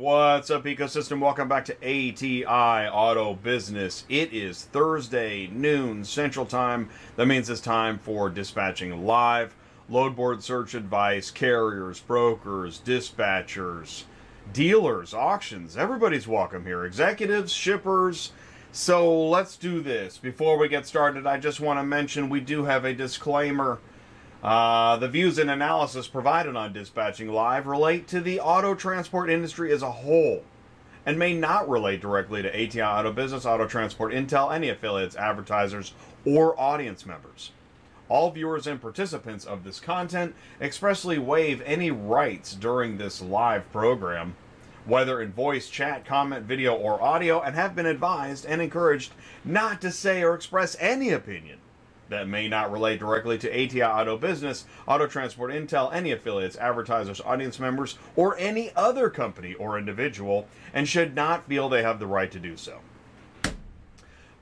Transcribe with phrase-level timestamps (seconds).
[0.00, 1.20] What's up, ecosystem?
[1.20, 4.06] Welcome back to ATI Auto Business.
[4.08, 6.88] It is Thursday, noon Central Time.
[7.16, 9.54] That means it's time for dispatching live.
[9.90, 14.04] Load board search advice, carriers, brokers, dispatchers,
[14.54, 15.76] dealers, auctions.
[15.76, 16.86] Everybody's welcome here.
[16.86, 18.32] Executives, shippers.
[18.72, 20.16] So let's do this.
[20.16, 23.80] Before we get started, I just want to mention we do have a disclaimer.
[24.42, 29.70] Uh, the views and analysis provided on Dispatching Live relate to the auto transport industry
[29.70, 30.42] as a whole
[31.04, 35.92] and may not relate directly to ATI Auto Business, Auto Transport Intel, any affiliates, advertisers,
[36.24, 37.52] or audience members.
[38.08, 44.36] All viewers and participants of this content expressly waive any rights during this live program,
[44.86, 49.12] whether in voice, chat, comment, video, or audio, and have been advised and encouraged
[49.44, 51.58] not to say or express any opinion
[52.10, 57.20] that may not relate directly to ATI Auto Business, Auto Transport Intel, any affiliates, advertisers,
[57.22, 62.06] audience members, or any other company or individual, and should not feel they have the
[62.06, 62.80] right to do so.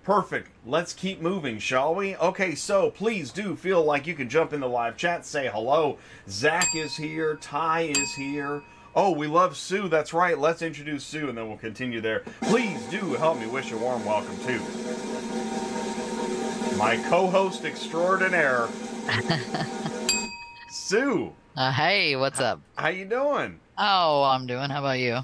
[0.03, 0.48] Perfect.
[0.65, 2.17] Let's keep moving, shall we?
[2.17, 5.98] Okay, so please do feel like you can jump in the live chat, say hello.
[6.28, 8.62] Zach is here, Ty is here.
[8.95, 9.87] Oh, we love Sue.
[9.87, 10.39] That's right.
[10.39, 12.21] Let's introduce Sue and then we'll continue there.
[12.41, 15.68] Please do help me wish a warm welcome to
[16.77, 18.69] my co-host extraordinaire,
[20.70, 21.33] Sue.
[21.56, 22.61] Uh, hey, what's up?
[22.77, 23.59] How you doing?
[23.77, 24.70] Oh, I'm doing.
[24.70, 25.19] How about you?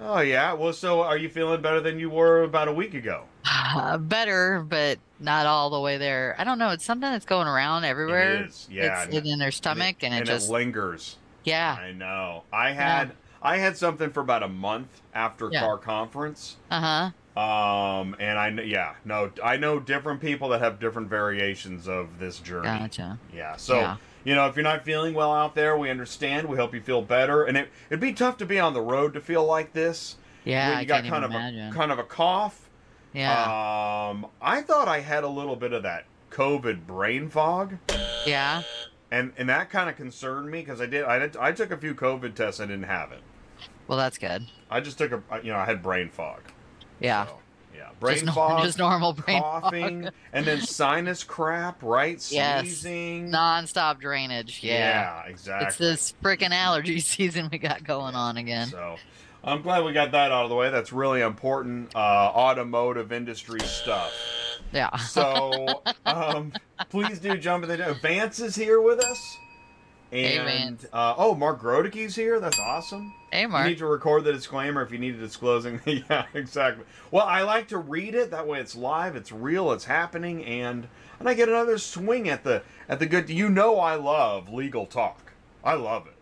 [0.00, 0.52] Oh yeah.
[0.54, 3.24] Well, so are you feeling better than you were about a week ago?
[3.76, 6.36] Uh, better, but not all the way there.
[6.38, 6.70] I don't know.
[6.70, 8.34] It's something that's going around everywhere.
[8.42, 8.68] It is.
[8.70, 9.04] Yeah.
[9.10, 11.16] It's in their stomach, and, and it just lingers.
[11.42, 11.76] yeah.
[11.80, 12.44] I know.
[12.52, 13.12] I had
[13.42, 15.60] I had something for about a month after Yeah.
[15.60, 16.54] car conference.
[16.70, 17.10] Uh huh.
[17.36, 22.38] Um, and I yeah no I know different people that have different variations of this
[22.38, 22.66] journey.
[22.68, 23.18] Gotcha.
[23.34, 23.56] Yeah.
[23.56, 23.96] So, Yeah.
[24.22, 26.48] you know, if you're not feeling well out there, we understand.
[26.48, 27.42] We hope you feel better.
[27.42, 30.16] And it, it'd be tough to be on the road to feel like this.
[30.44, 31.68] Yeah, when I you got can't kind of imagine.
[31.68, 32.68] a kind of a cough.
[33.12, 33.42] yeah.
[34.10, 37.78] Um, I thought I had a little bit of that COVID brain fog,
[38.26, 38.62] yeah.
[39.10, 41.76] and and that kind of concerned me because I did I did, I took a
[41.76, 42.60] few COVID tests.
[42.60, 43.22] I didn't have it.
[43.88, 44.46] Well, that's good.
[44.70, 46.40] I just took a you know I had brain fog.
[47.00, 47.26] Yeah.
[47.26, 47.38] So,
[47.74, 47.88] yeah.
[48.00, 48.62] Brain just, fog.
[48.62, 52.14] just normal brain coughing and then sinus crap, right?
[52.32, 52.62] Yes.
[52.62, 53.30] Sneezing.
[53.30, 54.60] Non-stop drainage.
[54.62, 55.24] Yeah.
[55.26, 55.66] exactly.
[55.66, 58.68] It's this freaking allergy season we got going on again.
[58.68, 58.96] So
[59.42, 60.70] I'm glad we got that out of the way.
[60.70, 64.12] That's really important uh, automotive industry stuff.
[64.72, 64.96] Yeah.
[64.96, 66.52] So um,
[66.90, 69.36] please do jump in the Vance is here with us.
[70.14, 72.38] And uh, oh, Mark Grodecki's here.
[72.38, 73.12] That's awesome.
[73.32, 73.66] hey, You Mark.
[73.66, 75.80] need to record the disclaimer if you need a disclosing.
[75.86, 76.84] yeah, exactly.
[77.10, 78.30] Well, I like to read it.
[78.30, 80.86] That way, it's live, it's real, it's happening, and
[81.18, 83.28] and I get another swing at the at the good.
[83.28, 85.32] You know, I love legal talk.
[85.64, 86.14] I love it.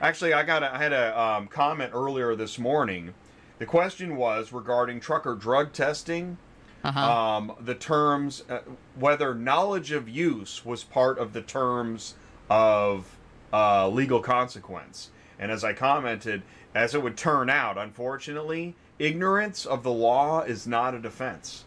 [0.00, 3.14] Actually, I got a, I had a um, comment earlier this morning.
[3.58, 6.38] The question was regarding trucker drug testing.
[6.82, 7.12] Uh huh.
[7.12, 8.60] Um, the terms, uh,
[8.94, 12.14] whether knowledge of use was part of the terms
[12.48, 13.16] of
[13.52, 15.10] uh, legal consequence.
[15.38, 16.42] And as I commented,
[16.74, 21.64] as it would turn out, unfortunately, ignorance of the law is not a defense.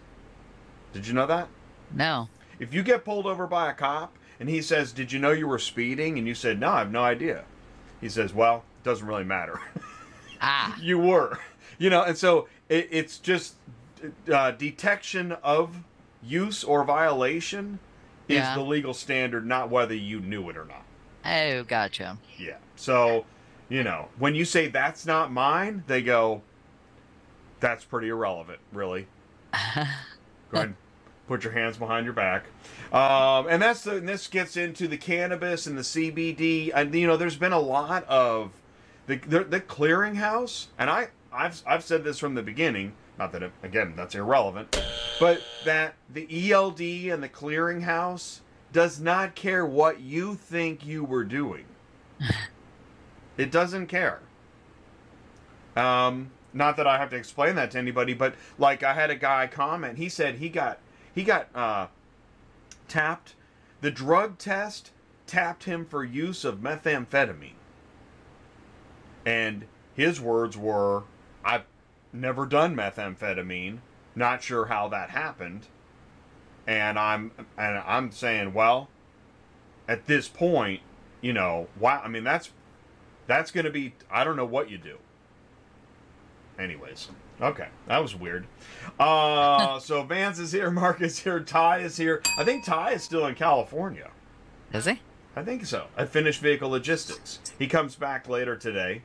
[0.94, 1.47] Did you know that?
[1.94, 2.30] no.
[2.59, 5.47] If you get pulled over by a cop and he says, Did you know you
[5.47, 6.18] were speeding?
[6.18, 7.44] And you said, No, I have no idea.
[8.00, 9.59] He says, Well, it doesn't really matter.
[10.45, 10.78] Ah.
[10.81, 11.40] you were
[11.78, 13.56] you know and so it, it's just
[14.31, 15.78] uh, detection of
[16.22, 17.80] use or violation
[18.28, 18.56] is Yeah.
[18.56, 20.84] the legal standard not whether you knew it or not.
[21.25, 22.18] Oh, gotcha.
[22.38, 22.58] yeah.
[22.75, 23.25] So
[23.69, 26.42] you know when you say that's not mine they go
[27.59, 29.08] that's pretty irrelevant really.
[29.75, 30.75] Go ahead and
[31.28, 32.44] put your hands behind your back.
[32.92, 37.08] Um, and that's the and this gets into the cannabis and the cbd and you
[37.08, 38.52] know there's been a lot of
[39.08, 43.41] the the, the clearinghouse and i I've, I've said this from the beginning not that
[43.41, 44.84] it, again that's irrelevant
[45.17, 48.41] but that the eld and the clearinghouse
[48.73, 51.63] does not care what you think you were doing
[53.38, 54.19] it doesn't care
[55.77, 59.15] um, not that I have to explain that to anybody, but like I had a
[59.15, 59.98] guy comment.
[59.98, 60.77] He said he got
[61.15, 61.88] he got uh,
[62.88, 63.33] tapped.
[63.81, 64.92] The drug test
[65.25, 67.56] tapped him for use of methamphetamine,
[69.25, 69.65] and
[69.95, 71.06] his words were,
[71.44, 71.63] "I've
[72.13, 73.80] never done methamphetamine.
[74.15, 75.68] Not sure how that happened."
[76.65, 78.89] And I'm and I'm saying, well,
[79.88, 80.81] at this point,
[81.21, 82.01] you know, wow.
[82.04, 82.51] I mean, that's
[83.27, 83.94] that's going to be.
[84.12, 84.98] I don't know what you do.
[86.60, 87.10] Anyways,
[87.42, 88.45] okay, that was weird.
[89.00, 92.21] Uh, so Vance is here, Mark is here, Ty is here.
[92.38, 94.12] I think Ty is still in California.
[94.71, 95.01] Is he?
[95.36, 95.88] I think so.
[95.98, 97.39] At Finished Vehicle Logistics.
[97.57, 99.01] He comes back later today.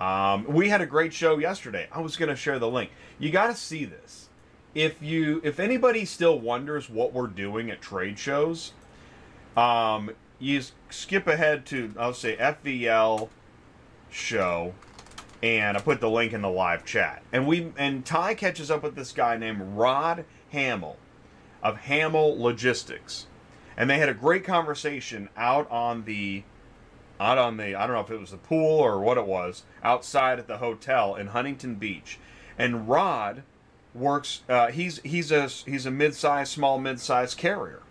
[0.00, 1.88] Um, we had a great show yesterday.
[1.92, 2.90] I was going to share the link.
[3.18, 4.28] You got to see this.
[4.74, 8.72] If you, if anybody still wonders what we're doing at trade shows,
[9.56, 13.28] um, you skip ahead to I'll say FVL
[14.10, 14.74] show,
[15.42, 17.22] and I put the link in the live chat.
[17.32, 20.96] And we and Ty catches up with this guy named Rod Hamill
[21.62, 23.26] of Hamill Logistics,
[23.76, 26.42] and they had a great conversation out on the
[27.20, 29.62] out on the I don't know if it was the pool or what it was
[29.84, 32.18] outside at the hotel in Huntington Beach,
[32.58, 33.42] and Rod
[33.94, 34.42] works.
[34.48, 37.82] Uh, he's he's a he's a mid-sized, small mid-sized carrier,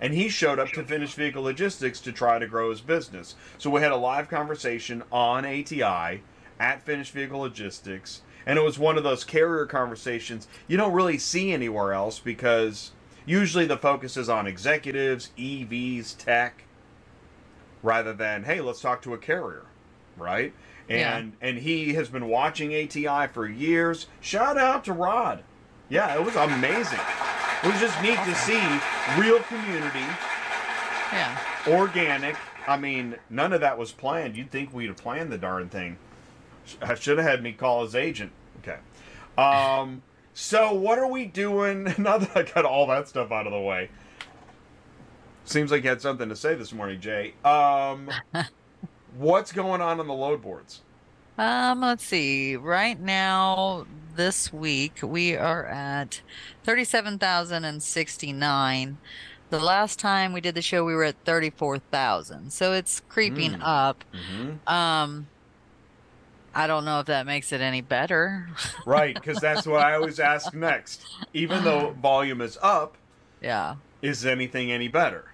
[0.00, 3.34] and he showed up to Finish Vehicle Logistics to try to grow his business.
[3.56, 6.22] So we had a live conversation on ATI
[6.60, 11.18] at Finish Vehicle Logistics, and it was one of those carrier conversations you don't really
[11.18, 12.92] see anywhere else because
[13.24, 16.65] usually the focus is on executives, EVs, tech,
[17.86, 19.64] rather than hey, let's talk to a carrier,
[20.16, 20.52] right?
[20.88, 21.48] And yeah.
[21.48, 24.08] and he has been watching ATI for years.
[24.20, 25.44] Shout out to Rod.
[25.88, 26.98] Yeah, it was amazing.
[27.62, 28.60] It was just neat to see
[29.18, 30.04] real community.
[31.12, 31.38] Yeah.
[31.68, 32.36] Organic.
[32.66, 34.36] I mean, none of that was planned.
[34.36, 35.96] You'd think we'd have planned the darn thing.
[36.82, 38.32] I should have had me call his agent.
[38.58, 38.78] Okay.
[39.38, 40.02] Um,
[40.34, 43.60] so what are we doing now that I got all that stuff out of the
[43.60, 43.90] way?
[45.46, 47.34] Seems like you had something to say this morning, Jay.
[47.44, 48.10] Um,
[49.16, 50.80] what's going on on the load boards?
[51.38, 52.56] Um, let's see.
[52.56, 56.20] Right now, this week, we are at
[56.64, 58.98] 37,069.
[59.48, 62.52] The last time we did the show, we were at 34,000.
[62.52, 63.60] So it's creeping mm.
[63.62, 64.02] up.
[64.12, 64.68] Mm-hmm.
[64.68, 65.28] Um,
[66.52, 68.48] I don't know if that makes it any better.
[68.84, 71.06] right, because that's what I always ask next.
[71.34, 72.96] Even though volume is up,
[73.40, 75.26] yeah, is anything any better?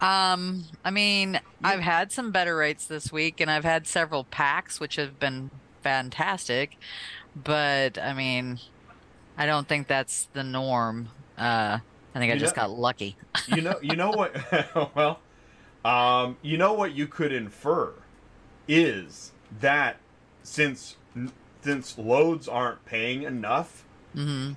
[0.00, 1.40] Um, I mean, yeah.
[1.64, 5.50] I've had some better rates this week, and I've had several packs, which have been
[5.82, 6.76] fantastic.
[7.34, 8.58] But I mean,
[9.38, 11.08] I don't think that's the norm.
[11.38, 11.78] Uh,
[12.14, 13.16] I think you I just know, got lucky.
[13.48, 14.36] you know, you know what?
[14.94, 15.20] well,
[15.84, 17.92] um, you know what you could infer
[18.68, 19.96] is that
[20.42, 20.96] since
[21.62, 23.84] since loads aren't paying enough,
[24.14, 24.52] mm-hmm.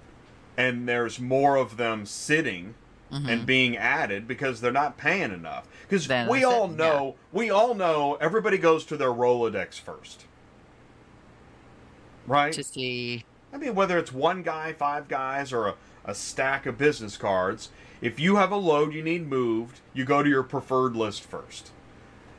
[0.58, 2.76] and there's more of them sitting
[3.12, 3.30] mm-hmm.
[3.30, 5.68] and being added because they're not paying enough.
[5.88, 7.38] Because we all it, know, yeah.
[7.38, 10.26] we all know, everybody goes to their Rolodex first,
[12.28, 12.54] right?
[12.54, 13.26] To see.
[13.52, 15.76] I mean, whether it's one guy, five guys, or a,
[16.06, 17.70] a stack of business cards,
[18.02, 21.72] if you have a load you need moved, you go to your preferred list first.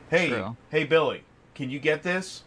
[0.09, 0.57] Hey, True.
[0.69, 2.43] hey, Billy, can you get this?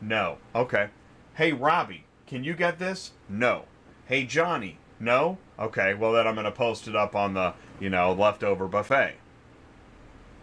[0.00, 0.38] No.
[0.54, 0.88] Okay.
[1.34, 3.12] Hey, Robbie, can you get this?
[3.28, 3.64] No.
[4.06, 5.38] Hey, Johnny, no?
[5.58, 9.14] Okay, well, then I'm going to post it up on the, you know, leftover buffet.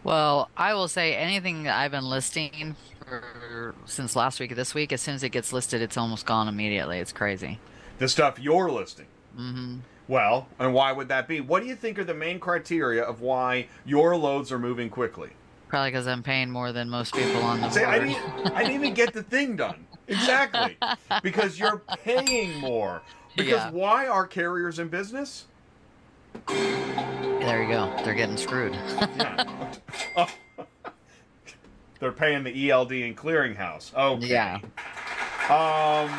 [0.04, 2.75] Well, I will say anything that I've been listing
[3.06, 6.48] for, since last week, this week, as soon as it gets listed, it's almost gone
[6.48, 7.00] immediately.
[7.00, 7.60] It's crazy.
[8.00, 9.06] The stuff you're listing.
[9.38, 9.80] Mm-hmm.
[10.08, 11.40] Well, and why would that be?
[11.40, 15.30] What do you think are the main criteria of why your loads are moving quickly?
[15.68, 17.90] Probably because I'm paying more than most people on the See, board.
[17.90, 19.86] I didn't, I didn't even get the thing done.
[20.08, 20.78] Exactly.
[21.24, 23.04] because you're paying more.
[23.36, 23.72] Because yeah.
[23.72, 25.45] why are carriers in business?
[26.48, 27.94] There you go.
[28.04, 28.74] They're getting screwed.
[28.74, 29.74] yeah.
[30.16, 30.28] Oh.
[32.00, 33.94] They're paying the ELD and clearinghouse.
[33.94, 34.27] Okay.
[34.27, 34.60] Yeah.
[35.50, 36.10] Um.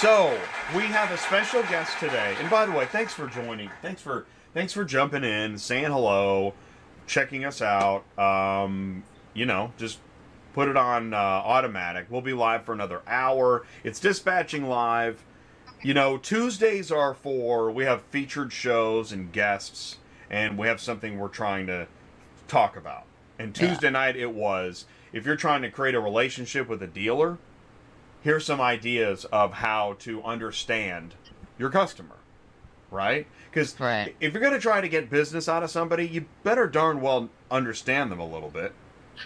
[0.00, 0.38] So
[0.76, 3.70] we have a special guest today, and by the way, thanks for joining.
[3.80, 6.52] Thanks for thanks for jumping in, saying hello
[7.06, 8.04] checking us out.
[8.18, 9.98] Um, you know, just
[10.52, 12.06] put it on uh, automatic.
[12.08, 13.64] We'll be live for another hour.
[13.82, 15.22] It's dispatching live.
[15.84, 19.98] You know, Tuesdays are for we have featured shows and guests,
[20.30, 21.86] and we have something we're trying to
[22.48, 23.04] talk about.
[23.38, 23.90] And Tuesday yeah.
[23.90, 27.38] night it was if you're trying to create a relationship with a dealer,
[28.22, 31.14] here's some ideas of how to understand
[31.58, 32.16] your customer
[32.94, 33.26] right?
[33.50, 34.14] Because right.
[34.20, 37.28] if you're going to try to get business out of somebody, you better darn well
[37.50, 38.72] understand them a little bit,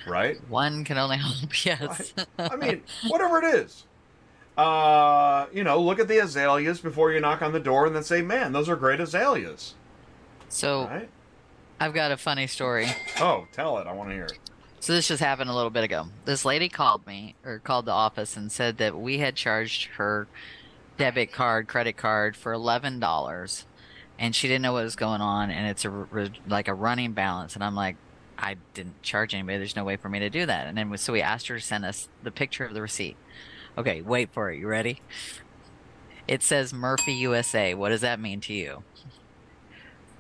[0.07, 0.37] right?
[0.49, 2.15] One can only hope, yes.
[2.39, 3.85] I, I mean, whatever it is.
[4.59, 8.03] Uh, you know, look at the azaleas before you knock on the door and then
[8.03, 9.75] say, man, those are great azaleas.
[10.49, 11.09] So, right?
[11.79, 12.89] I've got a funny story.
[13.21, 13.87] Oh, tell it.
[13.87, 14.39] I want to hear it.
[14.81, 16.07] So this just happened a little bit ago.
[16.25, 20.27] This lady called me or called the office and said that we had charged her
[20.97, 23.65] debit card, credit card for eleven dollars,
[24.19, 27.55] and she didn't know what was going on, and it's a like a running balance,
[27.55, 27.97] and I'm like,
[28.37, 29.59] I didn't charge anybody.
[29.59, 30.67] There's no way for me to do that.
[30.67, 33.17] And then so we asked her to send us the picture of the receipt.
[33.79, 34.59] Okay, wait for it.
[34.59, 35.01] You ready?
[36.27, 37.75] It says Murphy USA.
[37.75, 38.83] What does that mean to you?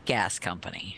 [0.04, 0.96] Gas company.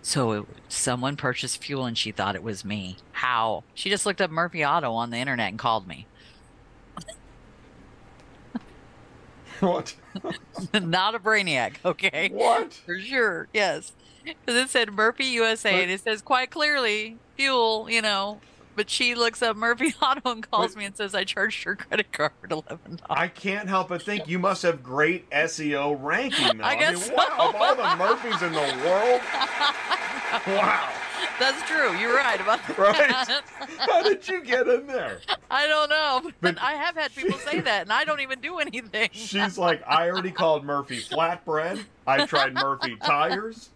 [0.00, 2.96] So it, someone purchased fuel and she thought it was me.
[3.12, 3.64] How?
[3.74, 6.06] She just looked up Murphy Auto on the internet and called me.
[9.60, 9.94] what?
[10.72, 12.30] Not a brainiac, okay?
[12.32, 12.72] What?
[12.72, 13.92] For sure, yes.
[14.24, 18.40] Because it said Murphy USA But- and it says quite clearly fuel, you know.
[18.76, 22.12] But she looks up Murphy Auto and calls me and says I charged her credit
[22.12, 23.00] card eleven dollars.
[23.10, 26.58] I can't help but think you must have great SEO ranking.
[26.58, 26.64] Though.
[26.64, 29.20] I guess mean, wow, of all the Murphys in the world,
[30.46, 30.88] wow,
[31.38, 31.94] That's true.
[31.98, 32.78] You're right about that.
[32.78, 33.10] Right.
[33.78, 35.20] how did you get in there?
[35.50, 38.40] I don't know, but, But- I have had people say that, and I don't even
[38.40, 39.10] do anything.
[39.12, 41.82] She's like, I already called Murphy flatbread.
[42.06, 43.70] I tried Murphy tires.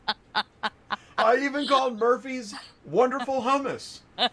[1.25, 2.55] I even called Murphy's
[2.85, 4.01] wonderful hummus.
[4.17, 4.29] I'm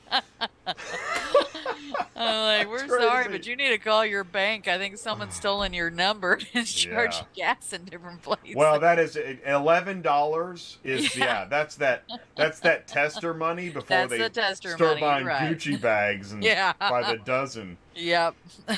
[2.15, 4.67] like, we're sorry, but you need to call your bank.
[4.67, 7.55] I think someone's stolen your number and charged Yeah.
[7.55, 8.55] gas in different places.
[8.55, 10.77] Well, that is eleven dollars.
[10.83, 11.25] Is yeah.
[11.25, 11.45] Yeah.
[11.45, 12.03] that's that.
[12.36, 15.57] That's that tester money before That's they the tester start money, buying right.
[15.57, 16.74] Gucci bags and Yeah.
[16.79, 17.77] by the dozen.
[17.95, 18.36] Yep.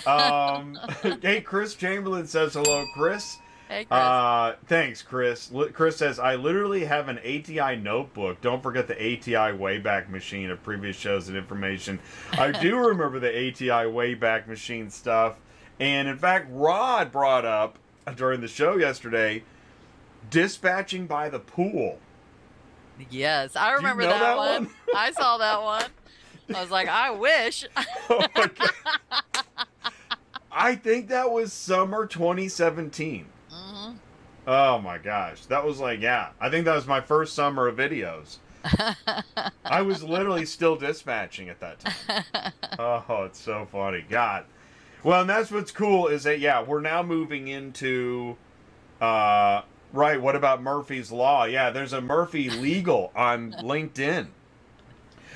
[0.07, 0.79] Um,
[1.21, 3.37] hey, Chris Chamberlain says hello, Chris.
[3.73, 3.99] Hey, Chris.
[3.99, 5.51] Uh, thanks, Chris.
[5.51, 8.39] Li- Chris says, I literally have an ATI notebook.
[8.39, 11.99] Don't forget the ATI Wayback Machine of previous shows and information.
[12.33, 15.39] I do remember the ATI Wayback Machine stuff.
[15.79, 17.79] And in fact, Rod brought up
[18.15, 19.41] during the show yesterday
[20.29, 21.97] dispatching by the pool.
[23.09, 24.65] yes, I you remember know that, that one.
[24.65, 24.73] one?
[24.95, 25.85] I saw that one.
[26.55, 27.65] I was like, I wish.
[28.09, 28.23] Oh.
[30.51, 33.25] I think that was summer 2017.
[34.45, 35.45] Oh my gosh.
[35.45, 36.29] That was like, yeah.
[36.39, 38.37] I think that was my first summer of videos.
[39.65, 42.51] I was literally still dispatching at that time.
[42.79, 44.05] Oh, it's so funny.
[44.09, 44.45] God.
[45.03, 48.37] Well, and that's what's cool is that yeah, we're now moving into
[49.01, 51.43] uh right, what about Murphy's Law?
[51.43, 54.27] Yeah, there's a Murphy Legal on LinkedIn.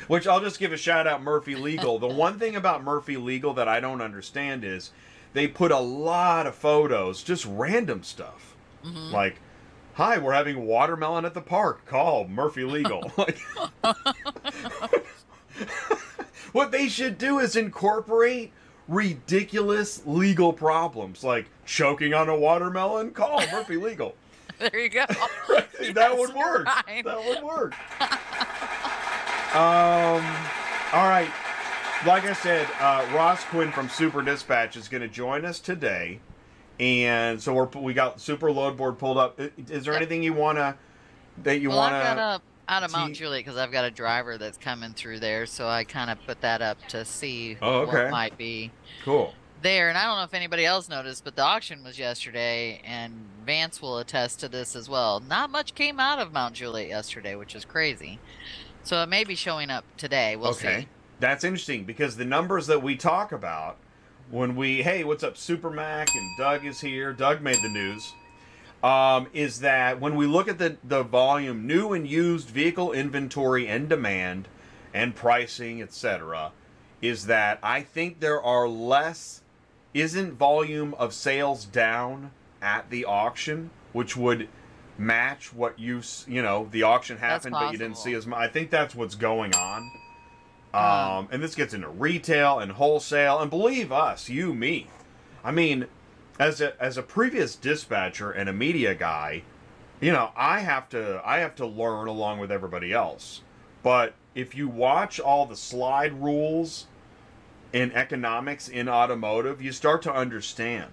[0.07, 1.99] Which I'll just give a shout out Murphy Legal.
[1.99, 4.91] The one thing about Murphy Legal that I don't understand is
[5.33, 8.46] they put a lot of photos, just random stuff.
[8.87, 9.11] Mhm.
[9.11, 9.35] Like,
[9.95, 11.85] hi, we're having watermelon at the park.
[11.85, 13.11] Call Murphy Legal.
[13.17, 13.39] like,
[16.51, 18.51] what they should do is incorporate
[18.87, 23.11] ridiculous legal problems, like choking on a watermelon.
[23.11, 24.15] Call Murphy Legal.
[24.59, 25.05] There you go.
[25.49, 26.65] that Yes, would work.
[26.65, 27.03] right.
[27.05, 27.75] That would work.
[29.55, 30.25] um.
[30.93, 31.29] All right.
[32.07, 36.21] Like I said, uh, Ross Quinn from Super Dispatch is going to join us today,
[36.79, 39.39] and so we're we got Super Load Board pulled up.
[39.69, 40.77] Is there anything you wanna
[41.43, 41.97] that you well, wanna?
[41.97, 45.19] I've got up out of Mount Juliet because I've got a driver that's coming through
[45.19, 48.03] there, so I kind of put that up to see Oh, okay.
[48.03, 48.71] what might be
[49.05, 49.33] Cool.
[49.61, 49.87] there.
[49.89, 53.13] And I don't know if anybody else noticed, but the auction was yesterday, and
[53.45, 55.21] Vance will attest to this as well.
[55.21, 58.19] Not much came out of Mount Juliet yesterday, which is crazy.
[58.83, 60.35] So it may be showing up today.
[60.35, 60.81] We'll okay.
[60.81, 60.87] see.
[61.21, 63.77] That's interesting because the numbers that we talk about
[64.29, 67.13] when we, hey, what's up, Super Mac and Doug is here.
[67.13, 68.13] Doug made the news.
[68.83, 73.67] Um, is that when we look at the, the volume, new and used vehicle inventory
[73.67, 74.47] and demand
[74.93, 76.51] and pricing, etc.,
[77.01, 79.41] is that I think there are less,
[79.93, 82.31] isn't volume of sales down
[82.61, 84.47] at the auction, which would
[84.97, 88.39] match what you, you know, the auction happened, but you didn't see as much.
[88.39, 89.91] I think that's what's going on.
[90.77, 91.17] Huh.
[91.17, 94.87] Um, and this gets into retail and wholesale, and believe us, you, me.
[95.43, 95.87] I mean,
[96.39, 99.41] as a as a previous dispatcher and a media guy,
[99.99, 103.41] you know, I have to I have to learn along with everybody else.
[103.81, 106.85] But if you watch all the slide rules
[107.73, 110.91] in economics in automotive, you start to understand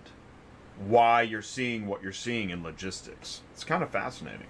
[0.79, 3.43] why you're seeing what you're seeing in logistics.
[3.53, 4.47] It's kind of fascinating.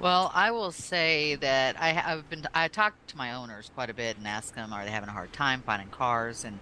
[0.00, 2.46] Well, I will say that I have been.
[2.54, 5.12] I talked to my owners quite a bit and asked them, are they having a
[5.12, 6.44] hard time finding cars?
[6.44, 6.60] And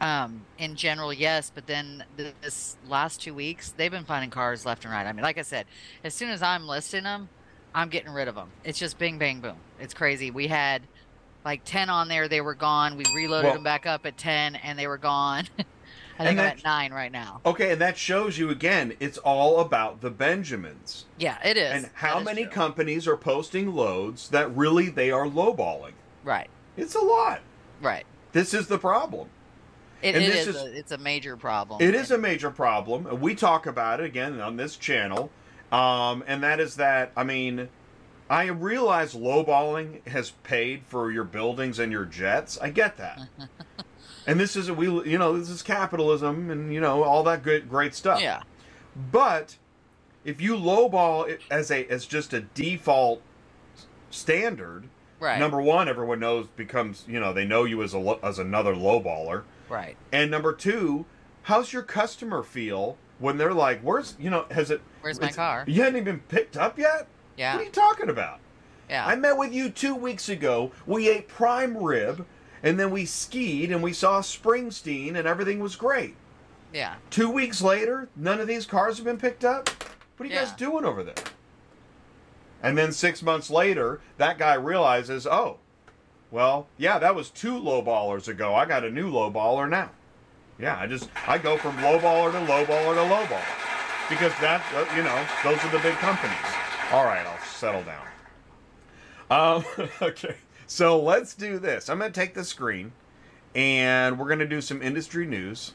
[0.00, 1.52] um, in general, yes.
[1.54, 5.06] But then this last two weeks, they've been finding cars left and right.
[5.06, 5.66] I mean, like I said,
[6.02, 7.28] as soon as I'm listing them,
[7.74, 8.48] I'm getting rid of them.
[8.64, 9.56] It's just bing, bang, boom.
[9.78, 10.30] It's crazy.
[10.30, 10.80] We had
[11.44, 12.96] like 10 on there, they were gone.
[12.96, 15.46] We reloaded Well- them back up at 10, and they were gone.
[16.18, 17.40] I And think I'm at nine right now.
[17.44, 21.04] Okay, and that shows you again, it's all about the Benjamins.
[21.18, 21.70] Yeah, it is.
[21.72, 22.52] And how many true.
[22.52, 25.92] companies are posting loads that really they are lowballing?
[26.24, 27.40] Right, It's a lot.
[27.80, 28.04] right.
[28.32, 29.28] This is the problem.
[30.02, 31.80] It, And it this is, is- a, it's a major problem.
[31.80, 33.06] It is a major problem.
[33.06, 35.30] and We talk about it again on this channel.
[35.72, 37.68] Um, and that is that, I mean,
[38.28, 42.58] I realize lowballing has paid for your buildings and your jets.
[42.58, 43.20] I get that.
[44.26, 47.68] and this is, we, you know, this is capitalism and, you know, all that good,
[47.68, 48.20] great stuff.
[48.20, 48.42] Yeah.
[49.12, 49.56] But
[50.24, 53.22] if you lowball it as a as just a default
[54.10, 55.38] standard, Right.
[55.38, 59.44] number one, everyone knows becomes you know they know you as a as another lowballer,
[59.68, 59.96] right.
[60.12, 61.06] and number two,
[61.42, 64.82] how's your customer feel when they're like, "Where's you know has it?
[65.00, 65.64] Where's my car?
[65.66, 67.06] You hadn't even picked up yet.
[67.36, 67.54] Yeah.
[67.54, 68.40] What are you talking about?
[68.90, 69.06] Yeah.
[69.06, 70.70] I met with you two weeks ago.
[70.86, 72.26] We ate prime rib,
[72.66, 76.16] and then we skied and we saw Springsteen, and everything was great.
[76.72, 76.96] yeah.
[77.10, 79.70] Two weeks later, none of these cars have been picked up.
[80.16, 81.14] What are you guys doing over there?
[82.64, 85.58] And then six months later, that guy realizes, oh,
[86.32, 88.52] well, yeah, that was two low ballers ago.
[88.52, 89.90] I got a new low baller now.
[90.58, 94.32] Yeah, I just I go from low baller to low baller to low baller because
[94.40, 96.36] that uh, you know those are the big companies.
[96.90, 98.06] All right, I'll settle down.
[99.30, 100.34] Um, okay,
[100.66, 101.88] so let's do this.
[101.88, 102.92] I'm going to take the screen,
[103.54, 105.74] and we're going to do some industry news.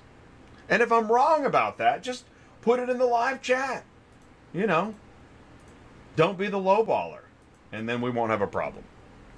[0.69, 2.25] And if I'm wrong about that, just
[2.61, 3.83] put it in the live chat.
[4.53, 4.95] You know,
[6.15, 7.21] don't be the low baller,
[7.71, 8.83] and then we won't have a problem.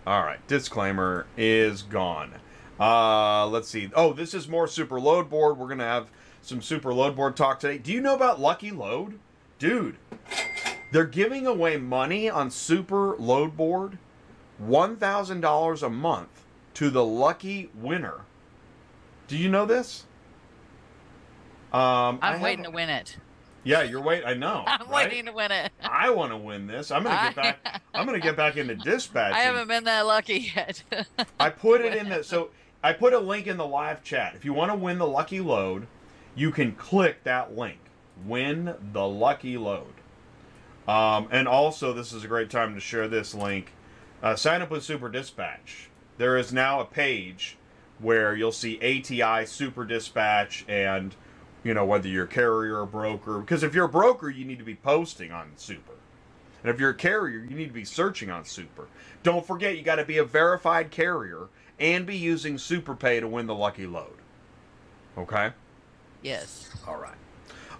[0.05, 2.33] All right, disclaimer is gone.
[2.79, 3.89] Uh, let's see.
[3.95, 5.57] Oh, this is more super load board.
[5.57, 6.09] We're gonna have
[6.41, 7.77] some super load board talk today.
[7.77, 9.19] Do you know about Lucky Load,
[9.59, 9.95] dude?
[10.91, 13.97] They're giving away money on super load board,
[14.67, 18.21] one thousand dollars a month to the lucky winner.
[19.27, 20.05] Do you know this?
[21.71, 23.17] Um, I'm waiting to win it.
[23.63, 24.27] Yeah, you're waiting.
[24.27, 24.63] I know.
[24.67, 25.09] I'm right?
[25.09, 25.71] waiting to win it.
[25.81, 26.91] I want to win this.
[26.91, 27.81] I'm gonna get back.
[27.93, 29.35] I'm gonna get back into dispatching.
[29.35, 30.83] I haven't been that lucky yet.
[31.39, 32.49] I put it in the so
[32.83, 34.35] I put a link in the live chat.
[34.35, 35.87] If you want to win the lucky load,
[36.35, 37.79] you can click that link.
[38.25, 39.93] Win the lucky load.
[40.87, 43.71] Um, and also, this is a great time to share this link.
[44.23, 45.89] Uh, sign up with Super Dispatch.
[46.17, 47.57] There is now a page
[47.99, 51.13] where you'll see ATI Super Dispatch and
[51.61, 53.39] you know whether you're a carrier or broker.
[53.39, 55.91] Because if you're a broker, you need to be posting on Super.
[56.63, 58.87] And if you're a carrier, you need to be searching on Super.
[59.23, 63.47] Don't forget, you got to be a verified carrier and be using SuperPay to win
[63.47, 64.15] the lucky load.
[65.17, 65.51] Okay?
[66.21, 66.69] yes.
[66.87, 67.13] All right.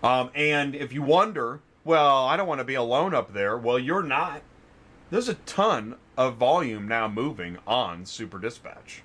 [0.03, 3.57] Um, and if you wonder, well, I don't want to be alone up there.
[3.57, 4.41] Well, you're not.
[5.13, 9.03] There's a ton of volume now moving on Super Dispatch.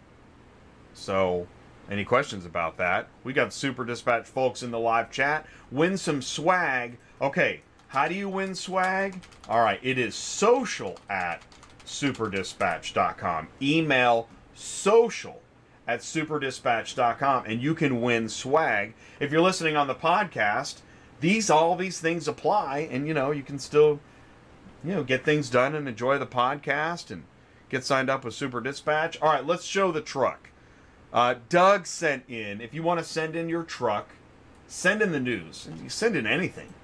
[0.94, 1.47] So,
[1.90, 3.09] any questions about that?
[3.25, 5.44] We got Super Dispatch folks in the live chat.
[5.71, 6.97] Win some swag.
[7.21, 9.21] Okay, how do you win swag?
[9.51, 11.42] All right, it is social at
[11.85, 13.49] superdispatch.com.
[13.61, 15.42] Email social
[15.87, 18.94] at superdispatch.com and you can win swag.
[19.21, 20.77] If you're listening on the podcast,
[21.21, 24.01] these all these things apply and you know, you can still
[24.84, 27.24] you know, get things done and enjoy the podcast and
[27.68, 29.20] get signed up with Super Dispatch.
[29.20, 30.50] All right, let's show the truck.
[31.12, 34.10] Uh, Doug sent in, if you want to send in your truck,
[34.66, 35.68] send in the news.
[35.88, 36.74] Send in anything.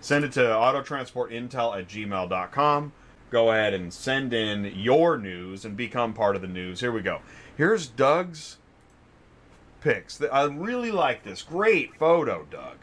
[0.00, 2.92] Send it to autotransportintel at gmail.com.
[3.30, 6.80] Go ahead and send in your news and become part of the news.
[6.80, 7.20] Here we go.
[7.56, 8.56] Here's Doug's
[9.80, 10.20] picks.
[10.22, 11.42] I really like this.
[11.42, 12.78] Great photo, Doug.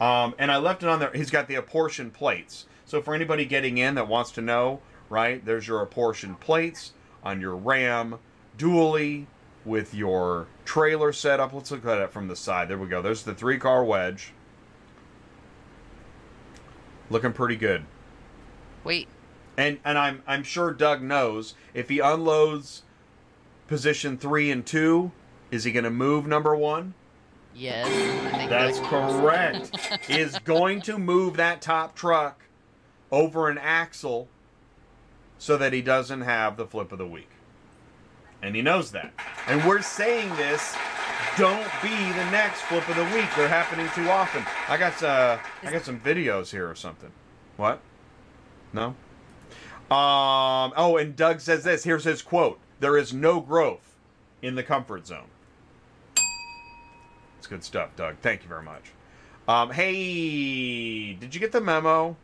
[0.00, 1.10] Um, and I left it on there.
[1.14, 2.66] He's got the apportion plates.
[2.86, 6.92] So for anybody getting in that wants to know, right, there's your apportion plates
[7.22, 8.18] on your Ram
[8.58, 9.26] dually
[9.64, 11.52] with your trailer setup.
[11.52, 12.68] Let's look at it from the side.
[12.68, 13.00] There we go.
[13.00, 14.32] There's the three car wedge.
[17.10, 17.84] Looking pretty good.
[18.82, 19.08] Wait.
[19.56, 22.82] And and I'm I'm sure Doug knows if he unloads
[23.66, 25.12] position three and two,
[25.50, 26.94] is he going to move number one?
[27.54, 27.86] Yes.
[27.86, 30.10] I think That's correct.
[30.10, 32.43] is going to move that top truck
[33.14, 34.28] over an axle
[35.38, 37.30] so that he doesn't have the flip of the week.
[38.42, 39.12] And he knows that.
[39.46, 40.76] And we're saying this.
[41.38, 43.28] Don't be the next flip of the week.
[43.36, 44.44] They're happening too often.
[44.68, 47.10] I got uh, I got some videos here or something.
[47.56, 47.80] What?
[48.72, 48.96] No.
[49.90, 50.72] Um.
[50.76, 51.84] Oh, and Doug says this.
[51.84, 53.96] Here's his quote: "There is no growth
[54.42, 55.28] in the comfort zone."
[57.38, 58.16] It's good stuff, Doug.
[58.20, 58.92] Thank you very much.
[59.46, 62.16] Um, hey, did you get the memo?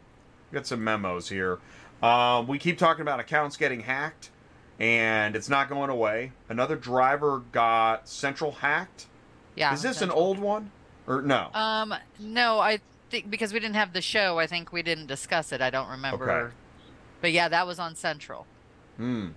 [0.52, 1.58] Got some memos here.
[2.02, 4.30] Um, we keep talking about accounts getting hacked,
[4.78, 6.32] and it's not going away.
[6.48, 9.06] Another driver got Central hacked.
[9.54, 9.72] Yeah.
[9.74, 10.70] Is this an old one
[11.06, 11.50] or no?
[11.52, 15.52] Um, no, I think because we didn't have the show, I think we didn't discuss
[15.52, 15.60] it.
[15.60, 16.30] I don't remember.
[16.30, 16.54] Okay.
[17.20, 18.46] But yeah, that was on Central.
[18.96, 19.28] Hmm.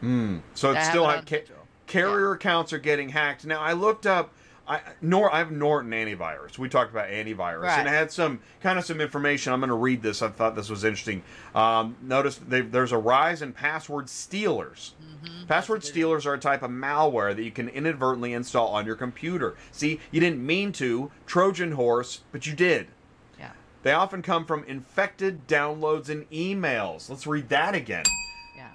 [0.00, 0.38] Hmm.
[0.54, 1.66] So it's still it on ca- Central.
[1.86, 3.46] carrier accounts are getting hacked.
[3.46, 4.34] Now I looked up.
[4.66, 6.56] I Nor I have Norton antivirus.
[6.56, 7.86] We talked about antivirus, and Right.
[7.86, 9.52] it had some kind of some information.
[9.52, 10.22] I'm going to read this.
[10.22, 11.22] I thought this was interesting.
[11.54, 14.94] Um, notice there's a rise in password stealers.
[15.24, 15.48] Mhm.
[15.48, 19.56] Password stealers are a type of malware that you can inadvertently install on your computer.
[19.72, 22.86] See, you didn't mean to, Trojan horse, but you did.
[23.38, 23.50] Yeah.
[23.82, 27.10] They often come from infected downloads and emails.
[27.10, 28.04] Let's read that again.
[28.56, 28.68] Yeah.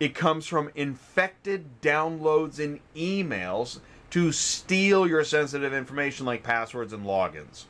[0.00, 3.78] It comes from infected downloads and emails
[4.10, 7.64] to steal your sensitive information like passwords and logins.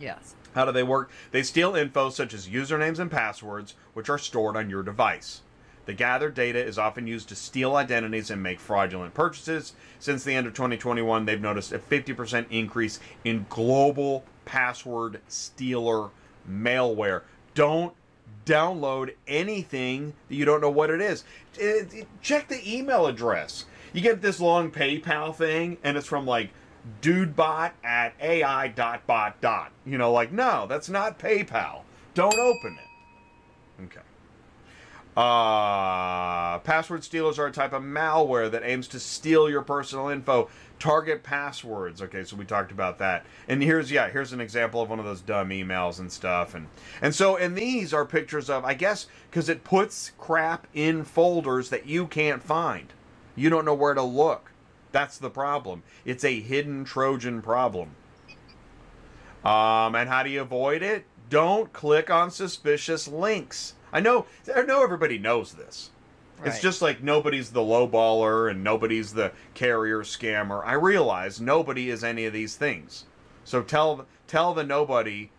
[0.00, 0.34] Yes.
[0.54, 1.10] How do they work?
[1.30, 5.42] They steal info such as usernames and passwords, which are stored on your device.
[5.86, 9.74] The gathered data is often used to steal identities and make fraudulent purchases.
[9.98, 16.10] Since the end of 2021, they've noticed a 50% increase in global password stealer
[16.48, 17.22] malware.
[17.54, 17.94] Don't
[18.46, 21.24] download anything that you don't know what it is.
[21.60, 21.84] Uh,
[22.22, 23.66] Check the email address.
[23.94, 26.50] You get this long PayPal thing, and it's from like
[27.00, 29.70] dudebot at ai dot bot dot.
[29.86, 31.82] You know, like, no, that's not PayPal.
[32.12, 33.82] Don't open it.
[33.84, 34.00] Okay.
[35.16, 40.50] Uh, password stealers are a type of malware that aims to steal your personal info.
[40.80, 42.02] Target passwords.
[42.02, 43.24] Okay, so we talked about that.
[43.46, 46.56] And here's yeah, here's an example of one of those dumb emails and stuff.
[46.56, 46.66] And
[47.00, 51.70] and so and these are pictures of I guess because it puts crap in folders
[51.70, 52.92] that you can't find.
[53.34, 54.52] You don't know where to look.
[54.92, 55.82] That's the problem.
[56.04, 57.96] It's a hidden Trojan problem.
[59.44, 61.04] Um, and how do you avoid it?
[61.28, 63.74] Don't click on suspicious links.
[63.92, 65.90] I know I know everybody knows this.
[66.44, 70.64] It's just like nobody's the lowballer and nobody's the carrier scammer.
[70.64, 73.04] I realize nobody is any of these things.
[73.44, 75.30] So tell tell the nobody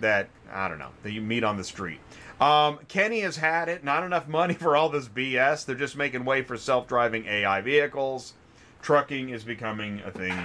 [0.00, 2.00] that I don't know that you meet on the street.
[2.40, 3.84] Um, Kenny has had it.
[3.84, 5.66] Not enough money for all this BS.
[5.66, 8.32] They're just making way for self-driving AI vehicles.
[8.80, 10.36] Trucking is becoming a thing.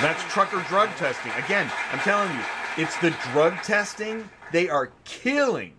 [0.00, 1.32] That's trucker drug testing.
[1.32, 2.44] Again, I'm telling you,
[2.76, 4.28] it's the drug testing.
[4.52, 5.72] They are killing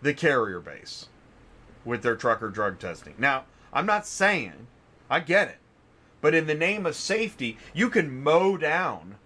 [0.00, 1.08] the carrier base
[1.84, 3.14] with their trucker drug testing.
[3.18, 4.68] Now, I'm not saying,
[5.10, 5.58] I get it,
[6.22, 9.16] but in the name of safety, you can mow down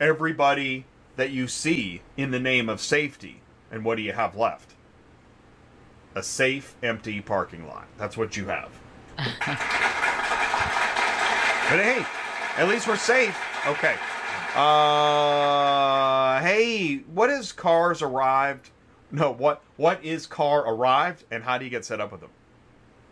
[0.00, 0.86] everybody
[1.20, 3.42] that you see in the name of safety.
[3.70, 4.74] And what do you have left?
[6.14, 7.86] A safe, empty parking lot.
[7.98, 8.70] That's what you have.
[9.16, 9.26] but
[11.78, 12.06] hey,
[12.56, 13.38] at least we're safe.
[13.66, 13.96] Okay.
[14.56, 18.70] Uh, hey, what is cars arrived?
[19.12, 22.30] No, what what is car arrived, and how do you get set up with them?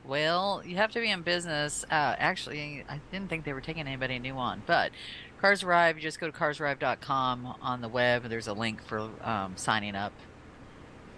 [0.07, 1.85] Well, you have to be in business.
[1.85, 4.93] Uh, actually, I didn't think they were taking anybody new on, but
[5.41, 8.25] Cars Arrive, you just go to carsarrive.com on the web.
[8.25, 10.13] There's a link for um, signing up.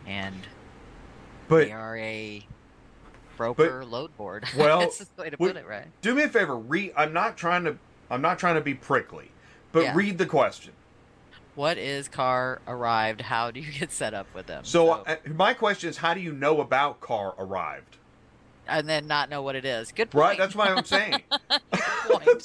[0.06, 0.36] And
[1.48, 2.46] But they are a
[3.36, 4.44] broker load board.
[4.56, 5.86] Well, That's the way to we- put it, right?
[6.02, 6.56] do me a favor.
[6.56, 6.92] Read.
[6.96, 7.78] I'm not trying to.
[8.10, 9.30] I'm not trying to be prickly,
[9.72, 9.92] but Yeah.
[9.94, 10.72] read the question.
[11.54, 13.20] What is car arrived?
[13.22, 14.64] How do you get set up with them?
[14.64, 17.96] So, uh, my question is, how do you know about car arrived?
[18.70, 19.92] And then not know what it is.
[19.92, 20.22] Good point.
[20.22, 20.38] Right.
[20.38, 21.22] That's what I'm saying.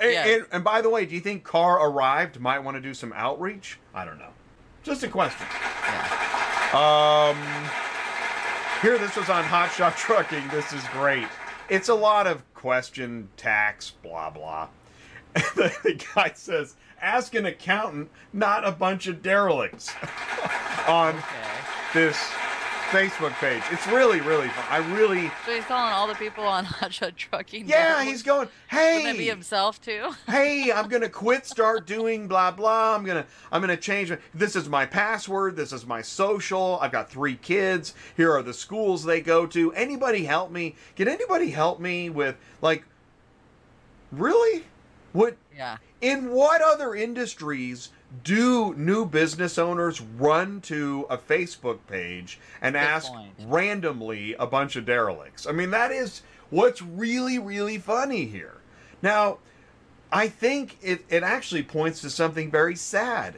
[0.00, 2.94] And, and, and by the way, do you think car arrived might want to do
[2.94, 3.78] some outreach?
[3.94, 4.30] I don't know.
[4.82, 5.46] Just a question.
[5.84, 7.34] Yeah.
[7.34, 7.36] Um,
[8.80, 10.48] here, this was on Hot Shot Trucking.
[10.48, 11.26] This is great.
[11.68, 14.68] It's a lot of question, tax, blah, blah.
[15.34, 19.92] the, the guy says, ask an accountant, not a bunch of derelicts
[20.88, 21.24] on Okay.
[21.92, 22.16] this
[22.90, 23.62] Facebook page.
[23.70, 24.64] It's really, really fun.
[24.68, 27.68] I really, So he's calling all the people on Hotshot Trucking.
[27.68, 28.06] yeah, down.
[28.06, 30.10] he's going, Wouldn't that be himself too?
[30.28, 32.96] hey, I'm gonna quit, start doing blah blah.
[32.96, 34.12] I'm gonna I'm gonna change.
[34.34, 35.54] This is my password.
[35.54, 36.78] This is my social.
[36.82, 37.94] I've got three kids.
[38.16, 39.72] Here are the schools they go to.
[39.74, 40.74] Anybody help me?
[40.96, 42.84] Can anybody help me with like?
[44.10, 44.64] Really?
[45.12, 45.36] What?
[45.56, 45.76] Yeah.
[46.00, 47.90] In what other industries
[48.24, 53.32] do new business owners run to a Facebook page and ask point.
[53.46, 55.46] randomly a bunch of derelicts?
[55.46, 58.60] I mean, that is what's really, really funny here.
[59.02, 59.38] Now,
[60.12, 63.36] I think it, it actually points to something very sad.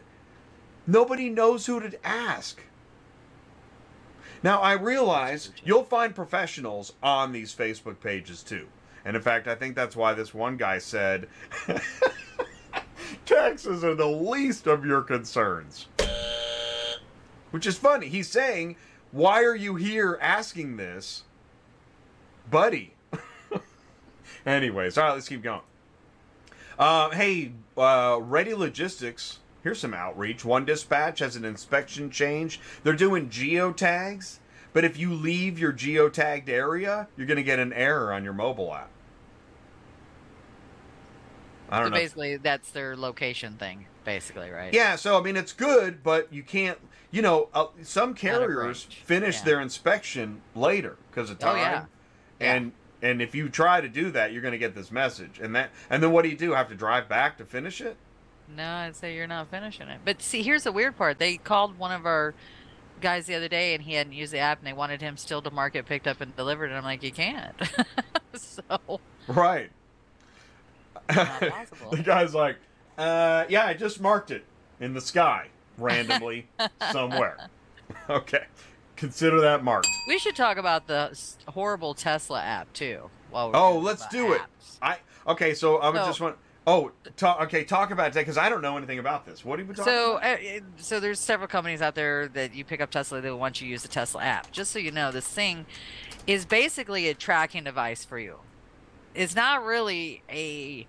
[0.86, 2.62] Nobody knows who to ask.
[4.42, 8.66] Now, I realize you'll find professionals on these Facebook pages too.
[9.04, 11.28] And in fact, I think that's why this one guy said
[13.26, 15.88] taxes are the least of your concerns.
[17.50, 18.08] Which is funny.
[18.08, 18.76] He's saying,
[19.10, 21.24] Why are you here asking this,
[22.50, 22.94] buddy?
[24.46, 25.60] Anyways, all right, let's keep going.
[26.78, 29.38] Uh, hey, uh, Ready Logistics.
[29.62, 30.44] Here's some outreach.
[30.44, 32.58] One dispatch has an inspection change.
[32.82, 34.38] They're doing geotags,
[34.72, 38.32] but if you leave your geotagged area, you're going to get an error on your
[38.32, 38.90] mobile app.
[41.72, 41.96] I So don't know.
[41.96, 44.72] basically, that's their location thing, basically, right?
[44.74, 46.78] Yeah, so I mean it's good, but you can't.
[47.10, 49.44] You know, uh, some carriers finish Yeah.
[49.44, 51.56] their inspection later because of Oh, time.
[51.58, 51.84] yeah.
[52.40, 52.54] Yeah.
[52.54, 55.40] And and if you try to do that, you're going to get this message.
[55.40, 56.52] And that and then what do you do?
[56.52, 57.96] Have to drive back to finish it?
[58.54, 60.00] No, I'd say you're not finishing it.
[60.04, 61.18] But see, here's the weird part.
[61.18, 62.34] They called one of our
[63.00, 65.40] guys the other day and he hadn't used the app and they wanted him still
[65.42, 67.56] to mark it picked up and delivered and I'm like, you can't.
[68.34, 69.70] so Right.
[71.90, 72.56] The guy's like,
[72.98, 74.44] uh, yeah, I just marked it
[74.80, 75.48] in the sky
[75.78, 76.46] randomly
[76.92, 77.48] somewhere.
[78.10, 78.44] okay.
[78.96, 79.88] Consider that marked.
[80.06, 83.10] we should talk about the horrible Tesla app too.
[83.30, 84.42] While we're Oh, let's do it.
[84.80, 86.36] I okay, so I So- just want.
[86.64, 89.44] Oh, talk, okay, talk about that because I don't know anything about this.
[89.44, 90.38] What are we talking So, about?
[90.38, 93.66] uh, so there's several companies out there that you pick up Tesla that want you
[93.66, 94.52] to use the Tesla app.
[94.52, 95.66] Just so you know, this thing
[96.24, 98.36] is basically a tracking device for you.
[99.12, 100.86] It's not really a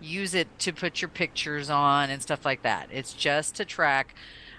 [0.00, 2.88] use it to put your pictures on and stuff like that.
[2.92, 4.14] It's just to track,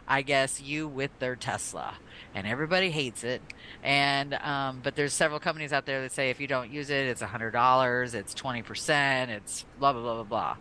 [0.08, 1.96] I guess, you with their Tesla.
[2.34, 3.42] And everybody hates it.
[3.84, 7.08] And um, but there's several companies out there that say if you don't use it,
[7.08, 10.58] it's hundred dollars, it's twenty percent, it's blah blah blah blah blah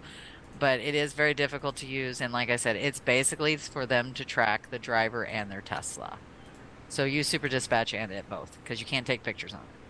[0.59, 4.13] but it is very difficult to use and like i said it's basically for them
[4.13, 6.19] to track the driver and their tesla
[6.91, 9.81] so use super dispatch and it both because you can't take pictures on it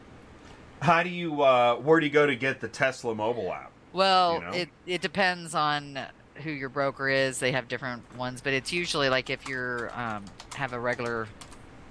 [0.80, 1.42] How do you?
[1.42, 3.70] Uh, where do you go to get the Tesla mobile app?
[3.92, 4.50] Well You know?
[4.52, 5.98] it, it depends on
[6.36, 10.24] who your broker is they have different ones but it's usually like if you're um,
[10.54, 11.26] have a regular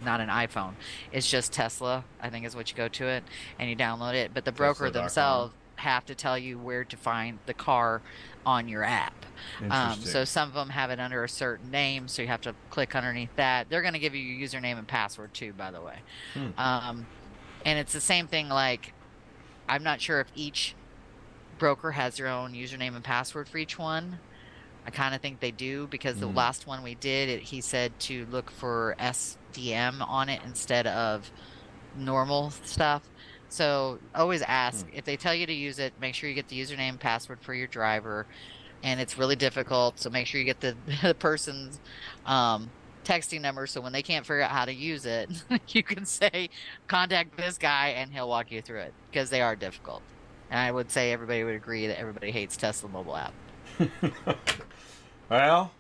[0.03, 0.73] not an iphone
[1.12, 3.23] it's just tesla i think is what you go to it
[3.59, 5.01] and you download it but the broker Tesla.com.
[5.03, 8.01] themselves have to tell you where to find the car
[8.45, 9.13] on your app
[9.69, 12.53] Um, so some of them have it under a certain name, so you have to
[12.69, 13.69] click underneath that.
[13.69, 15.99] They're going to give you your username and password too, by the way.
[16.33, 16.47] Hmm.
[16.57, 17.05] Um,
[17.63, 18.49] and it's the same thing.
[18.49, 18.91] Like,
[19.69, 20.75] I'm not sure if each
[21.60, 24.22] broker has their own username and password for each one.
[24.86, 26.36] I kind of think they do because the Hmm.
[26.36, 31.32] last one we did, it, he said to look for SDM on it instead of
[31.93, 33.04] normal stuff.
[33.50, 34.89] So always ask Hmm.
[34.93, 36.00] if they tell you to use it.
[36.00, 38.28] Make sure you get the username and password for your driver,
[38.84, 40.00] and it's really difficult.
[40.00, 41.82] So make sure you get the, the person's
[42.26, 42.74] um,
[43.06, 43.67] texting number.
[43.67, 45.32] So when they can't figure out how to use it,
[45.69, 46.50] you can say,
[46.88, 50.04] "Contact this guy," and he'll walk you through it because they are difficult.
[50.51, 53.33] And I would say everybody would agree that everybody hates Tesla mobile app.
[55.29, 55.71] well,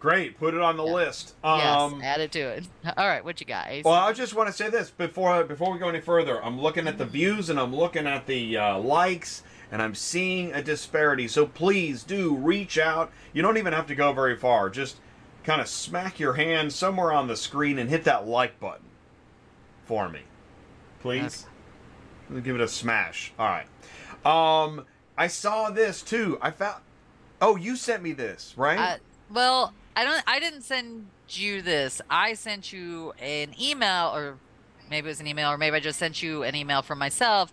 [0.00, 0.38] great.
[0.38, 0.92] Put it on the Yeah.
[0.92, 1.34] list.
[1.42, 2.66] yes, Um, add it to it.
[2.96, 3.68] All right, what you got?
[3.84, 6.42] Well, I just want to say this before before we go any further.
[6.44, 10.52] I'm looking at the views and I'm looking at the uh, likes and I'm seeing
[10.52, 11.28] a disparity.
[11.28, 13.10] So please do reach out.
[13.32, 14.68] You don't even have to go very far.
[14.70, 14.96] Just
[15.44, 18.84] kind of smack your hand somewhere on the screen and hit that like button
[19.86, 20.20] for me,
[21.00, 21.46] please.
[22.42, 23.32] Give it a smash.
[23.38, 23.66] All right.
[24.24, 24.84] Um,
[25.16, 26.38] I saw this too.
[26.40, 26.82] I found.
[27.40, 28.78] Oh, you sent me this, right?
[28.78, 28.96] Uh,
[29.32, 30.22] well, I don't.
[30.26, 32.00] I didn't send you this.
[32.10, 34.38] I sent you an email, or
[34.90, 37.52] maybe it was an email, or maybe I just sent you an email from myself,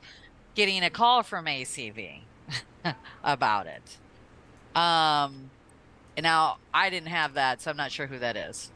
[0.56, 2.22] getting a call from ACV
[3.24, 3.98] about it.
[4.76, 5.50] Um,
[6.18, 8.72] and now I didn't have that, so I'm not sure who that is.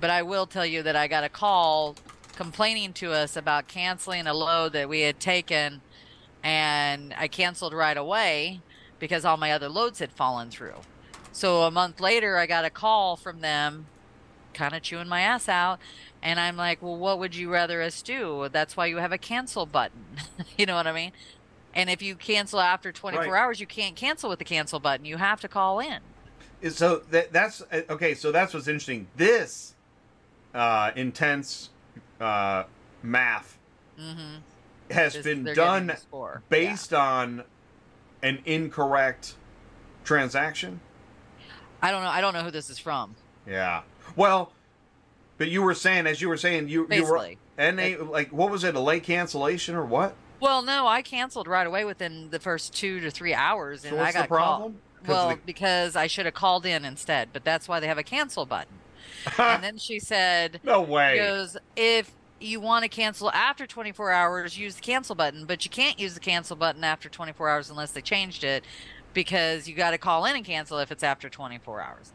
[0.00, 1.96] But I will tell you that I got a call
[2.36, 5.80] complaining to us about canceling a load that we had taken,
[6.44, 8.62] and I canceled right away
[9.00, 10.86] because all my other loads had fallen through.
[11.32, 13.90] So a month later, I got a call from them,
[14.54, 15.80] kind of chewing my ass out.
[16.22, 18.48] And I'm like, well, what would you rather us do?
[18.52, 20.18] That's why you have a cancel button.
[20.58, 21.12] you know what I mean?
[21.74, 23.40] And if you cancel after 24 Right.
[23.40, 25.06] hours, you can't cancel with the cancel button.
[25.06, 26.14] You have to call in.
[26.70, 29.74] so that, that's uh, okay so that's what's interesting this
[30.54, 31.70] uh, intense
[32.20, 32.64] uh,
[33.02, 33.58] math
[33.96, 34.44] hmm
[34.94, 37.44] has This- been done the based on
[38.22, 39.34] an incorrect
[40.04, 40.80] transaction
[41.82, 42.08] I don't know.
[42.08, 43.14] I don't know who this is from.
[43.46, 43.82] yeah
[44.16, 44.52] well
[45.38, 47.38] but you were saying as you were saying you you were Basically.
[47.58, 51.46] and they like what was it a late cancellation or what Well, no, I canceled
[51.48, 54.36] right away within the first two to three hours, so and what's I the got
[54.36, 54.38] called.
[54.38, 54.72] problem
[55.04, 57.98] 'Cause Well, the- because I should have called in instead, but that's why they have
[57.98, 58.78] a cancel button.
[59.38, 62.10] and then she said, no way goes, if
[62.44, 66.14] you want to cancel after 24 hours, use the cancel button, but you can't use
[66.14, 68.64] the cancel button after 24 hours unless they changed it
[69.12, 72.12] because you got to call in and cancel if it's after 24 hours.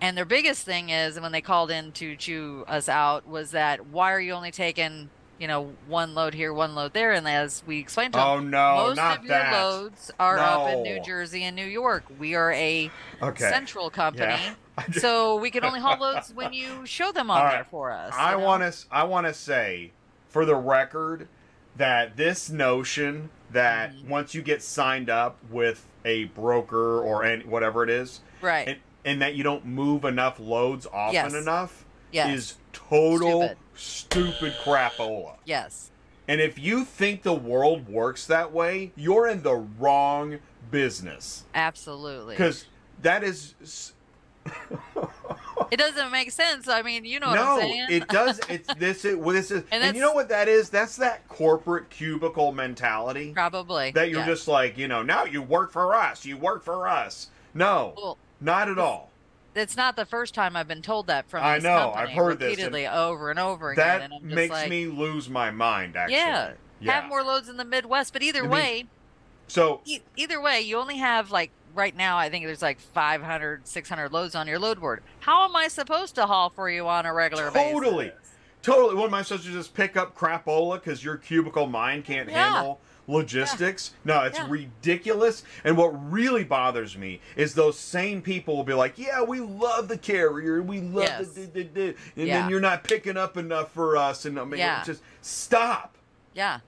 [0.00, 3.86] And their biggest thing is when they called in to chew us out was that
[3.86, 5.08] why are you only taking,
[5.38, 7.12] you know, one load here, one load there?
[7.12, 10.10] And as we explained to oh, them, oh no most not of your that loads
[10.20, 12.04] are up in New Jersey and New York.
[12.18, 12.90] We are a
[13.22, 14.26] okay central company.
[14.26, 14.54] yeah
[14.92, 18.12] So we can only haul loads when you show them on All there for us.
[18.16, 18.78] I want to.
[18.90, 19.92] I want to say,
[20.28, 21.28] for the record,
[21.76, 24.08] that this notion that Mhm.
[24.08, 28.68] once you get signed up with a broker or any, whatever it is, right.
[28.68, 31.34] and, and that you don't move enough loads often Yes.
[31.34, 32.28] enough, yes.
[32.30, 33.58] is total Stupid.
[33.74, 35.36] stupid crapola.
[35.44, 35.90] yes.
[36.28, 40.40] And if you think the world works that way, you're in the wrong
[40.72, 41.44] business.
[41.54, 42.34] Absolutely.
[42.34, 42.66] Because
[43.02, 43.54] that is
[45.70, 46.68] It doesn't make sense.
[46.68, 47.86] I mean, you know what I'm saying?
[47.90, 48.40] it does.
[48.48, 50.70] It's this is well, this is, and, And you know what that is?
[50.70, 53.90] That's that corporate cubicle mentality Probably.
[53.92, 54.26] that you're yeah.
[54.26, 57.28] just like, you know, now you work for us, you work for us.
[57.52, 59.10] No, Well, not at all.
[59.54, 62.50] it's not the first time I've been told that from I know, I've heard this,
[62.50, 63.86] and repeatedly over and over again.
[63.86, 65.96] That and I'm just makes like, me lose my mind.
[65.96, 66.92] Actually, yeah, yeah.
[66.92, 68.12] have more loads in the Midwest.
[68.12, 68.84] But either I mean- way,
[69.48, 72.16] So e- either way, you only have like right now.
[72.18, 75.02] I think there's like 500, 600 loads on your load board.
[75.20, 77.64] How am I supposed to haul for you on a regular Totally.
[77.64, 77.80] basis?
[77.84, 78.12] Totally.
[78.62, 78.94] Totally.
[78.96, 82.52] What am I supposed to just pick up crapola because your cubicle mind can't Yeah.
[82.54, 83.92] handle logistics?
[84.04, 84.46] No, it's Yeah.
[84.48, 85.44] ridiculous.
[85.62, 89.86] And what really bothers me is those same people will be like, "Yeah, we love
[89.86, 91.28] the carrier, we love Yes.
[91.28, 91.86] the, the, the, the,"
[92.16, 92.40] and Yeah.
[92.40, 94.82] then you're not picking up enough for us." And I mean, Yeah.
[94.82, 95.94] just stop.
[96.34, 96.58] Yeah,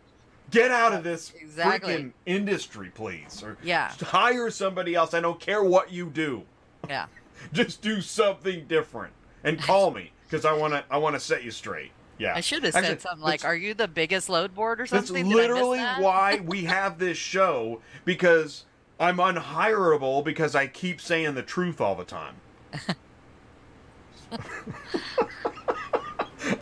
[0.51, 1.95] Get out of this Exactly.
[1.95, 3.93] freaking industry, please, or Yeah.
[4.01, 5.13] hire somebody else.
[5.15, 6.45] I don't care what you do.
[6.89, 7.07] yeah.
[7.53, 9.13] Just do something different
[9.45, 10.85] and call me because I want to.
[10.91, 11.93] I want to set you straight.
[12.19, 12.35] Yeah.
[12.35, 15.29] I should have Actually, said something like, "Are you the biggest load board or something?"
[15.29, 16.01] Miss literally that?
[16.01, 18.65] why we have this show because
[18.99, 22.35] I'm unhireable because I keep saying the truth all the time.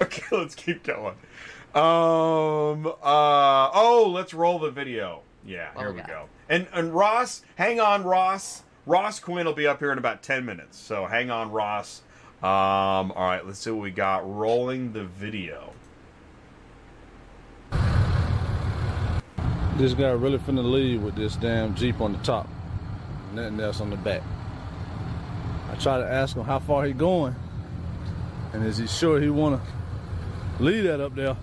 [0.03, 1.14] okay, let's keep going.
[1.77, 2.87] Um.
[2.87, 3.71] Uh.
[3.75, 5.21] Oh, let's roll the video.
[5.45, 6.09] Yeah, here we we got?
[6.09, 6.29] go.
[6.49, 8.62] And and Ross, hang on, Ross.
[8.87, 10.79] Ross Quinn will be up here in about ten minutes.
[10.79, 12.01] So hang on, Ross.
[12.43, 13.12] Um.
[13.12, 13.45] All right.
[13.45, 14.27] Let's see what we got.
[14.27, 15.75] Rolling the video.
[19.77, 22.49] This guy really finna leave with this damn Jeep on the top.
[23.35, 24.23] Nothing else on the back.
[25.71, 27.35] I try to ask him how far he going.
[28.55, 29.61] And is he sure he wanna
[30.59, 31.37] leave that up there?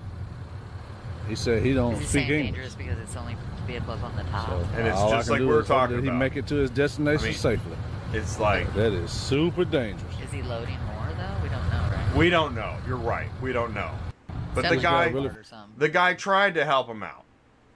[1.27, 2.45] He said he don't Is speak English.
[2.45, 4.49] dangerous because it's only vehicles on the top?
[4.49, 6.17] So And it's all just I like can we're is hope talking that he about.
[6.19, 7.77] make it to his destination I mean- safely.
[8.13, 10.13] It's like That is super dangerous.
[10.23, 11.43] Is he loading more though?
[11.43, 12.15] We don't know, right?
[12.15, 12.75] we don't know.
[12.87, 13.27] You're right.
[13.41, 13.89] We don't know.
[14.53, 15.73] But the Sounds like guy, really- or something.
[15.77, 17.23] the guy tried to help him out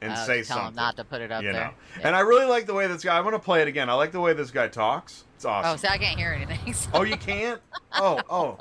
[0.02, 0.76] and Uh, say tell him something.
[0.76, 1.64] not to put it up you there.
[1.66, 1.72] know.
[2.00, 2.08] Yeah.
[2.08, 3.18] And I really like the way this guy.
[3.18, 3.90] I'm gonna play it again.
[3.90, 5.24] I like the way this guy talks.
[5.38, 5.70] It's awesome.
[5.70, 5.88] Oh, awesome.
[5.88, 6.74] see, I can't hear anything.
[6.74, 7.60] so- Oh, you can't?
[7.94, 8.58] Oh, oh.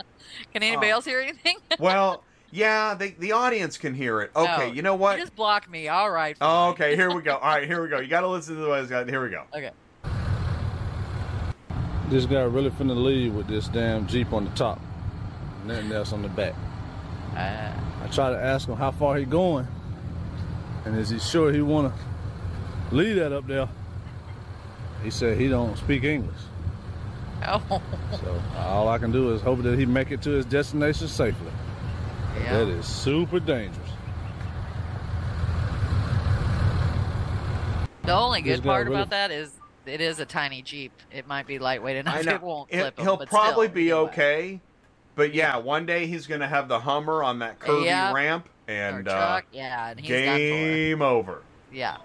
[0.55, 0.95] Can anybody oh.
[0.95, 1.59] else hear anything?
[1.79, 2.23] Well,
[2.57, 2.95] yeah.
[2.95, 4.31] The the audience can hear it.
[4.35, 4.69] Okay.
[4.69, 5.19] No, You know what?
[5.19, 5.89] You just block me.
[5.89, 6.37] All right.
[6.41, 6.73] Oh, fine.
[6.73, 6.97] okay.
[6.97, 7.37] Here we go.
[7.43, 7.67] All right.
[7.67, 8.01] Here we go.
[8.01, 9.05] You got to listen to the way this guy.
[9.05, 9.45] Here we go.
[9.55, 9.71] Okay.
[12.09, 14.81] This guy really finna leave with this damn Jeep on the top.
[15.65, 16.55] Nothing else on the back.
[17.37, 19.67] Uh, I try to ask him how far he going,
[20.85, 21.93] and is he sure he wanna
[22.93, 23.69] leave that up there?
[25.03, 26.39] He said he don't speak English,
[27.47, 27.83] oh.
[28.13, 31.51] so all I can do is hope that he make it to his destination safely.
[32.43, 32.59] Yeah.
[32.59, 33.89] That is super dangerous.
[38.05, 39.53] The only good part really- about that is
[39.85, 40.93] it is a tiny Jeep.
[41.11, 42.17] It might be lightweight enough.
[42.17, 42.35] I know.
[42.35, 44.11] It won't It- flip him, he'll but probably still, be either way.
[44.11, 44.61] okay.
[45.17, 48.13] But yeah, one day he's gonna have the Hummer on that curvy Yeah.
[48.13, 51.43] ramp, Or and uh, yeah, and he's done game over.
[51.73, 51.97] Yeah.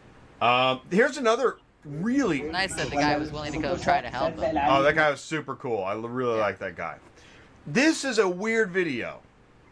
[0.41, 2.41] Um, here's another really.
[2.43, 4.57] Nice that the guy was willing to go try to help him.
[4.65, 5.83] Oh, that guy was super cool.
[5.83, 6.97] I really like that guy.
[7.67, 9.19] This is a weird video.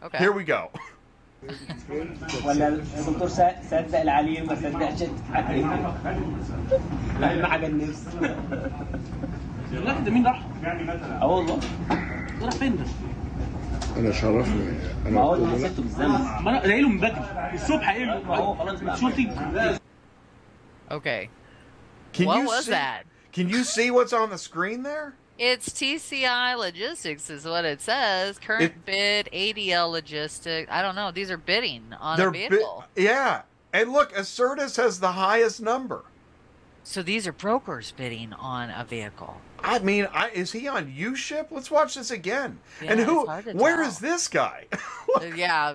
[0.03, 0.17] Okay.
[0.17, 0.69] Here we go.
[2.45, 3.41] ولا الدكتور ص-
[3.71, 5.67] صدق العليم ما صدقش الحكيم
[7.19, 7.95] ما عجبنيش
[9.71, 10.41] لا ده مين راح؟
[11.21, 11.59] اه والله
[12.39, 12.83] ده راح فين ده؟
[13.97, 14.55] انا شرفني
[15.03, 16.09] ما انا هو قلت اللي له حسيته بالذنب
[16.43, 17.21] ما انا قايله من بدري
[17.53, 19.31] الصبح قايله ما هو خلاص شرطي
[20.91, 21.29] Okay.
[22.13, 23.01] Can what you was see, that?
[23.33, 25.15] Can you see what's on the screen there?
[25.42, 28.38] It's TCI Logistics, is what it says.
[28.38, 30.70] Current It- bid ADL Logistics.
[30.70, 31.10] I don't know.
[31.10, 32.84] These are bidding on a They're bi- vehicle.
[32.94, 33.42] yeah.
[33.72, 36.04] And look, Acertus has the highest number.
[36.84, 39.40] so these are brokers bidding on a vehicle.
[39.62, 41.46] I mean, I, is he on uShip?
[41.50, 42.58] Let's watch this again.
[42.82, 43.20] Yeah, and who?
[43.20, 43.86] it's hard to Where tell.
[43.88, 44.66] is this guy?
[45.36, 45.74] Yeah.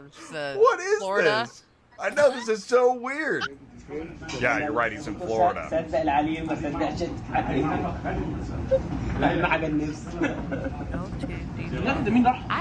[0.56, 1.46] what is Florida.
[1.48, 1.64] this?
[2.00, 3.44] I know this is so weird.
[4.42, 4.92] Yeah, you're right.
[4.92, 5.68] He's in Florida.
[5.72, 5.82] I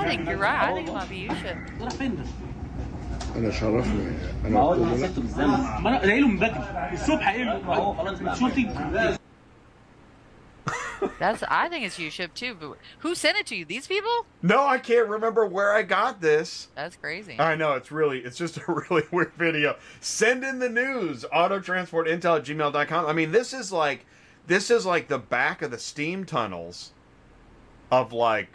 [0.06, 0.62] think you're right.
[0.62, 1.58] I think maybe you should.
[3.36, 4.12] أنا شرفني
[4.44, 6.60] أنا ما هو ما أنا قايله من بدري
[6.92, 8.70] الصبح قايله ما هو خلاص شورتي
[11.18, 11.42] That's.
[11.48, 12.54] I think it's uShip too.
[12.54, 13.64] But who sent it to you?
[13.64, 14.26] These people?
[14.42, 16.68] No, I can't remember where I got this.
[16.74, 17.38] That's crazy.
[17.38, 19.76] I know it's really it's just a really weird video.
[20.00, 21.24] Send in the news.
[21.32, 23.06] Autotransportintel at gmail.com.
[23.06, 24.06] I mean, this is like
[24.46, 26.92] this is like the back of the steam tunnels
[27.90, 28.48] of like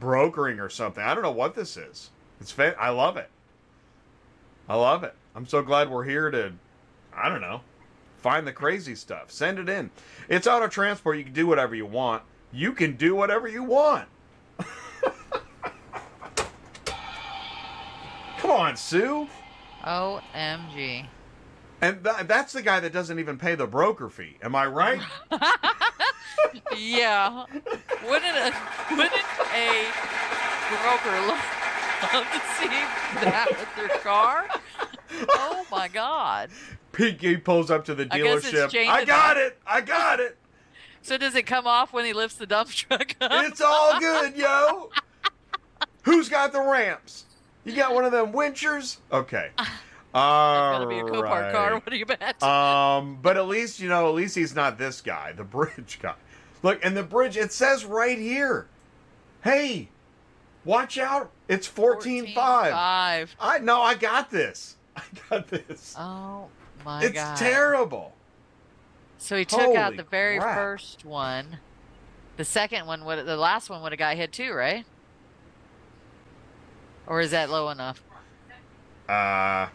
[0.00, 1.02] brokering or something.
[1.02, 2.10] I don't know what this is.
[2.40, 3.30] It's fa- I love it.
[4.68, 5.14] I love it.
[5.34, 6.52] I'm so glad we're here to
[7.14, 7.62] I don't know.
[8.18, 9.30] Find the crazy stuff.
[9.30, 9.90] Send it in.
[10.28, 11.18] It's auto transport.
[11.18, 12.22] You can do whatever you want.
[12.52, 14.08] you can do whatever you want.
[18.38, 19.28] Come on, Sue.
[19.84, 21.06] OMG.
[21.80, 24.36] And th- that's the guy that doesn't even pay the broker fee.
[24.42, 25.00] Am I right?
[26.76, 27.44] Yeah.
[28.04, 28.52] Wouldn't a
[28.90, 29.12] wouldn't
[29.54, 29.86] a
[30.70, 31.44] broker love,
[32.14, 32.68] love to see
[33.24, 34.46] that with their car?
[35.30, 36.50] Oh my god.
[36.98, 38.70] He pulls up to the I it's dealership.
[38.70, 39.56] chained I got it.
[39.66, 40.36] I got it.
[41.00, 43.30] So does it come off when he lifts the dump truck up?
[43.46, 44.90] It's all good, yo.
[46.02, 47.24] Who's got the ramps?
[47.64, 48.98] You got one of them winchers?
[49.10, 49.50] Okay.
[50.14, 51.74] All Gotta be a Copart car.
[51.74, 52.42] What do you bet?
[52.42, 56.14] Um, but at least you know, at least he's not this guy, the bridge guy.
[56.62, 58.66] Look, and the bridge it says right here.
[59.44, 59.88] Hey,
[60.64, 61.30] watch out!
[61.46, 62.72] It's fourteen five.
[62.72, 63.36] Five.
[63.38, 64.76] I no, I got this.
[64.96, 65.94] I got this.
[65.96, 66.48] Oh
[66.88, 67.36] my it's god.
[67.36, 68.14] terrible.
[69.18, 70.56] So he took out the very crap.
[70.56, 71.58] first one.
[72.38, 74.86] The second one would the last one would have got hit too, right?
[77.06, 78.02] Or is that low enough?
[79.06, 79.68] Uh,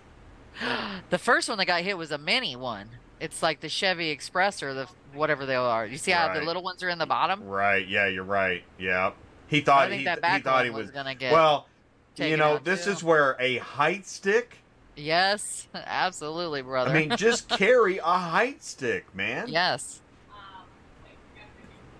[1.09, 2.89] The first one that got hit was a mini one.
[3.19, 5.85] It's like the Chevy Express or the whatever they are.
[5.85, 7.43] You see how the little ones are in the bottom?
[7.43, 7.87] right.
[7.87, 8.63] Yeah, you're right.
[8.79, 9.11] Yeah.
[9.47, 11.67] He thought he, that he thought he was was gonna get well.
[12.15, 12.91] You know, this too.
[12.91, 14.62] is where a height stick.
[14.95, 16.91] Yes, absolutely, brother.
[16.91, 19.47] I mean, just carry a height stick, man.
[19.47, 20.01] yes,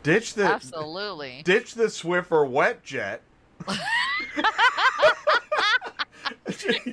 [0.03, 1.41] Ditch the absolutely.
[1.45, 3.19] ditch the Swiffer WetJet.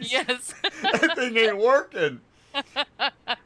[0.00, 0.54] yes.
[0.82, 2.20] that thing ain't working.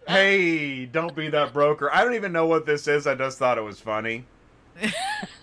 [0.07, 1.91] hey, don't be that broker.
[1.91, 3.07] I don't even know what this is.
[3.07, 4.27] I just thought it was funny.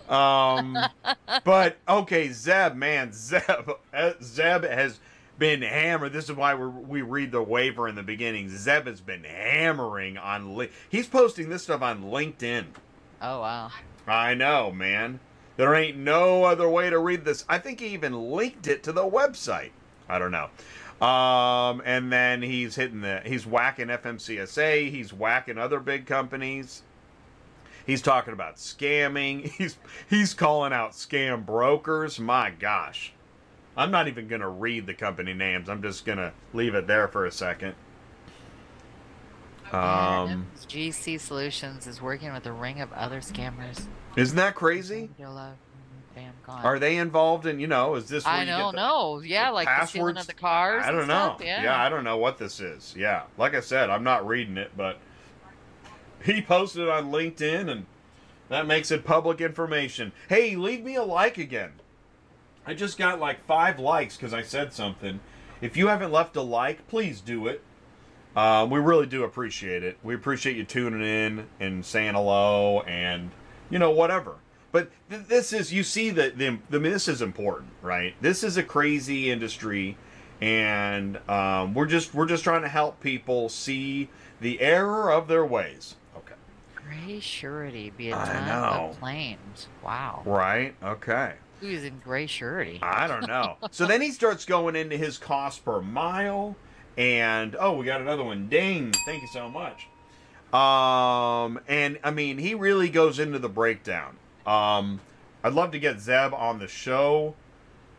[0.08, 0.78] Um,
[1.44, 5.00] but okay, Zeb, man, Zeb, uh, Zeb has
[5.42, 6.12] been hammered.
[6.12, 8.48] This is why we we read the waiver in the beginning.
[8.48, 10.56] Zeb has been hammering on.
[10.56, 12.66] Li- He's posting this stuff on LinkedIn.
[13.20, 13.72] Oh wow.
[14.06, 15.18] I know, man.
[15.56, 17.44] There ain't no other way to read this.
[17.48, 19.70] I think he even linked it to the website.
[20.08, 20.48] I don't know.
[21.04, 26.82] Um, and then he's hitting the he's whacking FMCSA, he's whacking other big companies.
[27.84, 29.50] He's talking about scamming.
[29.58, 29.76] He's
[30.08, 32.20] he's calling out scam brokers.
[32.20, 33.12] My gosh.
[33.76, 35.68] I'm not even going to read the company names.
[35.68, 37.74] I'm just going to leave it there for a second.
[39.72, 43.86] Um, GC Solutions is working with a ring of other scammers.
[44.16, 45.08] isn't that crazy?
[46.46, 49.20] Are they involved in, you know, is this I don't the- know.
[49.20, 50.20] Yeah, the like the stealing passwords?
[50.20, 50.84] of the cars.
[50.84, 51.34] I don't know.
[51.36, 51.82] stuff, Yeah.
[51.82, 52.94] I don't know what this is.
[52.98, 54.98] Yeah, like I said, I'm not reading it, but
[56.22, 57.86] he posted it on LinkedIn, and
[58.50, 60.12] that makes it public information.
[60.28, 61.72] Hey, leave me a like again.
[62.66, 65.20] I just got like five likes because I said something.
[65.60, 67.62] If you haven't left a like, please do it.
[68.34, 69.98] Uh, we really do appreciate it.
[70.02, 73.30] We appreciate you tuning in and saying hello and
[73.70, 74.36] you know whatever.
[74.70, 78.14] But th- this is you see that the, the this is important, right?
[78.22, 79.98] This is a crazy industry,
[80.40, 84.08] and um, we're just we're just trying to help people see
[84.40, 85.96] the error of their ways.
[86.16, 86.34] Okay.
[86.74, 88.88] Gray surety be a I ton know.
[88.90, 89.68] of claims.
[89.84, 90.22] Wow.
[90.24, 90.74] Right.
[90.82, 91.34] Okay.
[91.62, 92.80] Who's in gray surety?
[92.82, 93.56] I don't know.
[93.70, 96.56] so then he starts going into his cost per mile,
[96.98, 98.48] and oh, we got another one.
[98.48, 98.90] Ding!
[99.06, 99.86] Thank you so much.
[100.52, 104.16] Um, and I mean, he really goes into the breakdown.
[104.44, 105.00] Um,
[105.44, 107.36] I'd love to get Zeb on the show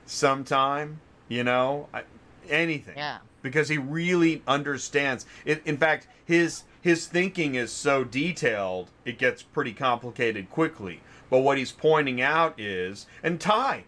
[0.06, 1.00] sometime.
[1.30, 2.04] You know, I,
[2.50, 2.98] anything.
[2.98, 3.20] Yeah.
[3.42, 5.62] Because he really understands it.
[5.66, 11.00] In fact, his his thinking is so detailed, it gets pretty complicated quickly.
[11.30, 13.86] But what he's pointing out is, and Ty,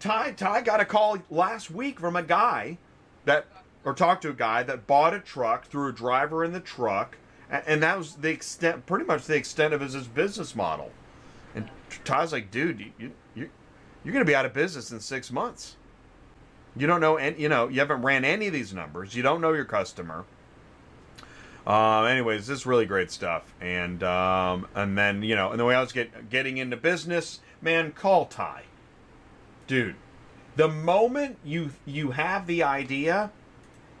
[0.00, 2.78] Ty, Ty got a call last week from a guy
[3.24, 3.46] that,
[3.84, 7.16] or talked to a guy that bought a truck through a driver in the truck,
[7.50, 10.90] and that was the extent, pretty much the extent of his, his business model.
[11.54, 11.68] And
[12.04, 13.50] Ty's like, dude, you, you, you
[14.04, 15.76] you're going to be out of business in six months.
[16.76, 19.14] You don't know, and you know, you haven't ran any of these numbers.
[19.14, 20.24] You don't know your customer.
[21.66, 25.64] Um, anyways, this is really great stuff, and um, and then you know, and the
[25.64, 28.62] way I was get, getting into business, man, call Ty,
[29.66, 29.96] dude.
[30.56, 33.30] The moment you you have the idea,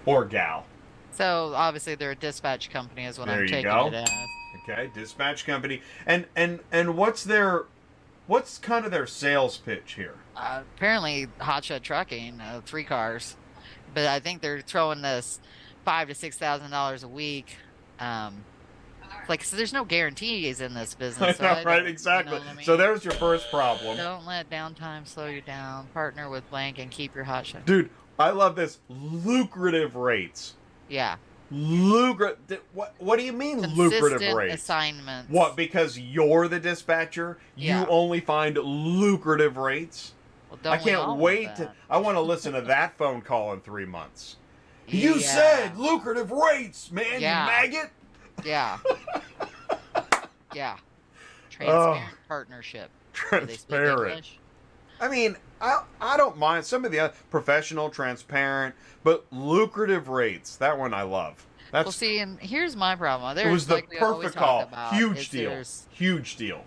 [0.05, 0.65] Or gal.
[1.11, 3.87] So obviously they're a dispatch company, is what There I'm taking go.
[3.87, 4.09] it as.
[4.63, 5.81] Okay, dispatch company.
[6.05, 7.65] And and and what's their
[8.29, 10.15] what's kind of their sales pitch here?
[10.35, 13.35] Uh, apparently, Hotshot Trucking, uh, three cars,
[13.93, 15.39] but I think they're throwing this
[15.83, 17.57] five to six thousand dollars a week.
[17.99, 18.45] Um,
[19.27, 21.37] like, so there's no guarantees in this business.
[21.37, 22.39] so don't- right, you know exactly.
[22.47, 22.63] I mean?
[22.65, 23.97] So there's your first problem.
[23.97, 25.87] Don't let downtime slow you down.
[25.93, 27.65] Partner with blank and keep your hot shot.
[27.65, 30.53] Dude, I love this lucrative rates.
[30.87, 31.17] Yeah.
[31.51, 32.61] Lucrative.
[32.73, 34.55] What what do you mean lucrative Consistent rates?
[34.61, 35.29] assignments.
[35.31, 35.55] What?
[35.55, 37.81] Because you're the dispatcher, Yeah.
[37.81, 40.13] you only find lucrative rates.
[40.49, 41.71] Well, I can't wait to.
[41.89, 44.37] I want to listen to that phone call in three months.
[44.87, 45.27] You Yeah.
[45.27, 47.19] said lucrative rates, man.
[47.21, 47.43] Yeah.
[47.45, 47.89] You maggot.
[48.43, 48.77] Yeah.
[50.53, 50.77] yeah.
[51.49, 52.89] Transparent partnership.
[53.31, 54.25] They speak Transparent.
[54.99, 60.55] I mean, I I don't mind some of the other professional, transparent, but lucrative rates.
[60.57, 61.45] That one I love.
[61.71, 63.35] That's Well, see, and here's my problem.
[63.35, 64.63] There's it was the like we perfect call.
[64.63, 65.63] about, Huge deal.
[65.91, 66.63] Huge deal.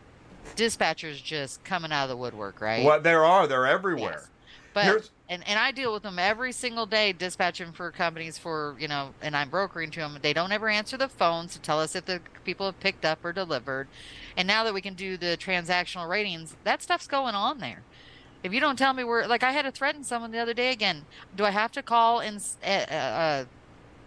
[0.57, 2.85] Dispatchers just coming out of the woodwork, right?
[2.85, 4.21] What there are, they're everywhere.
[4.23, 4.29] Yes.
[4.75, 8.77] But Here's- and and I deal with them every single day, dispatching for companies for
[8.79, 10.19] you know, and I'm brokering to them.
[10.21, 13.25] They don't ever answer the phones to tell us if the people have picked up
[13.25, 13.89] or delivered.
[14.37, 17.83] And now that we can do the transactional ratings, that stuff's going on there.
[18.43, 20.73] If you don't tell me where, like I had to threaten someone the other day
[20.73, 21.05] again.
[21.37, 23.45] Do I have to call and uh, uh,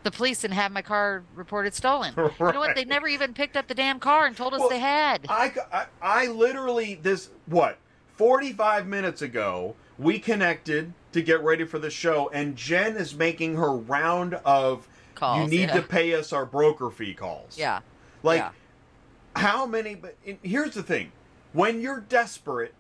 [0.03, 2.13] the police and have my car reported stolen?
[2.39, 2.75] You know what?
[2.75, 5.25] They never even picked up the damn car and told us Well, they had.
[5.29, 5.53] I
[6.01, 7.77] I literally this what
[8.15, 13.55] 45 minutes ago we connected to get ready for the show and Jen is making
[13.55, 15.51] her round of calls.
[15.51, 15.75] you need yeah.
[15.75, 17.57] to pay us our broker fee calls.
[17.57, 17.79] yeah.
[18.21, 18.51] Like yeah.
[19.35, 21.11] how many but here's the thing.
[21.53, 22.73] When you're desperate,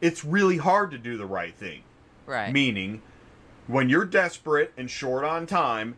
[0.00, 1.82] it's really hard to do the right thing.
[2.26, 2.52] Right.
[2.52, 3.02] Meaning
[3.66, 5.96] when you're desperate and short on time,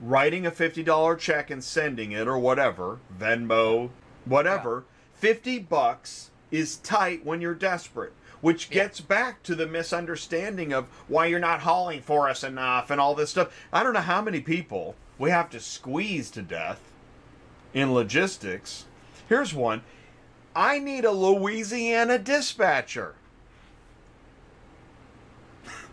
[0.00, 3.90] writing a $50 check and sending it or whatever, Venmo,
[4.24, 4.84] whatever,
[5.14, 8.84] 50 bucks is tight when you're desperate, which Yeah.
[8.84, 13.14] gets back to the misunderstanding of why you're not hauling for us enough and all
[13.14, 13.52] this stuff.
[13.72, 16.80] I don't know how many people we have to squeeze to death
[17.72, 18.84] in logistics.
[19.28, 19.82] Here's one.
[20.56, 23.14] I need a Louisiana dispatcher.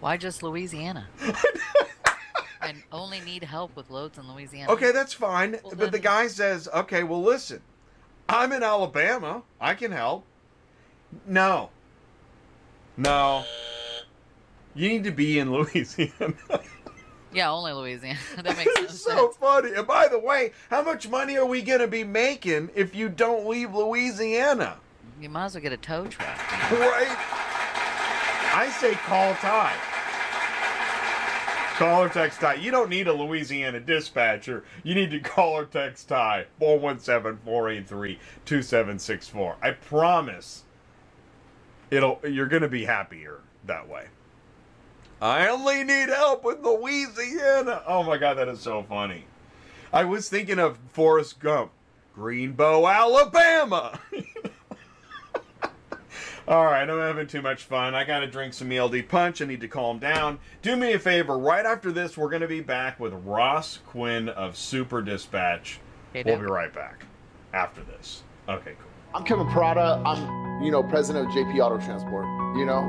[0.02, 1.08] Why just Louisiana?
[2.62, 4.72] I only need help with loads in Louisiana.
[4.72, 5.60] Okay, that's fine.
[5.64, 7.62] Well, but the guy says, okay, well, listen,
[8.28, 9.44] I'm in Alabama.
[9.60, 10.26] I can help.
[11.28, 11.70] No.
[12.98, 13.44] No.
[14.74, 16.34] You need to be in Louisiana.
[17.32, 18.18] Yeah, only Louisiana.
[18.38, 19.36] that makes it's so sense.
[19.38, 19.74] funny.
[19.76, 23.08] And by the way, how much money are we going to be making if you
[23.08, 24.78] don't leave Louisiana?
[25.22, 26.38] You might as well get a tow truck.
[26.72, 27.08] Right?
[28.54, 29.91] I say call Ty.
[31.82, 32.56] Call or text Ty.
[32.56, 34.64] You don't need a Louisiana dispatcher.
[34.84, 36.46] You need to call or text Ty.
[36.62, 39.56] 417-483-2764.
[39.64, 40.62] I promise
[41.90, 44.06] it'll you're gonna be happier that way.
[45.24, 47.82] I only need help with Louisiana.
[47.88, 49.26] Oh my god, that is so funny.
[49.92, 51.72] I was thinking of Forrest Gump.
[52.16, 54.00] Greenbow, Alabama.
[56.48, 57.94] All right, I'm having too much fun.
[57.94, 59.42] I gotta drink some ELD punch.
[59.42, 60.40] I need to calm down.
[60.64, 61.38] Do me a favor.
[61.38, 65.80] Right after this, we're gonna be back with Ross Quinn of Super Dispatch.
[66.16, 67.06] Okay, we'll be right back
[67.54, 68.24] after this.
[68.50, 68.90] Okay, cool.
[69.14, 70.02] I'm Kevin Prada.
[70.04, 72.26] I'm, you know, president of JP Auto Transport.
[72.58, 72.82] You know,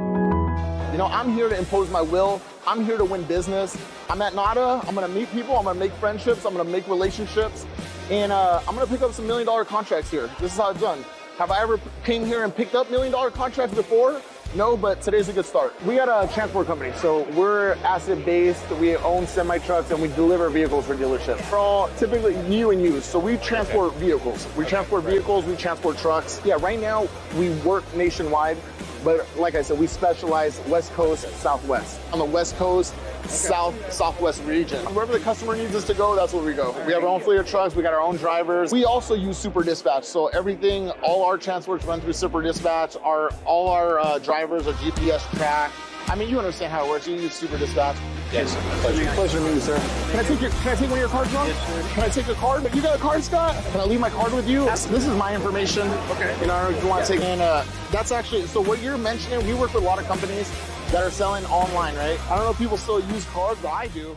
[0.91, 2.41] you know, I'm here to impose my will.
[2.67, 3.77] I'm here to win business.
[4.09, 4.83] I'm at NADA.
[4.87, 5.59] I'm gonna meet people.
[5.59, 6.47] I'm gonna make friendships.
[6.47, 7.67] I'm gonna make relationships,
[8.11, 10.31] and uh, I'm gonna pick up some million dollar contracts here.
[10.41, 11.05] This is how it's done.
[11.39, 14.21] Have I ever came here and picked up million dollar contracts before?
[14.55, 15.73] No, but today's a good start.
[15.87, 18.69] We got a transport company, so we're asset based.
[18.73, 21.51] We own semi trucks and we deliver vehicles for dealerships.
[21.51, 24.47] We're all typically new and used, so we transport vehicles.
[24.55, 26.39] We transport vehicles, we transport trucks.
[26.45, 27.09] Yeah, right now
[27.39, 28.59] we work nationwide,
[29.05, 32.01] but like I said, we specialize West Coast, Southwest.
[32.13, 32.95] On the West Coast,
[33.27, 34.79] South, Southwest region.
[34.95, 36.73] Wherever the customer needs us to go, that's where we go.
[36.87, 38.73] We have our own fleet of trucks, we got our own drivers.
[38.73, 42.97] We also use Super Dispatch, so everything, all our transports run through Super Dispatch.
[43.03, 45.75] Our all our uh, drivers are GPS tracked.
[46.09, 47.07] I mean, you understand how it works.
[47.07, 47.97] You use Super Dispatch.
[48.33, 49.11] Yes, pleasure.
[49.13, 49.79] Pleasure to meet you, sir.
[50.11, 51.47] Can I take your Can I take one of your cards, Ron?
[51.47, 51.95] Yes, sir.
[51.95, 52.63] Can I take a card?
[52.63, 53.55] But you got a card, Scott?
[53.73, 54.65] Can I leave my card with you?
[54.65, 55.89] This is my information.
[56.11, 56.35] Okay.
[56.41, 58.61] You know, if you want to take in, uh, that's actually so.
[58.63, 60.51] What you're mentioning, we work with a lot of companies
[60.91, 62.19] that are selling online, right?
[62.31, 64.17] I don't know if people still use cards, but I do.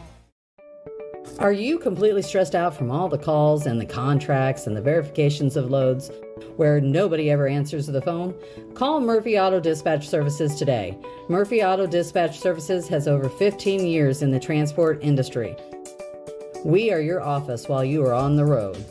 [1.40, 5.58] Are you completely stressed out from all the calls and the contracts and the verifications
[5.58, 6.10] of loads
[6.56, 8.34] where nobody ever answers the phone?
[8.74, 10.98] Call Murphy Auto Dispatch Services today.
[11.28, 15.58] Murphy Auto Dispatch Services has over 15 years in the transport industry.
[16.64, 18.84] We are your office while you are on the road.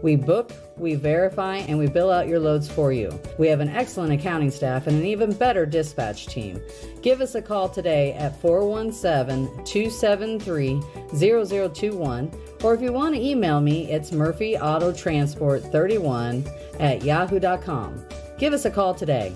[0.00, 3.20] We book, we verify, and we bill out your loads for you.
[3.38, 6.62] We have an excellent accounting staff and an even better dispatch team.
[7.02, 10.80] Give us a call today at 417 273
[11.14, 18.06] 0021, or if you want to email me, it's murphyautotransport31 at yahoo.com.
[18.38, 19.34] Give us a call today.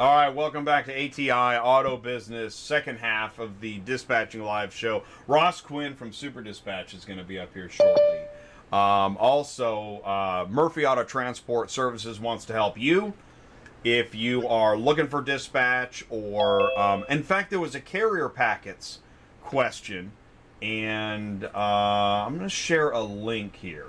[0.00, 5.02] All right, welcome back to ATI Auto Business, second half of the Dispatching Live show.
[5.26, 8.20] Ross Quinn from Super Dispatch is going to be up here shortly.
[8.72, 13.12] Um, also, uh, Murphy Auto Transport Services wants to help you
[13.84, 19.00] if you are looking for dispatch, or um, in fact, there was a carrier packets
[19.42, 20.12] question,
[20.62, 23.88] and uh, I'm going to share a link here.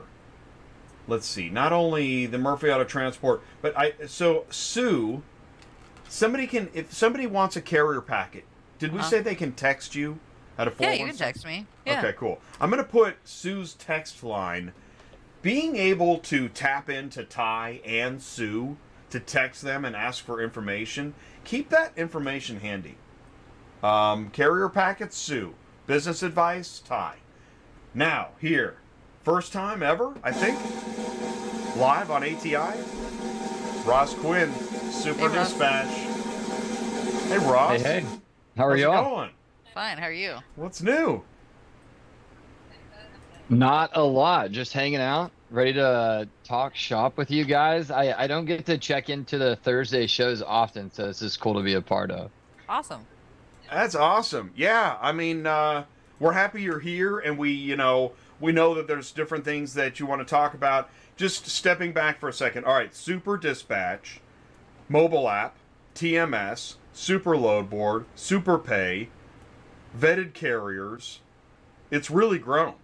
[1.07, 1.49] Let's see.
[1.49, 5.23] Not only the Murphy Auto Transport, but I so Sue
[6.11, 8.43] Somebody can if somebody wants a carrier packet.
[8.79, 9.09] Did we Uh-huh.
[9.09, 10.19] say they can text you
[10.57, 10.87] at a four?
[10.87, 11.65] Yeah, you can text me.
[11.85, 11.99] Yeah.
[11.99, 12.41] Okay, cool.
[12.59, 14.73] I'm gonna put Sue's text line.
[15.41, 18.75] Being able to tap into Ty and Sue
[19.09, 21.13] to text them and ask for information,
[21.45, 22.97] keep that information handy.
[23.81, 25.55] Um, carrier packets, Sue.
[25.87, 27.15] Business advice, Ty.
[27.93, 28.75] Now, here,
[29.23, 30.59] first time ever, I think,
[31.77, 32.77] live on ATI.
[33.85, 34.53] Ross Quinn,
[34.91, 35.49] Super Hey, Ross.
[35.49, 35.87] Dispatch.
[37.27, 37.81] Hey, Ross.
[37.81, 38.05] Hey, hey.
[38.57, 39.15] How are How's y'all?
[39.15, 39.29] going?
[39.73, 39.97] Fine.
[39.97, 40.35] How are you?
[40.55, 41.23] What's new?
[43.49, 44.51] Not a lot.
[44.51, 47.91] Just hanging out, ready to talk shop with you guys.
[47.91, 51.55] I, I don't get to check into the Thursday shows often, so this is cool
[51.55, 52.31] to be a part of.
[52.69, 53.05] Awesome.
[53.69, 54.51] That's awesome.
[54.55, 55.83] Yeah, I mean, uh,
[56.19, 59.99] we're happy you're here, and we, you know, we know that there's different things that
[59.99, 60.89] you want to talk about.
[61.17, 62.63] Just stepping back for a second.
[62.65, 64.20] All right, Super Dispatch,
[64.91, 65.55] mobile app,
[65.95, 69.09] TMS, Super Loadboard, Super Pay,
[69.97, 71.21] vetted carriers.
[71.89, 72.75] It's really grown.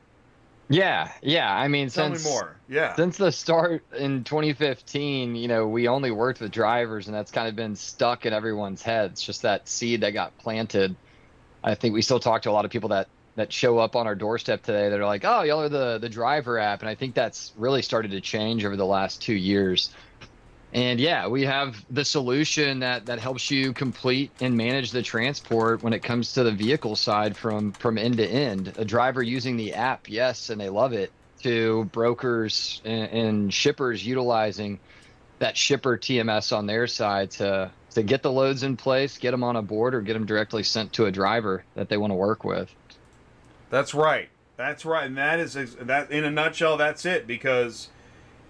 [0.69, 1.53] Yeah, yeah.
[1.53, 2.55] I mean, Tell since me more.
[2.67, 2.95] Yeah.
[2.95, 7.47] since the start in 2015, you know, we only worked with drivers, and that's kind
[7.47, 9.21] of been stuck in everyone's heads.
[9.21, 10.95] Just that seed that got planted.
[11.63, 14.07] I think we still talk to a lot of people that that show up on
[14.07, 16.95] our doorstep today that are like, "Oh, y'all are the the driver app," and I
[16.95, 19.89] think that's really started to change over the last two years.
[20.73, 25.81] And yeah, we have the solution that that helps you complete and manage the transport
[25.81, 28.73] when it comes to the vehicle side from from end to end.
[28.77, 31.11] A driver using the app, yes, and they love it.
[31.43, 34.79] To brokers and, and shippers utilizing
[35.39, 39.43] that shipper TMS on their side to to get the loads in place, get them
[39.43, 42.15] on a board, or get them directly sent to a driver that they want to
[42.15, 42.69] work with.
[43.69, 44.29] That's right.
[44.57, 45.05] That's right.
[45.05, 47.89] And that is that in a nutshell that's it because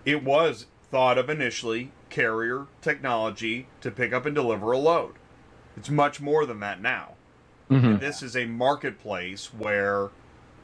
[0.05, 5.15] it was thought of initially carrier technology to pick up and deliver a load.
[5.75, 7.13] It's much more than that now.
[7.69, 7.99] Mhm.
[7.99, 10.09] This is a marketplace where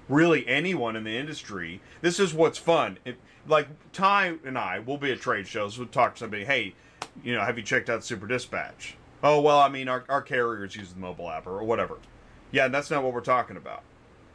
[0.07, 2.97] really anyone in the industry, this is what's fun.
[3.05, 3.17] It,
[3.47, 6.76] like Ty and I will be at trade shows, we'll talk to somebody, hey,
[7.24, 8.95] you know, have you checked out Super Dispatch?
[9.21, 11.97] Oh, well, I mean, our, our carriers use the mobile app or whatever.
[12.51, 13.84] Yeah, that's not what we're talking about.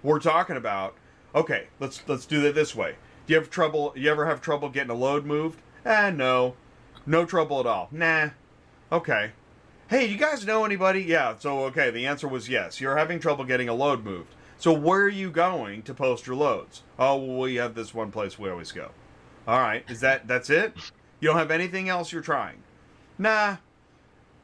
[0.02, 0.94] We're talking about,
[1.34, 2.96] okay, let's let's do it this way.
[3.26, 3.92] Do you have trouble?
[3.96, 5.60] You ever have trouble getting a load moved?
[5.88, 6.54] Eh, no,
[7.06, 7.88] no trouble at all.
[7.90, 8.28] Nah.
[8.92, 9.32] Okay.
[9.88, 11.00] Hey, you guys know anybody?
[11.00, 11.36] Yeah.
[11.38, 12.78] So okay, the answer was yes.
[12.78, 14.34] You're having trouble getting a load moved.
[14.58, 16.82] So where are you going to post your loads?
[16.98, 18.90] Oh, well, we have this one place we always go.
[19.46, 19.82] All right.
[19.88, 20.74] Is that that's it?
[21.20, 22.62] You don't have anything else you're trying?
[23.16, 23.56] Nah.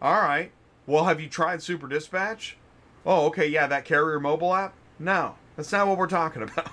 [0.01, 0.51] All right.
[0.87, 2.57] Well, have you tried Super Dispatch?
[3.05, 3.49] Oh, okay.
[3.49, 4.73] Yeah, that carrier mobile app.
[4.99, 6.71] No, that's not what we're talking about.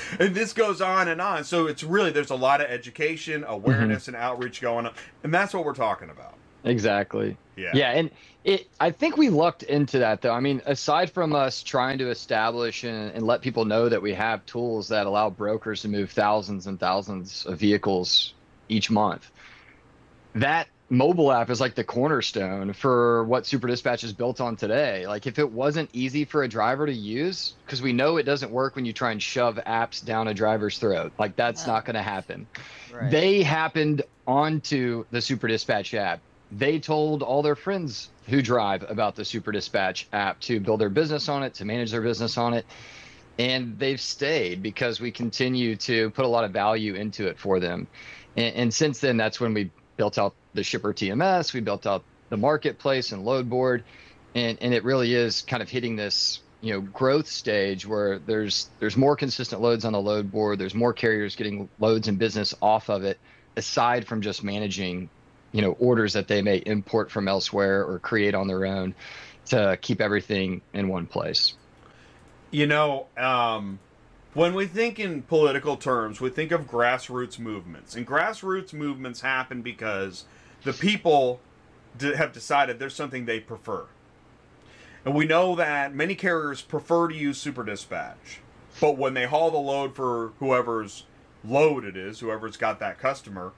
[0.20, 1.44] and this goes on and on.
[1.44, 3.52] So it's really there's a lot of education, mm-hmm.
[3.52, 6.34] awareness, and outreach going on, and that's what we're talking about.
[6.64, 7.36] Exactly.
[7.54, 7.70] Yeah.
[7.74, 8.10] Yeah, and
[8.44, 10.32] it I think we looked into that though.
[10.32, 14.12] I mean, aside from us trying to establish and, and let people know that we
[14.14, 18.34] have tools that allow brokers to move thousands and thousands of vehicles
[18.68, 19.30] each month,
[20.34, 25.06] that mobile app is like the cornerstone for what Super Dispatch is built on today.
[25.06, 28.52] Like if it wasn't easy for a driver to use, because we know it doesn't
[28.52, 31.12] work when you try and shove apps down a driver's throat.
[31.18, 31.74] Like that's No.
[31.74, 32.46] not going to happen.
[32.92, 33.10] Right.
[33.10, 36.20] They happened onto the Super Dispatch app.
[36.52, 40.88] They told all their friends who drive about the Super Dispatch app to build their
[40.88, 42.64] business on it, to manage their business on it.
[43.38, 47.58] And they've stayed because we continue to put a lot of value into it for
[47.60, 47.88] them.
[48.36, 52.04] And, and since then, that's when we built out the shipper TMS, we built out
[52.28, 53.84] the marketplace and load board.
[54.34, 58.70] And, and it really is kind of hitting this you know growth stage where there's
[58.80, 62.54] there's more consistent loads on the load board there's more carriers getting loads and business
[62.62, 63.18] off of it
[63.56, 65.10] aside from just managing
[65.52, 68.94] you know orders that they may import from elsewhere or create on their own
[69.46, 71.54] to keep everything in one place.
[72.50, 73.78] You know, um,
[74.36, 79.62] when we think in political terms, we think of grassroots movements, and grassroots movements happen
[79.62, 80.26] because
[80.62, 81.40] the people
[81.98, 83.86] have decided there's something they prefer.
[85.06, 88.40] And we know that many carriers prefer to use Super Dispatch,
[88.78, 91.04] but when they haul the load for whoever's
[91.42, 93.54] load it is, whoever's got that customer,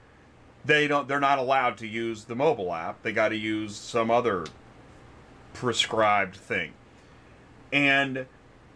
[0.63, 1.09] they don't.
[1.09, 3.03] They're not allowed to use the mobile app.
[3.03, 4.45] They got to use some other
[5.53, 6.71] prescribed thing.
[7.73, 8.27] And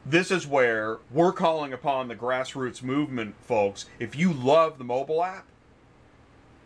[0.06, 3.86] this is where we're calling upon the grassroots movement folks.
[3.99, 5.45] If you love the mobile app,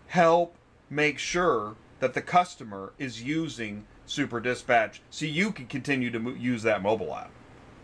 [0.08, 0.56] help
[0.90, 6.64] make sure that the customer is using Super Dispatch so you can continue to use
[6.64, 7.32] that mobile app.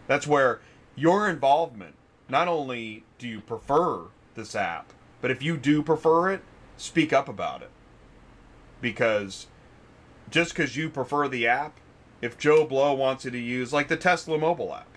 [0.07, 0.61] That's where
[0.95, 1.95] your involvement,
[2.29, 4.91] not only do you prefer this app,
[5.21, 6.41] but if you do prefer it,
[6.77, 7.69] speak up about it.
[8.81, 9.47] Because
[10.29, 11.79] just because you prefer the app,
[12.21, 14.87] if Joe Blow wants you to use, like the Tesla mobile app,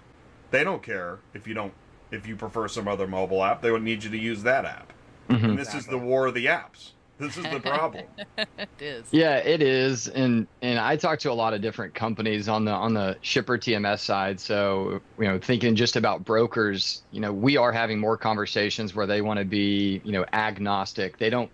[0.57, 1.73] they don't care if you don't,
[2.11, 4.91] if you prefer some other mobile app, they would need you to use that app.
[5.29, 5.55] And mm-hmm.
[5.57, 6.93] this is the war of the apps.
[7.19, 8.05] This is the problem.
[8.39, 9.07] it is.
[9.11, 12.73] Yeah, it is, and and I talk to a lot of different companies on the
[12.73, 14.39] on the shipper TMS side.
[14.39, 19.07] So you know, thinking just about brokers, you know, we are having more conversations where
[19.07, 21.17] they want to be you know agnostic.
[21.17, 21.51] They don't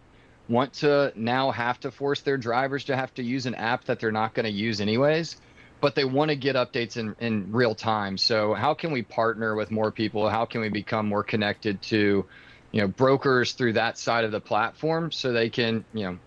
[0.48, 4.00] want to now have to force their drivers to have to use an app that
[4.00, 5.36] they're not going to use anyways
[5.82, 8.16] but they want to get updates in, in real time.
[8.16, 10.28] So how can we partner with more people?
[10.28, 12.24] How can we become more connected to
[12.70, 16.18] you know brokers through that side of the platform so they can you know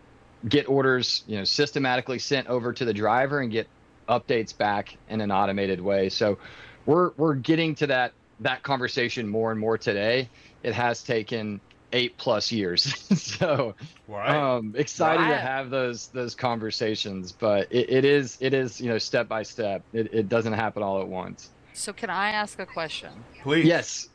[0.47, 3.67] get orders you know systematically sent over to the driver and get
[4.07, 6.09] updates back in an automated way?
[6.09, 6.37] So
[6.85, 10.29] we're we're getting to that that conversation more and more today.
[10.63, 11.61] It has taken
[11.95, 12.83] eight plus years
[13.21, 13.75] so
[14.07, 14.45] Right.
[14.49, 18.97] um excited to have those those conversations but it, it is it is you know
[18.99, 22.65] step by step it, it doesn't happen all at once So can I ask a
[22.65, 23.27] question?
[23.43, 23.65] Please.
[23.67, 24.09] yes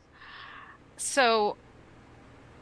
[0.97, 1.59] So,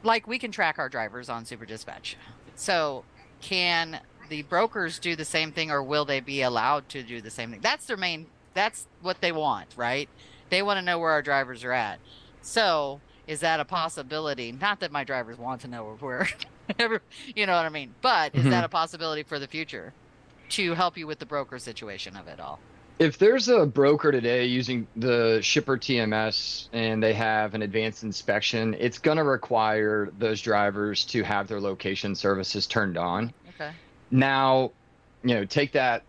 [0.03, 2.17] like, we can track our drivers on Super Dispatch.
[2.55, 3.05] So,
[3.41, 7.31] can the brokers do the same thing, or will they be allowed to do the
[7.31, 7.61] same thing?
[7.61, 8.31] That's their main.
[8.53, 10.09] That's what they want, right?
[10.49, 12.01] They want to know where our drivers are at.
[12.41, 14.51] So, is that a possibility?
[14.51, 16.27] Not that my drivers want to know where,
[17.35, 17.93] you know what I mean.
[18.01, 18.65] But is that Mhm.
[18.65, 19.93] a possibility for the future
[20.49, 22.59] to help you with the broker situation of it all?
[22.97, 28.75] if there's a broker today using the shipper TMS and they have an advanced inspection,
[28.77, 33.31] it's going to require those drivers to have their location services turned on.
[33.51, 33.71] Okay.
[34.11, 34.71] Now,
[35.23, 36.03] you know, take that,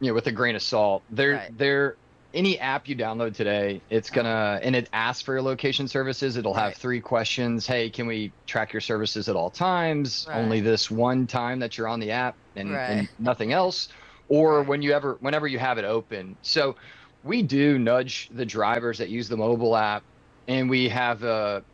[0.00, 1.04] you know, with a grain of salt.
[1.08, 1.56] There, Right.
[1.56, 1.96] there,
[2.38, 6.36] any app you download today, it's gonna and it asks for your location services.
[6.36, 6.76] It'll have Right.
[6.76, 7.66] three questions.
[7.66, 10.24] Hey, can we track your services at all times?
[10.28, 10.38] Right.
[10.38, 13.88] Only this one time that you're on the app and, and nothing else.
[14.28, 14.68] Or Right.
[14.68, 16.38] when you ever, whenever you have it open.
[16.42, 16.76] So
[17.24, 20.04] we do nudge the drivers that use the mobile app,
[20.46, 21.64] and we have a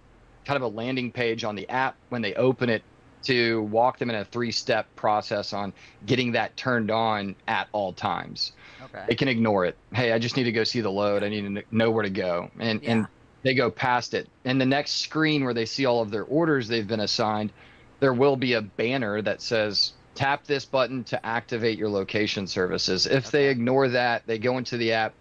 [0.46, 2.84] kind of a landing page on the app when they open it
[3.26, 5.72] to walk them in a three-step process on
[6.04, 8.52] getting that turned on at all times.
[8.82, 9.04] Okay.
[9.08, 9.76] They can ignore it.
[9.92, 11.22] Hey, I just need to go see the load.
[11.22, 12.90] I need to know where to go, and Yeah.
[12.90, 13.06] and
[13.42, 14.28] they go past it.
[14.44, 17.52] And the next screen where they see all of their orders they've been assigned,
[18.00, 23.06] there will be a banner that says tap this button to activate your location services.
[23.06, 25.12] If they ignore that, they go into the app,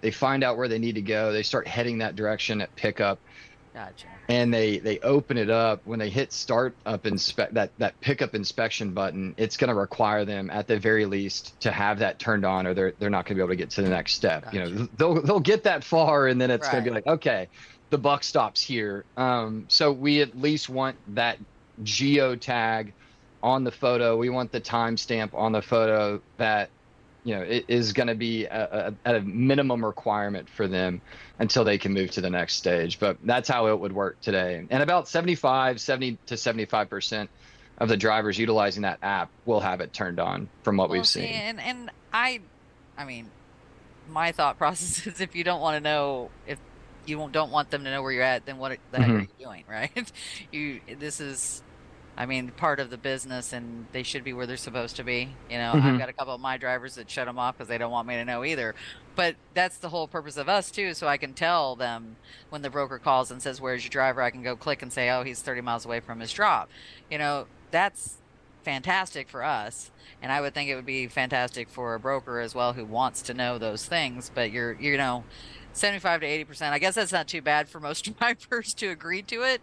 [0.00, 3.18] they find out where they need to go, they start heading that direction at pickup,
[3.76, 4.06] Gotcha.
[4.30, 5.82] and they they open it up.
[5.84, 10.24] When they hit start up inspect that that pickup inspection button it's going to require
[10.24, 13.34] them at the very least to have that turned on or they're they're not going
[13.36, 14.50] to be able to get to the next step.
[14.54, 17.48] You know they'll they'll get that far and then it's going to be like okay
[17.90, 19.04] the buck stops here.
[19.18, 21.38] Um so we at least want that
[21.82, 22.94] geo tag
[23.42, 24.16] on the photo.
[24.16, 26.70] We want the timestamp on the photo that
[27.26, 31.02] you know it is going to be a, a, a minimum requirement for them
[31.40, 33.00] until they can move to the next stage.
[33.00, 34.64] But that's how it would work today.
[34.70, 37.30] And about 75 70 to 75 percent
[37.78, 41.06] of the drivers utilizing that app will have it turned on from what Well, we've
[41.06, 41.24] seen.
[41.24, 42.40] And and I,
[42.96, 43.28] I mean,
[44.08, 46.60] my thought process is if you don't want to know if
[47.06, 49.40] you don't want them to know where you're at, then what the heck are mm-hmm.
[49.40, 50.12] you doing, right?
[50.52, 51.62] You this is,
[52.16, 55.36] I mean, part of the business, and they should be where they're supposed to be.
[55.50, 55.98] You know, I've Mhm.
[55.98, 58.14] got a couple of my drivers that shut them off because they don't want me
[58.16, 58.74] to know either.
[59.14, 62.16] But that's the whole purpose of us too, so I can tell them
[62.48, 65.10] when the broker calls and says, "Where's your driver?" I can go click and say,
[65.10, 66.70] "Oh, he's 30 miles away from his drop."
[67.10, 68.22] You know, that's
[68.64, 72.54] fantastic for us and I would think it would be fantastic for a broker as
[72.54, 74.30] well who wants to know those things.
[74.34, 75.24] But you're, you know,
[75.72, 76.74] 75 to 80 percent.
[76.74, 79.60] I guess that's not too bad for most drivers to agree to it.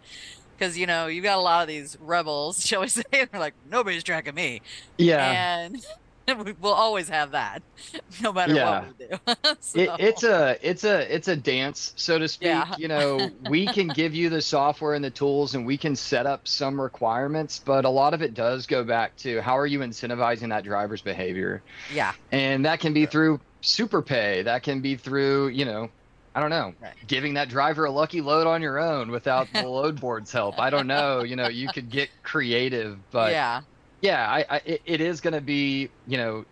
[0.58, 3.02] Because you know you got a lot of these rebels, shall we say?
[3.10, 4.60] They're like nobody's tracking me,
[4.98, 5.64] Yeah.
[5.66, 5.84] and
[6.44, 7.62] we- we'll always have that,
[8.22, 8.84] no matter Yeah.
[8.84, 9.82] what we do.
[9.82, 12.74] It, it's a it's a it's a dance so to speak Yeah.
[12.78, 16.24] you know we can give you the software and the tools and we can set
[16.26, 19.80] up some requirements but a lot of it does go back to how are you
[19.80, 24.96] incentivizing that driver's behavior yeah, and that can be through super pay that can be
[24.96, 25.90] through you know
[26.34, 26.96] i don't know Right.
[27.06, 30.70] giving that driver a lucky load on your own without the load board's help i
[30.70, 33.62] don't know you know you could get creative but yeah,
[34.02, 36.44] yeah I, I it, it is going to be you know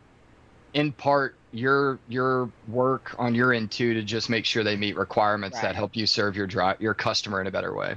[0.74, 4.96] in part your your work on your end too to just make sure they meet
[4.96, 5.62] requirements Right.
[5.62, 7.96] that help you serve your drive your customer in a better way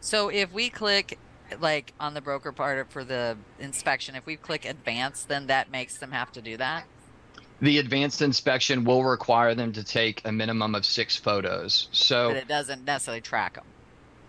[0.00, 1.20] So if we click
[1.58, 5.98] like on the broker part for the inspection, if we click advanced, then that makes
[5.98, 6.86] them have to do that.
[7.64, 12.36] The advanced inspection will require them to take a minimum of six photos so But
[12.36, 13.64] it doesn't necessarily track them.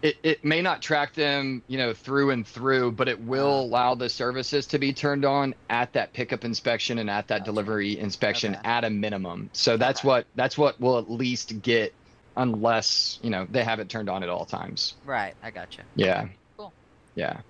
[0.01, 3.95] it, it may not track them you know through and through but it will allow
[3.95, 7.51] the services to be turned on at that pickup inspection and at that Gotcha.
[7.51, 8.61] delivery inspection Okay.
[8.63, 10.07] at a minimum so that's Okay.
[10.07, 11.93] what that's what we'll at least get
[12.38, 15.83] unless you know they have it turned on at all times Right, I got you.
[15.95, 16.27] yeah
[16.57, 16.73] Cool.
[17.15, 17.41] yeah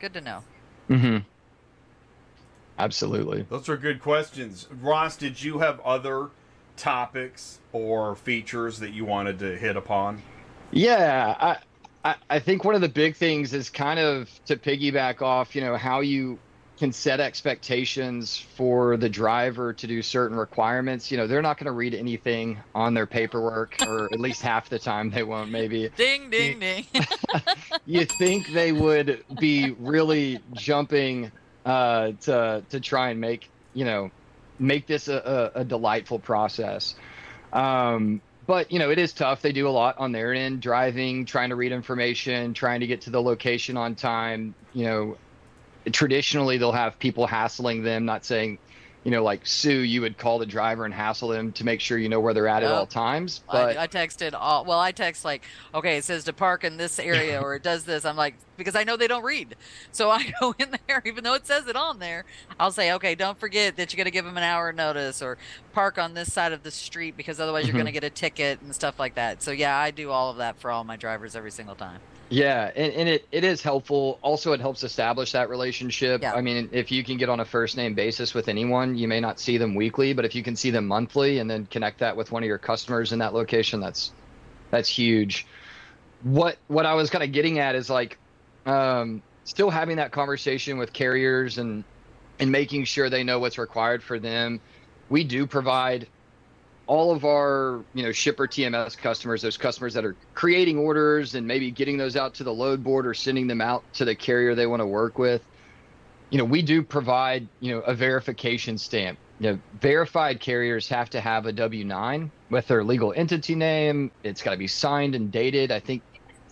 [0.00, 0.44] Good to know.
[0.90, 1.18] mm-hmm
[2.78, 4.68] absolutely Those are good questions.
[4.80, 6.30] Ross, did you have other
[6.76, 10.22] topics or features that you wanted to hit upon?
[10.70, 11.56] Yeah, I,
[12.04, 15.62] I I think one of the big things is kind of to piggyback off, you
[15.62, 16.38] know, how you
[16.78, 21.10] can set expectations for the driver to do certain requirements.
[21.10, 24.68] You know, they're not going to read anything on their paperwork, or at least half
[24.68, 25.50] the time they won't.
[25.50, 26.84] Maybe Ding, ding, ding.
[27.86, 31.32] you think they would be really jumping
[31.66, 34.10] uh, to to try and make you know
[34.58, 36.94] make this a, a, a delightful process.
[37.52, 39.42] Um, but you know it is tough.
[39.42, 43.02] They do a lot on their end, driving, trying to read information, trying to get
[43.02, 44.54] to the location on time.
[44.72, 45.16] You know,
[45.92, 48.58] traditionally they'll have people hassling them, not saying.
[49.06, 51.96] You know, like Sue, you would call the driver and hassle them to make sure
[51.96, 53.40] you know where they're at at all times.
[53.48, 54.64] But I, I texted all.
[54.64, 57.84] Well, I text like, okay, it says to park in this area or it does
[57.84, 58.04] this.
[58.04, 59.54] I'm like, because I know they don't read,
[59.92, 62.24] so I go in there, even though it says it on there.
[62.58, 65.38] I'll say, okay, don't forget that you got to give them an hour notice or
[65.72, 67.78] park on this side of the street because otherwise you're Mhm.
[67.78, 69.40] going to get a ticket and stuff like that.
[69.40, 72.00] So yeah, I do all of that for all my drivers every single time.
[72.28, 74.18] Yeah, and, and it, it is helpful.
[74.20, 76.22] Also, it helps establish that relationship.
[76.22, 76.34] Yeah.
[76.34, 79.20] I mean, if you can get on a first name basis with anyone, you may
[79.20, 82.16] not see them weekly, but if you can see them monthly and then connect that
[82.16, 84.12] with one of your customers in that location, that's
[84.70, 85.46] that's huge.
[86.22, 88.18] What what I was kind of getting at is like
[88.64, 91.84] um, still having that conversation with carriers and
[92.40, 94.60] and making sure they know what's required for them.
[95.08, 96.08] We do provide
[96.86, 101.46] all of our you know shipper TMS customers, those customers that are creating orders and
[101.46, 104.54] maybe getting those out to the load board or sending them out to the carrier
[104.54, 105.42] they want to work with.
[106.30, 109.18] You know, we do provide you know a verification stamp.
[109.38, 114.10] You know, verified carriers have to have a W-9 with their legal entity name.
[114.22, 115.70] It's got to be signed and dated.
[115.70, 116.02] I think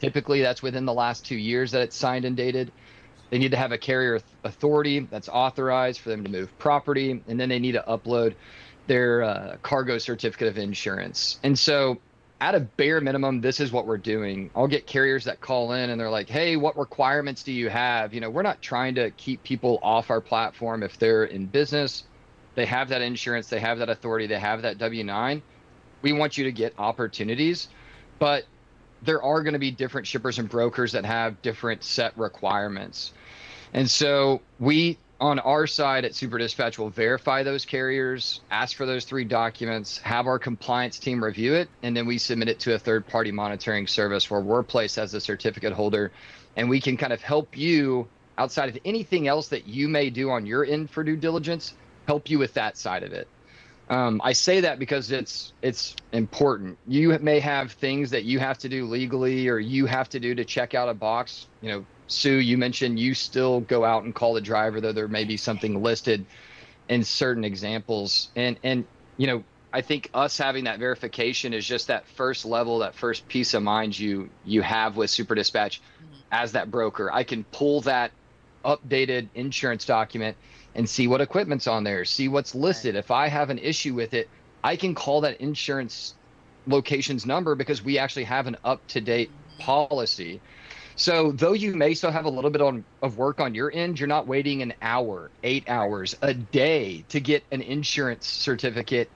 [0.01, 2.73] typically that's within the last two years that it's signed and dated.
[3.31, 7.41] They need to have a carrier authority that's authorized for them to move property, and
[7.41, 8.35] then they need to upload
[8.87, 11.39] their uh, cargo certificate of insurance.
[11.43, 11.99] And so,
[12.41, 14.51] at a bare minimum, this is what we're doing.
[14.55, 18.13] I'll get carriers that call in and they're like, "Hey, what requirements do you have?"
[18.13, 22.05] You know, we're not trying to keep people off our platform if they're in business.
[22.55, 25.43] They have that insurance, they have that authority, they have that W nine.
[26.03, 27.69] We want you to get opportunities,
[28.19, 28.45] but
[29.03, 33.13] there are going to be different shippers and brokers that have different set requirements.
[33.73, 38.87] And so we on our side at Super Dispatch we'll verify those carriers, ask for
[38.87, 42.75] those three documents, have our compliance team review it, and then we submit it to
[42.75, 46.13] a third party monitoring service where we're placed as a certificate holder
[46.57, 48.07] and we can kind of help you
[48.39, 51.75] outside of anything else that you may do on your end for due diligence,
[52.07, 53.29] help you with that side of it.
[53.91, 56.79] Um, I say that because it's it's important.
[56.87, 60.35] You may have things that you have to do legally, or you have to do
[60.35, 61.49] to check out a box.
[61.61, 65.09] You know, Sue, you mentioned you still go out and call the driver, though there
[65.09, 66.25] may be something listed
[66.89, 68.29] in certain examples.
[68.37, 68.85] And and
[69.17, 73.27] you know, I think us having that verification is just that first level, that first
[73.29, 76.15] peace of mind you you have with Super Dispatch mm-hmm.
[76.31, 77.11] as that broker.
[77.13, 78.13] I can pull that
[78.65, 80.37] updated insurance document
[80.75, 82.97] and see what equipment's on there, see what's listed.
[82.97, 84.29] If I have an issue with it,
[84.63, 86.15] I can call that insurance
[86.67, 89.63] location's number because we actually have an up to date mm-hmm.
[89.63, 90.41] policy.
[90.97, 93.99] So, though you may still have a little bit on, of work on your end,
[93.99, 99.11] you're not waiting an hour, eight hours, a day to get an insurance certificate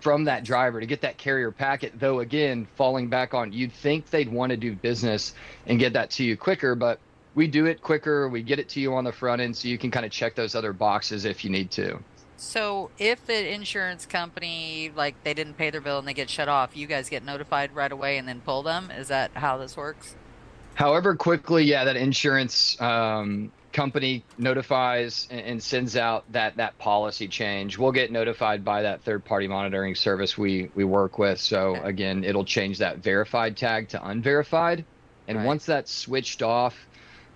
[0.00, 1.98] from that driver to get that carrier packet.
[1.98, 5.34] Though again, falling back on, you'd think they'd want to do business
[5.66, 7.00] and get that to you quicker, but
[7.34, 8.28] we do it quicker.
[8.28, 10.34] We get it to you on the front end, so you can kind of check
[10.34, 11.98] those other boxes if you need to.
[12.36, 16.48] So if the insurance company like they didn't pay their bill and they get shut
[16.48, 18.90] off, you guys get notified right away and then pull them.
[18.90, 20.14] Is that how this works?
[20.74, 27.28] However quickly, yeah, that insurance um, company notifies and, and sends out that that policy
[27.28, 31.40] change, we'll get notified by that third party monitoring service we we work with.
[31.40, 34.84] So again, it'll change that verified tag to unverified,
[35.28, 35.46] and Right.
[35.46, 36.76] once that's switched off.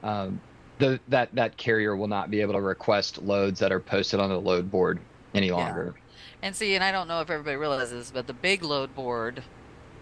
[0.02, 0.40] Um,
[0.78, 4.30] the, that that carrier will not be able to request loads that are posted on
[4.30, 5.00] the load board
[5.34, 5.96] any longer.
[6.40, 9.42] And see, and I don't know if everybody realizes, but the big load board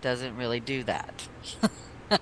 [0.03, 1.29] doesn't really do that.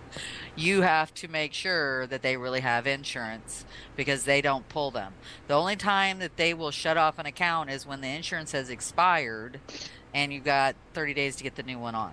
[0.56, 3.64] you have to make sure that they really have insurance
[3.96, 5.14] because they don't pull them.
[5.48, 8.70] The only time that they will shut off an account is when the insurance has
[8.70, 9.60] expired
[10.12, 12.12] and you've got 30 days to get the new one on.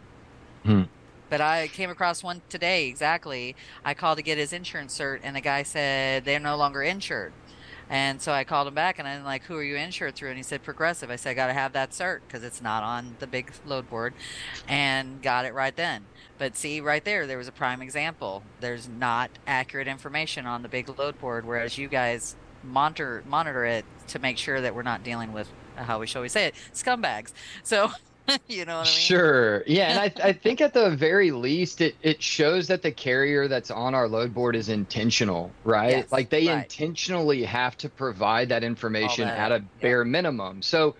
[0.63, 0.83] Hmm.
[1.29, 3.55] But I came across one today exactly.
[3.85, 7.31] I called to get his insurance cert, and the guy said they're no longer insured.
[7.91, 10.29] And so I called him back and I'm like, who are you insured through?
[10.29, 11.11] And he said, Progressive.
[11.11, 13.89] I said, I got to have that cert because it's not on the big load
[13.89, 14.13] board
[14.65, 16.05] and got it right then.
[16.41, 18.41] But see, right there, there was a prime example.
[18.61, 23.85] There's not accurate information on the big load board, whereas you guys monitor monitor it
[24.07, 26.55] to make sure that we're not dealing with, uh, how we shall we say it,
[26.73, 27.33] scumbags.
[27.61, 27.91] So,
[28.47, 28.91] you know what I mean?
[28.91, 29.63] Sure.
[29.67, 33.47] Yeah, and I, I think at the very least it, it shows that the carrier
[33.47, 35.97] that's on our load board is intentional, right?
[35.97, 36.63] Yes, like they right.
[36.63, 40.63] intentionally have to provide that information that, at a bare minimum.
[40.63, 40.95] So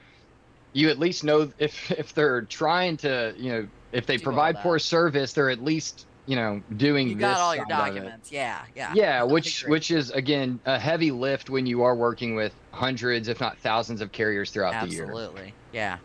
[0.73, 4.57] you at least know if if they're trying to, you know, if they Do provide
[4.57, 7.95] poor service, they're at least, you know, doing You this got all your side of
[7.95, 7.99] it.
[7.99, 8.31] documents.
[8.31, 8.93] Yeah, yeah.
[8.95, 13.27] Yeah, That'd which which is again a heavy lift when you are working with hundreds,
[13.27, 15.03] if not thousands, of carriers throughout the year.
[15.05, 15.53] Absolutely.
[15.73, 15.97] Yeah.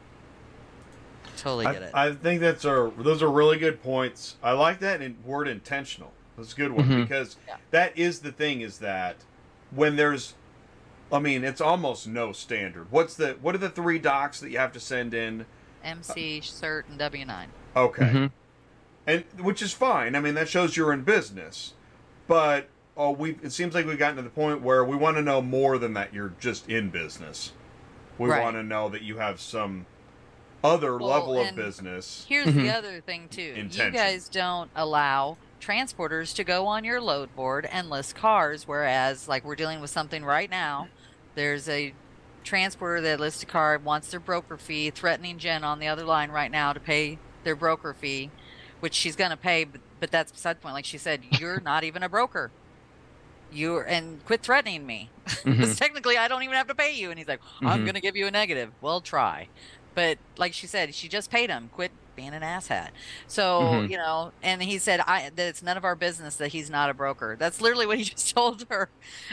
[1.37, 1.91] Totally get it.
[1.93, 4.37] I, I think that's a those are really good points.
[4.43, 6.13] I like that in, word intentional.
[6.37, 7.03] That's a good one Mhm.
[7.03, 7.57] because Yeah.
[7.71, 9.17] that is the thing is that
[9.71, 10.35] when there's
[11.13, 12.91] I mean, it's almost no standard.
[12.91, 15.47] What's the what are the three docs that you have to send in?
[15.85, 17.47] MC, cert, and W9.
[17.77, 18.05] Okay.
[18.05, 18.31] Mhm.
[19.07, 20.17] And which is fine.
[20.17, 21.75] I mean, that shows you're in business.
[22.27, 25.23] But oh, we it seems like we've gotten to the point where we want to
[25.23, 27.53] know more than that you're just in business.
[28.19, 28.43] We Right.
[28.43, 29.87] want to know that you have some
[30.65, 32.25] other Well, level of business.
[32.29, 32.55] Here's Mhm.
[32.63, 33.53] the other thing too.
[33.57, 33.93] Intention.
[33.93, 39.29] You guys don't allow transporters to go on your load board and list cars, whereas
[39.29, 40.89] like we're dealing with something right now.
[41.35, 41.93] There's a
[42.43, 46.31] transporter that lists a car, wants their broker fee, threatening Jen on the other line
[46.31, 48.35] right now to pay their broker fee,
[48.81, 50.75] which she's gonna pay, but, but that's beside the point.
[50.75, 52.55] Like she said, you're not even a broker.
[53.51, 55.13] You're and quit threatening me.
[55.45, 57.11] Because technically, I don't even have to pay you.
[57.11, 57.85] And he's like, I'm Mhm.
[57.85, 58.73] going to give you a negative.
[58.81, 59.51] Well, try.
[59.95, 61.69] But like she said, she just paid him.
[61.71, 62.91] Quit being an asshat.
[63.29, 63.89] So, Mhm.
[63.89, 66.91] you know, and he said I, that it's none of our business that he's not
[66.91, 67.37] a broker.
[67.39, 68.91] That's literally what he just told her.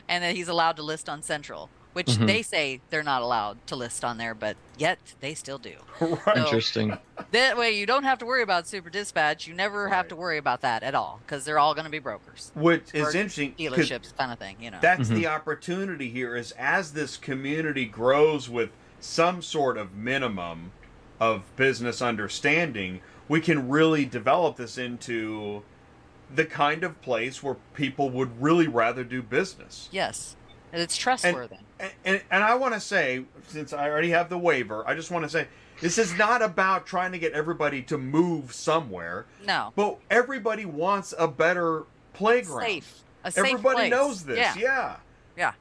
[0.08, 2.28] And that he's allowed to list on Central, which Mhm.
[2.28, 5.76] they say they're not allowed to list on there, but yet they still do.
[6.00, 6.20] right.
[6.26, 6.98] So- Interesting.
[7.32, 9.48] That way, you don't have to worry about Super Dispatch.
[9.48, 12.00] You never have to worry about that at all because they're all going to be
[12.00, 13.56] brokers, Which is interesting.
[13.56, 14.80] dealerships, kind of thing, you know.
[14.82, 18.70] That's the opportunity here is as this community grows with
[19.00, 20.72] some sort of minimum
[21.20, 25.64] of business understanding, we can really develop this into
[26.34, 29.88] the kind of place where people would really rather do business.
[29.92, 30.36] yes.
[30.72, 31.54] And it's trustworthy.
[31.56, 31.64] And,
[32.06, 35.24] and, and I want to say, since I already have the waiver, I just want
[35.24, 35.48] to say
[35.82, 39.74] this is not about trying to get everybody to move somewhere, no.
[39.76, 42.62] but everybody wants a better playground.
[42.66, 43.04] safe.
[43.24, 43.92] A safe Everybody place.
[43.92, 44.38] knows this.
[44.38, 44.98] Yeah.
[45.38, 45.54] Yeah.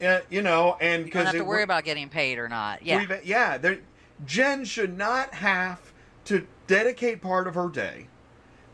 [0.00, 0.20] Yeah.
[0.30, 2.82] You know, and because have to worry about getting paid or not.
[2.82, 3.18] Yeah.
[3.22, 3.74] Yeah,
[4.24, 5.92] Jen should not have
[6.26, 8.06] to dedicate part of her day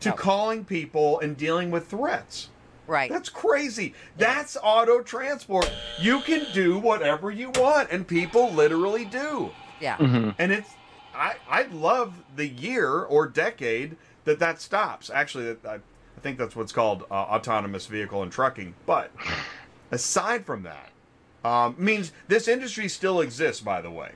[0.01, 0.15] to No.
[0.15, 2.49] calling people and dealing with threats.
[2.87, 3.11] Right.
[3.11, 3.93] That's crazy.
[4.17, 5.69] That's auto transport.
[5.99, 9.51] You can do whatever you want, and people literally do.
[9.79, 9.97] yeah.
[9.97, 10.33] Mhm.
[10.39, 10.69] And it's,
[11.13, 15.09] I, I love the year or decade that that stops.
[15.09, 15.79] Actually, I, I
[16.21, 18.73] think that's what's called uh, autonomous vehicle and trucking.
[18.85, 19.11] But
[19.91, 20.89] aside from that,
[21.43, 23.61] um, means this industry still exists.
[23.61, 24.11] By the way,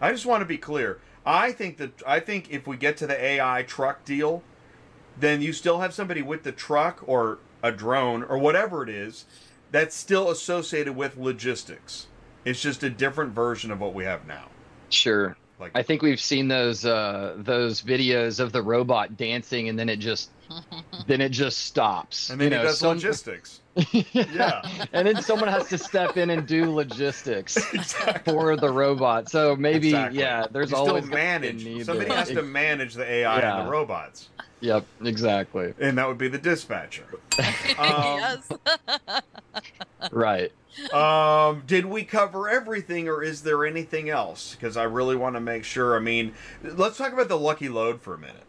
[0.00, 0.98] I just want to be clear.
[1.26, 4.42] I think that I think if we get to the AI truck deal,
[5.18, 9.24] then you still have somebody with the truck or a drone or whatever it is
[9.70, 12.06] that's still associated with logistics.
[12.44, 14.46] It's just a different version of what we have now.
[14.90, 15.36] Sure.
[15.60, 19.88] Like I think we've seen those uh, those videos of the robot dancing, and then
[19.88, 20.30] it just
[21.08, 22.30] then it just stops.
[22.30, 23.60] And then you he know, does some- logistics.
[24.12, 24.62] Yeah.
[24.92, 27.54] and then someone has to step in and do logistics
[28.24, 29.30] for the robot.
[29.30, 30.18] So maybe, Exactly.
[30.20, 31.84] yeah, there's You always still gonna be a manage.
[31.86, 34.30] Somebody has to manage the AI and the robots,
[34.60, 35.72] Yep, exactly.
[35.78, 37.04] and that would be the dispatcher.
[37.78, 38.48] Um, yes.
[40.10, 40.52] Right.
[40.92, 44.54] um, did we cover everything, or is there anything else?
[44.54, 45.96] Because I really want to make sure.
[45.96, 48.42] I mean, let's talk about the lucky load for a minute.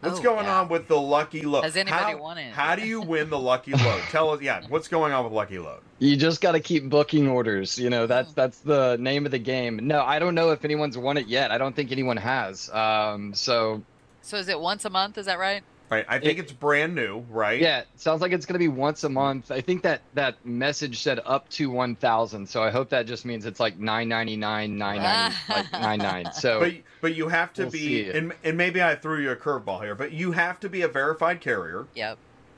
[0.00, 0.60] What's Oh, going yeah.
[0.60, 1.64] on with the lucky load?
[1.64, 2.52] Has anybody how, won it?
[2.52, 4.02] How do you win the lucky load?
[4.10, 4.40] Tell us.
[4.42, 5.80] Yeah, what's going on with lucky load?
[6.00, 7.78] You just got to keep booking orders.
[7.78, 9.78] You know, that's that's the name of the game.
[9.82, 11.50] No, I don't know if anyone's won it yet.
[11.52, 12.68] I don't think anyone has.
[12.70, 13.82] Um, so
[14.24, 15.18] So is it once a month?
[15.18, 15.62] Is that right?
[15.90, 16.06] Right.
[16.08, 17.60] I think it's brand new, right?
[17.60, 19.50] yeah, sounds like it's going to be once a month.
[19.50, 22.48] I think that that message said up to 1,000.
[22.48, 26.32] So I hope that just means it's like 999, 990, like 99.
[26.32, 26.72] So But
[27.02, 29.94] but you have to We'll be, and, and maybe I threw you a curveball here,
[29.94, 31.86] but you have to be a verified carrier.
[31.94, 32.16] Yep.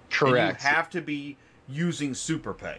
[0.08, 0.62] correct.
[0.62, 1.36] And you have to be
[1.68, 2.78] using SuperPay.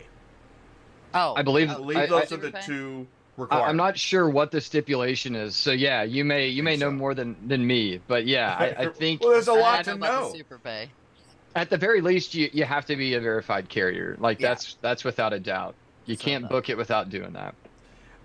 [1.13, 3.05] Oh, I believe- I believe those I- are the SuperPay?
[3.45, 3.67] Two I-.
[3.67, 5.55] I'm not sure what the stipulation is.
[5.55, 6.91] So yeah, you may you may know so.
[6.95, 7.99] more than than me.
[8.07, 10.31] But yeah, I, I think Well, there's a lot to know.
[10.33, 10.89] super pay.
[11.55, 14.17] at the very least you you have to be a verified carrier.
[14.19, 14.49] Like Yeah.
[14.49, 15.75] that's that's without a doubt.
[16.05, 17.53] You So can't that- book it without doing that.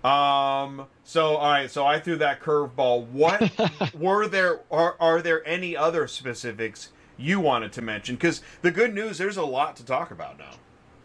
[0.07, 0.87] Um.
[1.05, 1.71] So all right.
[1.71, 3.07] So I threw that curveball.
[3.07, 4.59] What were there?
[4.71, 8.15] Are are there any other specifics you wanted to mention?
[8.15, 10.51] Because the good news, there's a lot to talk about now.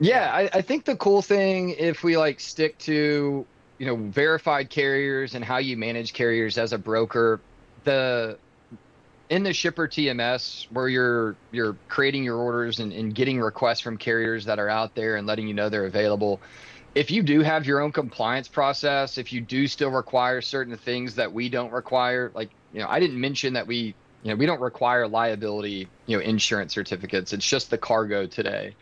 [0.00, 3.46] Yeah, I, I think the cool thing if we like stick to
[3.78, 7.40] you know verified carriers and how you manage carriers as a broker,
[7.84, 8.38] the
[9.30, 13.96] in the shipper TMS where you're you're creating your orders and, and getting requests from
[13.96, 16.40] carriers that are out there and letting you know they're available.
[16.94, 21.14] If you do have your own compliance process, if you do still require certain things
[21.16, 24.46] that we don't require, like you know, I didn't mention that we you know we
[24.46, 27.32] don't require liability you know insurance certificates.
[27.32, 28.74] It's just the cargo today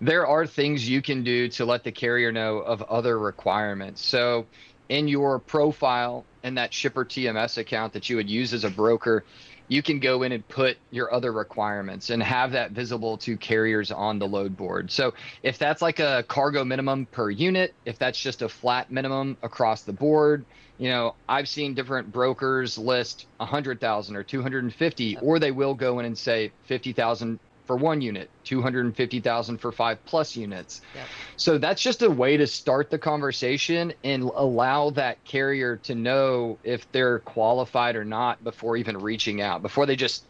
[0.00, 4.04] there are things you can do to let the carrier know of other requirements.
[4.04, 4.46] So,
[4.88, 9.24] in your profile in that shipper TMS account that you would use as a broker,
[9.68, 13.90] you can go in and put your other requirements and have that visible to carriers
[13.90, 14.90] on the load board.
[14.90, 19.36] So, if that's like a cargo minimum per unit, if that's just a flat minimum
[19.42, 20.44] across the board,
[20.78, 26.06] you know, I've seen different brokers list 100,000 or 250 or they will go in
[26.06, 27.38] and say 50,000
[27.72, 30.82] for one unit, 250,000 for five plus units.
[30.94, 31.06] Yep.
[31.36, 36.58] So that's just a way to start the conversation and allow that carrier to know
[36.64, 40.24] if they're qualified or not before even reaching out, before they just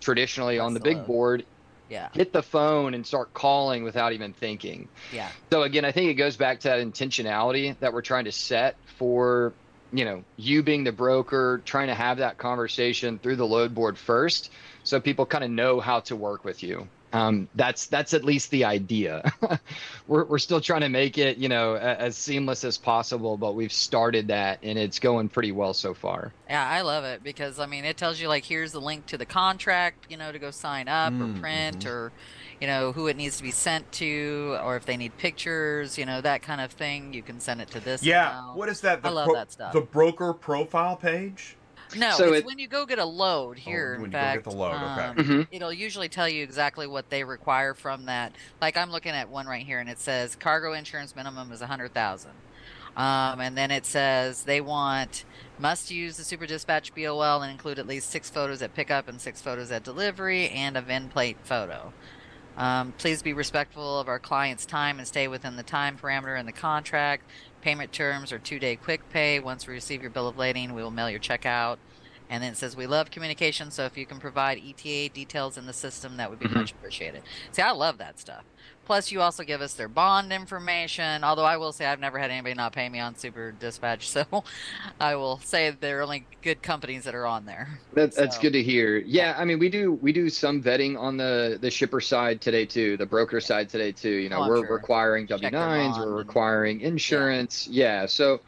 [0.00, 1.06] traditionally on the the big load.
[1.06, 1.44] board
[1.88, 2.08] Yeah.
[2.12, 4.88] hit the phone and start calling without even thinking.
[5.12, 5.28] Yeah.
[5.52, 8.74] So again, I think it goes back to that intentionality that we're trying to set
[8.98, 9.52] for,
[9.92, 13.96] you know, you being the broker, trying to have that conversation through the load board
[13.96, 14.50] first,
[14.84, 16.86] so people kind of know how to work with you.
[17.12, 19.22] Um, that's that's at least the idea.
[20.08, 23.54] we're we're still trying to make it, you know, a, as seamless as possible, but
[23.54, 26.32] we've started that and it's going pretty well so far.
[26.50, 29.16] Yeah, I love it because I mean it tells you like here's the link to
[29.16, 31.90] the contract, you know, to go sign up Mm, or print mhm.
[31.90, 32.12] or
[32.60, 36.06] you know who it needs to be sent to or if they need pictures, you
[36.06, 37.12] know, that kind of thing.
[37.14, 38.02] You can send it to this.
[38.02, 38.30] Yeah.
[38.40, 38.58] amount.
[38.58, 39.02] What is that?
[39.02, 39.72] The I love that stuff.
[39.72, 41.56] The broker profile page.
[41.96, 43.92] No, So it's it- when you go get a load here.
[44.00, 45.04] when in you go get fact, the load, okay.
[45.06, 45.48] um, Mhm.
[45.50, 48.32] it'll usually tell you exactly what they require from that.
[48.60, 51.66] Like I'm looking at one right here, and it says cargo insurance minimum is a
[51.66, 52.32] hundred thousand,
[52.96, 55.24] um, and then it says they want
[55.58, 59.20] must use the super dispatch BOL and include at least six photos at pickup and
[59.20, 61.92] six photos at delivery and a VIN plate photo.
[62.56, 66.46] Um, please be respectful of our client's time and stay within the time parameter in
[66.46, 67.24] the contract.
[67.62, 69.40] Payment terms are two day quick pay.
[69.40, 71.78] Once we receive your bill of lading, we will mail your check out.
[72.30, 75.66] And then it says, We love communication, so if you can provide ETA details in
[75.66, 76.54] the system, that would be Mhm.
[76.56, 77.22] much appreciated.
[77.52, 78.44] See, I love that stuff.
[78.86, 81.24] Plus, you also give us their bond information.
[81.24, 84.44] Although I will say I've never had anybody not pay me on Super Dispatch, so
[85.00, 87.78] I will say they're only good companies that are on there.
[87.94, 88.98] That, that's So- good to hear.
[88.98, 92.66] Yeah, I mean, we do we do some vetting on the the shipper side today
[92.66, 94.10] too, the broker side today too.
[94.10, 94.76] You know, Oh, we're sure.
[94.76, 97.66] requiring W nines, we're requiring insurance.
[97.68, 98.04] Yeah.
[98.06, 98.40] so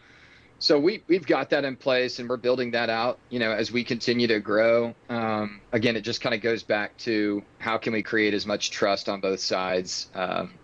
[0.58, 3.20] so we we've got that in place, and we're building that out.
[3.28, 4.94] You know, as we continue to grow.
[5.08, 8.70] Um, again, it just kind of goes back to how can we create as much
[8.70, 10.10] trust on both sides.
[10.14, 10.60] Um,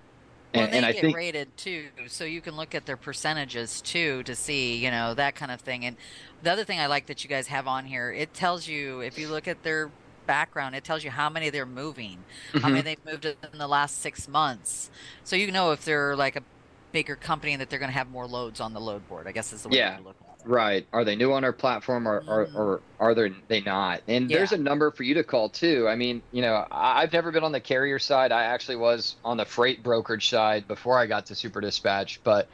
[0.55, 2.99] Well, and, they and I get think rated too, so you can look at their
[2.99, 5.85] percentages too to see, you know, that kind of thing.
[5.87, 5.97] And
[6.43, 9.17] the other thing I like that you guys have on here, it tells you if
[9.17, 9.95] you look at their
[10.27, 12.27] background, it tells you how many they're moving,
[12.59, 12.73] how Mhm.
[12.73, 14.91] many they've moved in the last six months.
[15.25, 16.45] So you know if they're like a
[16.93, 19.27] bigger company and that they're going to have more loads on the load board.
[19.27, 19.97] I guess is the way Yeah.
[19.97, 20.49] to look at it.
[20.49, 20.87] Right.
[20.93, 24.03] Are they new on our platform or, or, or are they, they not?
[24.09, 25.87] And there's a number for you to call too.
[25.89, 28.33] I mean, you know, I've never been on the carrier side.
[28.33, 32.21] I actually was on the freight brokerage side before I got to Super Dispatch.
[32.25, 32.49] But,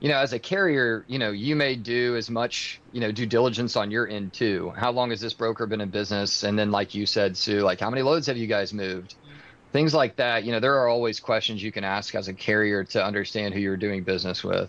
[0.00, 3.24] you know, as a carrier, you know, you may do as much, you know, due
[3.26, 4.72] diligence on your end too.
[4.76, 6.42] How long has this broker been in business?
[6.42, 9.14] And then, like you said, Sue, like how many loads have you guys moved?
[9.72, 10.44] Things like that.
[10.44, 13.60] You know, there are always questions you can ask as a carrier to understand who
[13.60, 14.68] you're doing business with.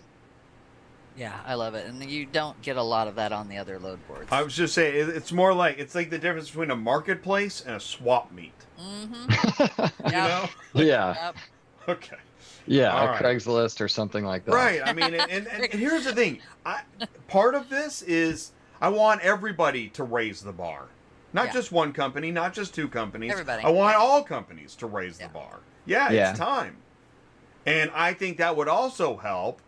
[1.16, 3.78] Yeah, I love it, and you don't get a lot of that on the other
[3.78, 4.28] load boards.
[4.32, 7.76] I was just saying, it's more like it's like the difference between a marketplace and
[7.76, 8.52] a swap meet.
[8.80, 9.84] Mm-hmm.
[10.06, 10.48] You know?
[10.74, 11.14] Yeah.
[11.14, 11.36] Yep.
[11.88, 12.16] Okay.
[12.66, 13.22] Yeah, All a right.
[13.22, 14.54] Craigslist or something like that.
[14.54, 14.80] Right.
[14.84, 16.38] I mean, and, and, and here's the thing.
[16.64, 16.82] I,
[17.28, 20.86] part of this is I want everybody to raise the bar.
[21.32, 21.52] Not Yeah.
[21.52, 23.32] just one company, not just two companies.
[23.32, 23.64] Everybody.
[23.64, 24.00] I want Yeah.
[24.02, 25.28] all companies to raise Yeah.
[25.28, 25.60] the bar.
[25.86, 26.30] Yeah, Yeah.
[26.30, 26.76] it's time.
[27.64, 29.60] And I think that would also help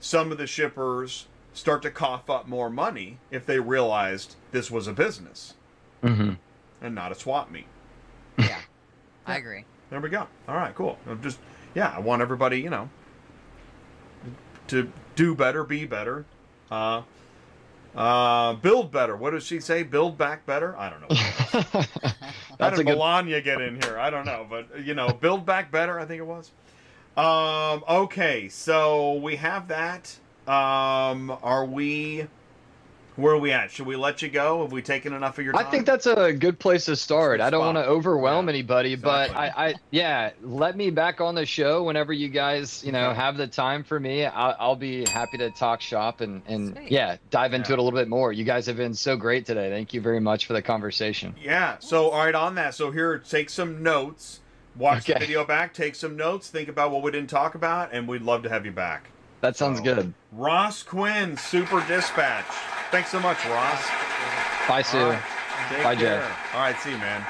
[0.00, 4.86] some of the shippers start to cough up more money if they realized this was
[4.86, 5.54] a business
[6.02, 6.34] hmm
[6.80, 7.66] and not a swap meet.
[8.38, 8.60] Yeah,
[9.26, 9.64] I agree.
[9.90, 10.26] There we go.
[10.48, 10.98] All right, cool.
[11.08, 11.38] I'm just
[11.74, 12.88] yeah, I want everybody, you know,
[14.68, 16.24] to do better, be better,
[16.70, 17.02] uh,
[17.96, 19.16] uh, build better.
[19.16, 19.82] What does she say?
[19.82, 20.76] Build back better?
[20.76, 21.16] I don't know.
[22.60, 22.86] How did a good.
[22.86, 23.98] Melania get in here?
[23.98, 25.98] I don't know, but you know, build back better.
[25.98, 26.50] I think it was.
[27.16, 30.16] Um, okay, so we have that.
[30.46, 32.26] Um, are we?
[33.20, 33.70] Where are we at?
[33.70, 34.62] Should we let you go?
[34.62, 35.66] Have we taken enough of your time?
[35.66, 37.40] I think that's a good place to start.
[37.40, 39.30] I don't want to overwhelm Yeah, anybody, but.
[39.30, 43.36] I, I, yeah, let me back on the show whenever you guys, you know, have
[43.36, 44.24] the time for me.
[44.24, 46.90] I'll, I'll be happy to talk shop and, and Sweet.
[46.92, 47.74] yeah, dive into Yeah.
[47.74, 48.32] it a little bit more.
[48.32, 49.70] You guys have been so great today.
[49.70, 51.34] Thank you very much for the conversation.
[51.42, 51.76] Yeah.
[51.80, 52.74] So, all right, on that.
[52.74, 54.40] So, here, take some notes.
[54.76, 55.74] Watch the video back.
[55.74, 56.48] Take some notes.
[56.48, 59.10] Think about what we didn't talk about, and we'd love to have you back.
[59.40, 60.14] That sounds So- good.
[60.32, 62.44] Ross Quinn, Super Dispatch.
[62.90, 63.82] Thanks so much, Ross.
[64.68, 64.98] Bye, Sue.
[64.98, 65.22] All right.
[65.70, 66.16] Take Bye, Jay.
[66.54, 67.24] All right, see you, man.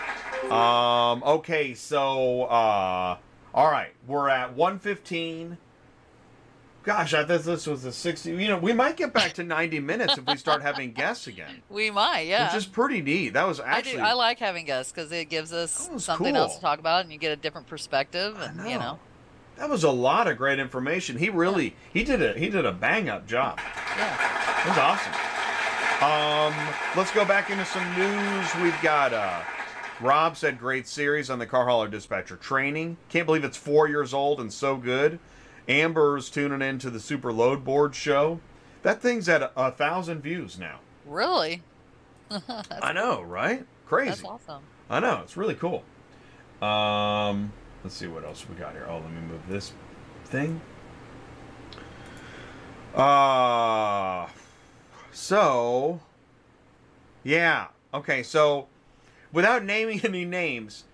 [0.51, 1.23] Um.
[1.23, 1.74] Okay.
[1.74, 3.16] So, uh,
[3.55, 5.59] all right, we're at 115.
[6.82, 8.31] Gosh, I thought this was a 60.
[8.31, 11.61] You know, we might get back to 90 minutes if we start having guests again,
[11.69, 12.47] We might, yeah.
[12.47, 13.35] which is pretty neat.
[13.35, 13.97] That was I actually.
[13.99, 14.03] do.
[14.03, 17.03] I like having guests because it gives us That was something else to talk about,
[17.03, 18.99] and you get a different perspective, I and you know,
[19.61, 21.19] That was a lot of great information.
[21.19, 23.61] He really he did a he did a bang up job.
[23.95, 24.62] yeah.
[24.65, 25.12] It was awesome.
[26.03, 28.49] Um, let's go back into some news.
[28.62, 29.43] We've got uh,
[30.01, 32.97] Rob said great series on the car hauler dispatcher training.
[33.11, 35.19] Can't believe it's four years old and so good.
[35.69, 38.41] Amber's tuning in to the Super Loadboard show.
[38.81, 40.81] That thing's at a, a thousand views now.
[41.05, 41.62] Really,
[42.81, 43.66] I know, right?
[43.87, 44.09] Crazy.
[44.09, 44.62] that's awesome.
[44.89, 45.85] I know it's really cool.
[46.66, 48.86] Um, let's see what else we got here.
[48.89, 49.73] Oh, let me move this
[50.27, 50.61] thing.
[52.94, 54.27] Uh,
[55.12, 56.01] so
[57.23, 58.23] yeah, okay.
[58.23, 58.69] So
[59.32, 60.85] without naming any names,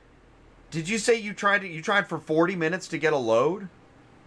[0.70, 3.68] did you say you tried to, you tried for forty minutes to get a load?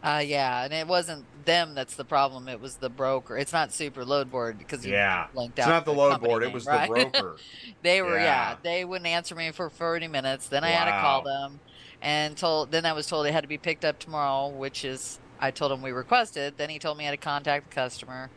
[0.02, 2.48] Uh, yeah, and it wasn't them that's the problem.
[2.48, 3.38] It was the broker.
[3.38, 6.42] It's not super load board because Yeah, linked it's out not the load board.
[6.44, 6.88] It was right?
[6.88, 7.42] the broker.
[7.82, 8.52] they were, yeah.
[8.52, 8.56] Yeah.
[8.64, 10.48] they wouldn't answer me for 40 minutes.
[10.48, 11.60] Then I had to call them
[12.02, 12.72] and told.
[12.72, 15.72] Then I was told it had to be picked up tomorrow, which is I told
[15.72, 16.56] him we requested.
[16.58, 18.30] Then he told me I had to contact the customer,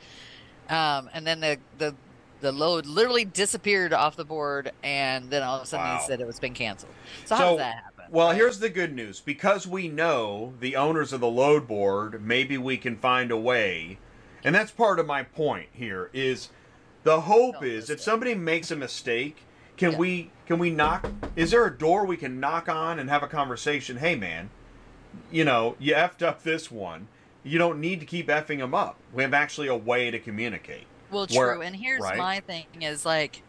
[0.69, 1.95] um, and then the the
[2.41, 5.99] the load literally disappeared off the board, and then all of a sudden Wow.
[5.99, 6.93] he said it was been canceled.
[7.25, 8.05] So, how So, does that happen?
[8.11, 9.21] Well, here's the good news.
[9.21, 13.99] Because we know the owners of the load board, maybe we can find a way.
[14.45, 16.49] And that's part of my point here is
[17.05, 19.45] the hope is if somebody makes a mistake,
[19.83, 19.99] can Yeah.
[19.99, 23.27] we can we knock is there a door we can knock on and have a
[23.27, 23.97] conversation?
[23.97, 24.51] Hey man,
[25.31, 27.09] you know, you effed up this one.
[27.43, 28.97] You don't need to keep effing them up.
[29.13, 30.87] We have actually a way to communicate.
[31.11, 31.63] Well, Where- true.
[31.63, 32.17] and here's right?
[32.17, 33.43] my thing: is like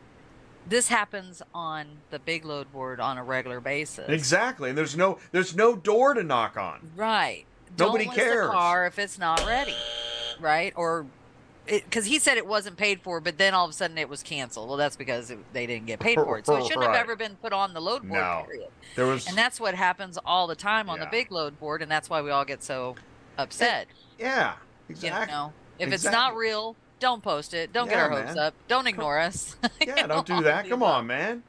[0.68, 4.10] this happens on the big load board on a regular basis.
[4.10, 4.70] Exactly.
[4.70, 6.92] And there's no there's no door to knock on.
[6.96, 7.46] Right.
[7.78, 8.48] Nobody Don't cares.
[8.50, 9.76] a car if it's not ready,
[10.40, 10.74] right?
[10.76, 11.06] Or
[11.66, 14.22] because he said it wasn't paid for, but then all of a sudden it was
[14.24, 14.68] canceled.
[14.68, 16.96] Well, that's because it, they didn't get paid for it, so it shouldn't Right.
[16.96, 18.14] have ever been put on the load board.
[18.22, 18.44] No.
[18.46, 18.68] Period.
[18.96, 21.06] There was And that's what happens all the time on Yeah.
[21.06, 22.96] the big load board, and that's why we all get so
[23.38, 23.88] upset.
[24.20, 24.54] yeah,
[24.90, 25.34] You exactly.
[25.34, 27.72] know, if it's not real, don't post it.
[27.74, 28.40] Don't get our hopes man.
[28.40, 28.54] up.
[28.68, 29.56] Don't ignore us.
[29.82, 30.68] Yeah, don't do that.
[30.70, 31.44] Come on, man.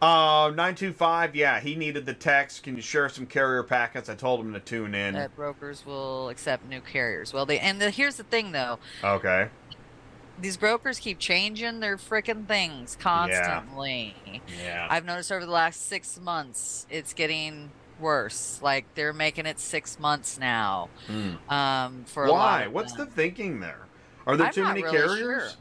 [0.00, 2.62] Uh, 925, yeah, he needed the text.
[2.62, 4.08] Can you share some carrier packets?
[4.08, 5.14] I told him to tune in.
[5.14, 7.32] that brokers will accept new carriers.
[7.32, 9.48] Well, they and the, here's the thing though: Okay.
[10.40, 14.14] these brokers keep changing their freaking things constantly.
[14.62, 14.86] Yeah.
[14.88, 18.60] I've noticed over the last six months, it's getting worse.
[18.62, 20.90] Like they're making it six months now.
[21.08, 21.52] Hmm.
[21.52, 22.68] Um, for Why?
[22.68, 23.80] What's the thinking there?
[24.28, 25.18] Are there I'm too many really carriers?
[25.52, 25.60] sure.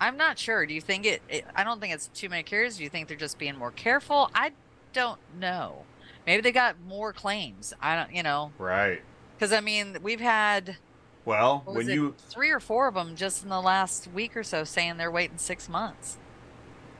[0.00, 0.66] I'm not sure.
[0.66, 1.44] Do you think it, it?
[1.54, 2.76] I don't think it's too many carriers.
[2.76, 4.30] Do you think they're just being more careful?
[4.34, 4.52] I
[4.92, 5.84] don't know.
[6.26, 7.72] Maybe they got more claims.
[7.80, 8.14] I don't.
[8.14, 9.02] You know, Right.
[9.36, 10.76] because I mean, we've had
[11.24, 14.42] Well, when it, you three or four of them just in the last week or
[14.42, 16.18] so saying they're waiting six months,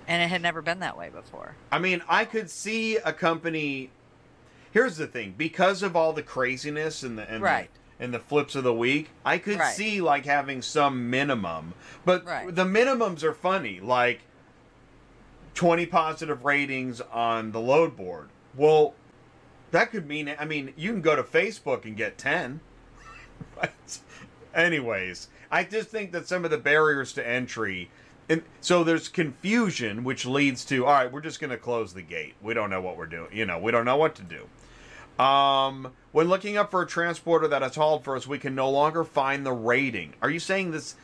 [0.06, 1.56] and it had never been that way before.
[1.72, 3.90] I mean, I could see a company.
[4.72, 7.70] Here's the thing: because of all the craziness and the and Right.
[7.72, 9.74] the, and the flips of the week, I could Right.
[9.74, 11.74] see like having some minimum.
[12.04, 12.54] But Right.
[12.54, 14.20] the minimums are funny, like
[15.54, 18.28] twenty positive ratings on the load board.
[18.56, 18.94] Well,
[19.70, 20.34] that could mean.
[20.38, 22.60] I mean, you can go to Facebook and get ten.
[23.60, 23.72] But
[24.54, 27.90] anyways, I just think that some of the barriers to entry,
[28.28, 32.02] and so there's confusion, which leads to all right, we're just going to close the
[32.02, 32.34] gate.
[32.42, 33.28] We don't know what we're doing.
[33.32, 34.48] You know, we don't know what to do.
[35.18, 38.70] Um, when looking up for a transporter that has hauled for us, we can no
[38.70, 40.14] longer find the rating.
[40.22, 40.96] Are you saying this?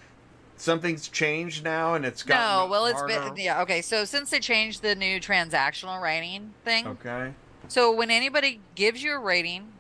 [0.57, 3.62] Something's changed now, and it's got No, well, it's been yeah.
[3.62, 7.32] Okay, so since they changed the new transactional rating thing, Okay.
[7.69, 9.73] So when anybody gives you a rating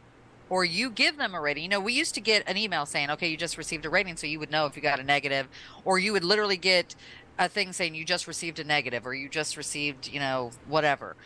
[0.48, 3.10] or you give them a rating, you know, we used to get an email saying,
[3.10, 5.48] okay, you just received a rating, so you would know if you got a negative,
[5.84, 6.94] or you would literally get
[7.38, 11.16] a thing saying you just received a negative or you just received, you know, whatever.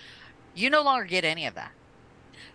[0.54, 1.72] You no longer get any of that.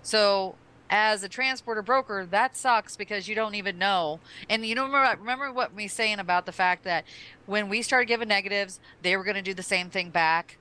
[0.02, 0.56] So
[0.90, 4.20] as a transporter broker, that sucks because you don't even know.
[4.50, 7.06] And you know, remember, remember what me saying about the fact that
[7.46, 10.58] when we started giving negatives, they were going to do the same thing back,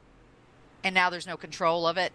[0.84, 2.12] and now there's no control of it.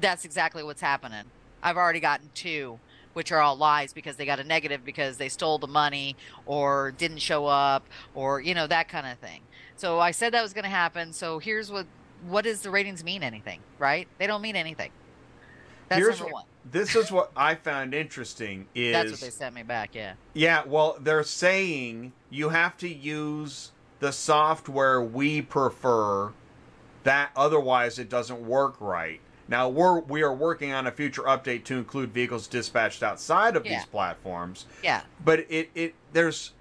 [0.00, 1.24] That's exactly what's happening.
[1.62, 2.78] I've already gotten two,
[3.14, 6.92] which are all lies because they got a negative because they stole the money or
[6.92, 9.40] didn't show up or you know that kind of thing.
[9.76, 11.12] So I said that was going to happen.
[11.12, 11.86] So here's what
[12.28, 14.06] what does the ratings mean anything, right?
[14.18, 14.90] They don't mean anything.
[15.88, 16.44] That's Here's number one.
[16.70, 19.94] This is what I found interesting is That's what they sent me back.
[19.94, 20.14] Yeah.
[20.34, 26.32] Yeah, well, they're saying you have to use the software we prefer.
[27.04, 29.20] That otherwise it doesn't work right.
[29.48, 33.64] Now we're we are working on a future update to include vehicles dispatched outside of
[33.64, 33.76] Yeah.
[33.76, 34.66] these platforms.
[34.82, 35.02] Yeah.
[35.24, 36.52] But it it there's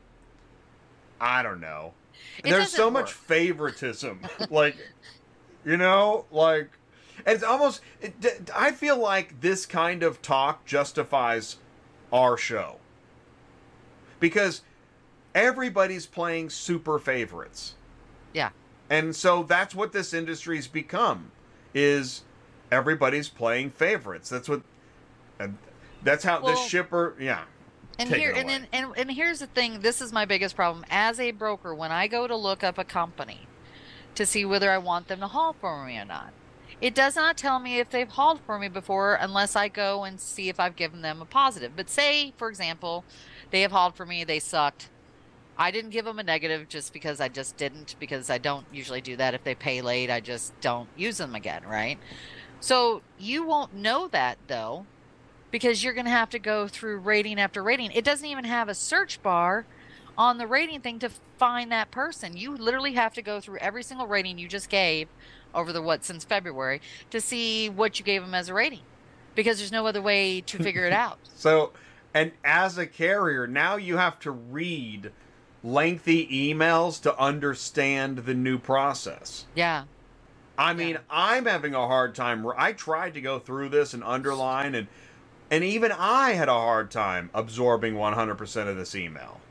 [1.20, 1.94] I don't know.
[2.44, 4.22] It there's so doesn't much favoritism.
[4.52, 4.78] like
[5.66, 6.70] you know, like
[7.26, 11.58] it's almost it, I feel like this kind of talk justifies
[12.14, 12.78] our show.
[14.20, 14.62] Because
[15.34, 17.76] everybody's playing super favorites.
[18.34, 18.50] Yeah.
[18.90, 21.32] And so that's what this industry's become
[21.74, 22.24] is
[22.72, 24.30] everybody's playing favorites.
[24.30, 24.62] That's what
[25.40, 25.58] and
[26.04, 27.44] that's how Well- this shipper yeah.
[27.98, 29.80] And here and, then and and here's the thing.
[29.80, 31.74] This is my biggest problem as a broker.
[31.74, 33.48] When I go to look up a company
[34.16, 36.34] to see whether I want them to haul for me or not,
[36.82, 40.20] it does not tell me if they've hauled for me before unless I go and
[40.20, 41.74] see if I've given them a positive.
[41.76, 43.06] But say, for example,
[43.52, 44.24] they have hauled for me.
[44.24, 44.90] They sucked.
[45.58, 49.02] I didn't give them a negative just because I just didn't because I don't usually
[49.02, 49.34] do that.
[49.34, 51.98] If they pay late, I just don't use them again, right?
[52.60, 54.86] So you won't know that though
[55.52, 57.92] because you're going to have to go through rating after rating.
[57.92, 59.66] It doesn't even have a search bar
[60.18, 62.36] on the rating thing to find that person.
[62.36, 65.08] You literally have to go through every single rating you just gave
[65.56, 68.82] over the what since February to see what you gave them as a rating
[69.34, 71.20] because there's no other way to figure it out.
[71.36, 71.72] So,
[72.14, 75.12] and as a carrier, now you have to read
[75.64, 79.46] lengthy emails to understand the new process.
[79.56, 79.86] Yeah.
[80.58, 82.46] I mean, I'm having a hard time.
[82.56, 84.88] I tried to go through this and underline, and
[85.52, 89.42] and even I had a hard time absorbing 100% of this email.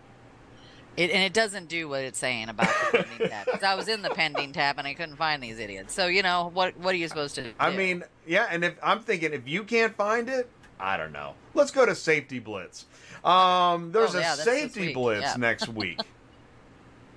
[0.96, 3.46] It, and it doesn't do what it's saying about the pending tab.
[3.46, 5.92] Because I was in the pending tab and I couldn't find these idiots.
[5.92, 6.76] So you know what?
[6.78, 7.52] What are you supposed to do?
[7.58, 10.48] I mean, yeah, and if I'm thinking if you can't find it,
[10.78, 11.34] I don't know.
[11.54, 12.86] Let's go to Safety Blitz.
[13.24, 15.34] Um, there's Oh, a yeah, this Safety Blitz yeah.
[15.36, 16.00] next week.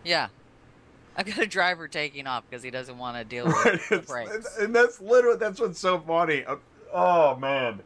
[0.03, 0.27] yeah.
[1.15, 3.97] I've got a driver taking off because he doesn't want to deal with Right, the
[3.99, 4.57] brakes.
[4.59, 6.45] and that's literally that's what's so funny.
[6.45, 6.57] Uh,
[6.93, 7.81] Oh man,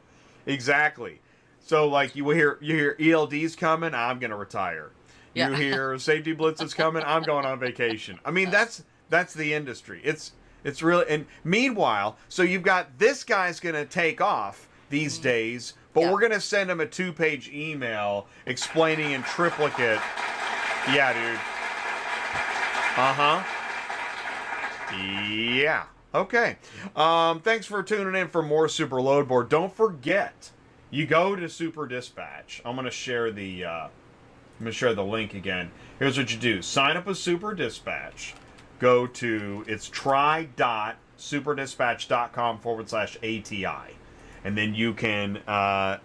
[0.45, 1.19] exactly.
[1.65, 4.91] So like you hear you hear ELD's coming, I'm gonna retire.
[5.33, 8.19] You hear safety blitz is coming, I'm going on vacation.
[8.25, 10.01] I mean that's that's the industry.
[10.03, 10.33] It's
[10.63, 16.01] it's really and meanwhile, so you've got this guy's gonna take off these days, but
[16.01, 16.07] Mm-hmm.
[16.07, 16.13] Yeah.
[16.13, 19.99] we're gonna send him a two page email explaining in triplicate.
[20.93, 21.39] Yeah, dude.
[22.97, 23.43] Uh huh.
[24.97, 25.83] Yeah.
[26.13, 26.57] Okay.
[26.95, 29.47] Um, thanks for tuning in for more Super Loadboard.
[29.49, 30.49] Don't forget,
[30.89, 32.61] you go to Super Dispatch.
[32.65, 33.87] I'm gonna share the uh,
[34.61, 35.71] I'm gonna share the link again.
[35.97, 38.35] Here's what you do: sign up with Super Dispatch.
[38.77, 43.95] Go to it's try.superdispatch.com forward slash ATI,
[44.43, 45.97] and then you can uh,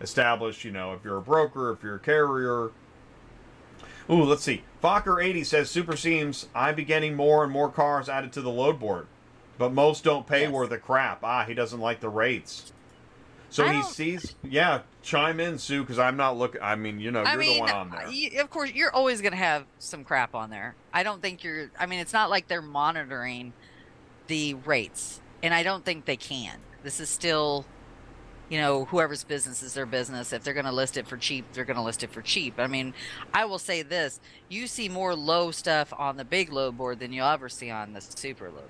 [0.00, 2.70] establish, you know, if you're a broker, if you're a carrier,
[4.10, 4.62] Ooh, let's see.
[4.82, 8.80] Fokker80 says Super seems I'm be getting more and more cars added to the load
[8.80, 9.06] board,
[9.58, 10.50] but most don't pay Yes.
[10.50, 11.22] worth a crap.
[11.22, 12.72] Ah, he doesn't like the rates.
[13.50, 14.34] So I he don't- sees.
[14.42, 16.60] Yeah, chime in, Sue, because I'm not looking.
[16.60, 18.42] I mean, you know, you're mean, the one on there.
[18.42, 20.74] of course, you're always going to have some crap on there.
[20.92, 21.70] I don't think you're.
[21.78, 23.52] I mean, it's not like they're monitoring
[24.26, 26.58] the rates, and I don't think they can.
[26.82, 27.64] This is still,
[28.50, 30.32] you know, whoever's business is their business.
[30.32, 32.54] If they're going to list it for cheap, they're going to list it for cheap.
[32.58, 32.92] I mean,
[33.32, 34.20] I will say this:
[34.50, 37.94] you see more low stuff on the big low board than you'll ever see on
[37.94, 38.64] the super low.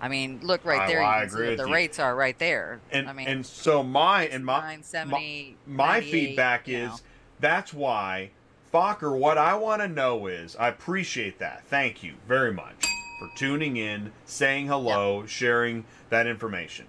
[0.00, 1.02] I mean, look right I- there.
[1.02, 1.72] I you can see agree the you.
[1.74, 2.80] rates are right there.
[2.90, 6.96] and I mean, and so my and my 9, 70, my feedback is know.
[7.40, 8.30] that's why
[8.72, 9.16] Fokker.
[9.18, 11.64] What I want to know is I appreciate that.
[11.66, 12.86] Thank you very much
[13.18, 16.86] for tuning in, saying hello, sharing that information.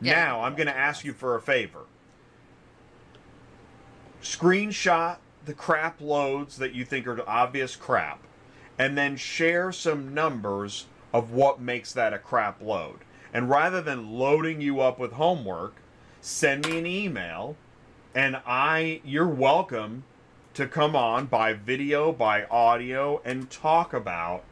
[0.00, 0.14] Yeah.
[0.24, 1.80] Now I'm going to ask you for a favor.
[4.22, 8.20] Screenshot the crap loads that you think are obvious crap,
[8.78, 13.00] and then share some numbers of what makes that a crap load.
[13.32, 15.76] And rather than loading you up with homework,
[16.20, 17.56] send me an email
[18.14, 20.04] and I you're welcome
[20.54, 24.44] to come on by video, by audio and talk about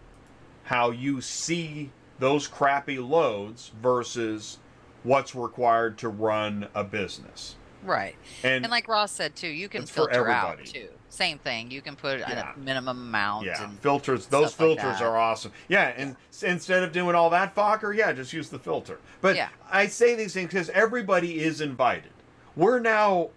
[0.64, 4.58] how you see those crappy loads versus
[5.02, 7.56] what's required to run a business.
[7.82, 8.14] Right.
[8.42, 10.88] And, And, like Ross said too, you can filter out too.
[11.10, 11.70] Same thing.
[11.70, 12.52] You can put Yeah.
[12.54, 13.44] a minimum amount.
[13.46, 14.26] yeah, filters.
[14.26, 15.52] Those stuff like filters are awesome.
[15.68, 18.98] Yeah, and s- instead of doing all that Fokker, yeah, just use the filter.
[19.20, 19.48] But Yeah.
[19.70, 22.12] I say these things because everybody is invited.
[22.56, 23.30] We're now,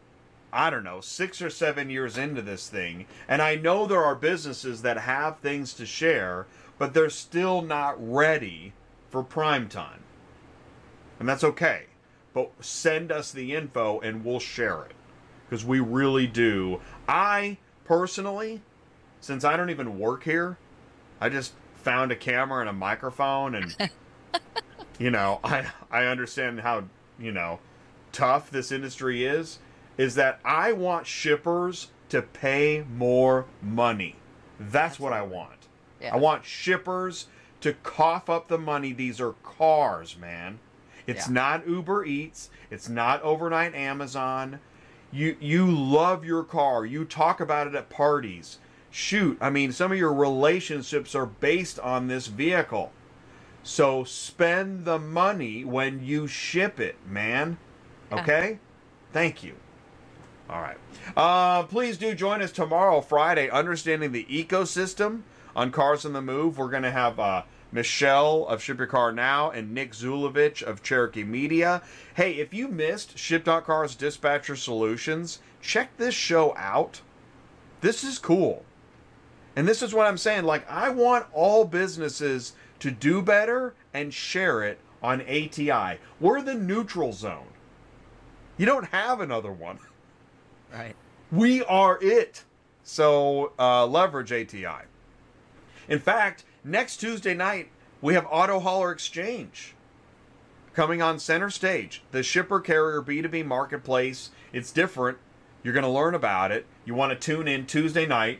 [0.53, 4.15] I don't know, six or seven years into this thing, and I know there are
[4.15, 6.45] businesses that have things to share,
[6.77, 8.73] but they're still not ready
[9.09, 10.01] for prime time,
[11.19, 11.83] and that's okay.
[12.33, 14.93] But send us the info, and we'll share it
[15.49, 16.81] because we really do.
[17.07, 18.61] I personally,
[19.21, 20.57] since I don't even work here,
[21.21, 23.75] I just found a camera and a microphone and
[24.99, 26.85] you know, I I understand how,
[27.19, 27.59] you know,
[28.11, 29.59] tough this industry is
[29.97, 34.15] is that I want shippers to pay more money.
[34.59, 35.67] That's what I want.
[36.01, 36.13] Yeah.
[36.13, 37.27] I want shippers
[37.61, 38.91] to cough up the money.
[38.91, 40.59] These are cars, man.
[41.07, 41.33] It's Yeah.
[41.33, 42.49] not Uber Eats.
[42.71, 44.59] It's not overnight Amazon.
[45.13, 46.85] You you love your car.
[46.85, 48.57] You talk about it at parties.
[48.89, 52.91] Shoot, I mean, some of your relationships are based on this vehicle.
[53.63, 57.57] So spend the money when you ship it, man.
[58.11, 58.59] Okay?
[59.11, 59.55] Thank you.
[60.49, 60.77] All right.
[61.15, 65.21] Uh, please do join us tomorrow, Friday, Understanding the Ecosystem
[65.55, 66.57] on Cars on the Move.
[66.57, 67.43] We're going to have uh,
[67.73, 71.81] Michelle of Ship Your Car Now and Nick Zulovich of Cherokee Media.
[72.15, 77.01] Hey, if you missed Ship.Car's Dispatcher Solutions, check this show out.
[77.81, 78.63] This is cool.
[79.55, 80.43] And this is what I'm saying.
[80.43, 85.99] Like, I want all businesses to do better and share it on ATI.
[86.19, 87.47] We're the neutral zone.
[88.57, 89.79] You don't have another one.
[90.71, 90.95] Right.
[91.31, 92.43] We are it.
[92.83, 94.85] So uh, leverage ATI.
[95.89, 97.69] In fact, next Tuesday night,
[98.01, 99.75] we have Auto Hauler Exchange
[100.73, 102.03] coming on center stage.
[102.11, 104.31] The shipper carrier B2B marketplace.
[104.51, 105.17] It's different.
[105.63, 106.65] You're going to learn about it.
[106.83, 108.39] You want to tune in Tuesday night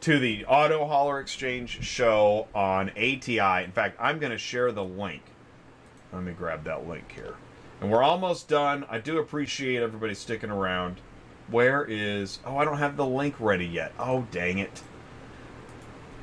[0.00, 3.64] to the Auto Hauler Exchange show on ATI.
[3.64, 5.22] In fact, I'm going to share the link.
[6.12, 7.36] Let me grab that link here.
[7.80, 8.84] And we're almost done.
[8.88, 11.00] I do appreciate everybody sticking around.
[11.48, 12.40] Where is.
[12.44, 13.92] Oh, I don't have the link ready yet.
[13.98, 14.82] Oh, dang it.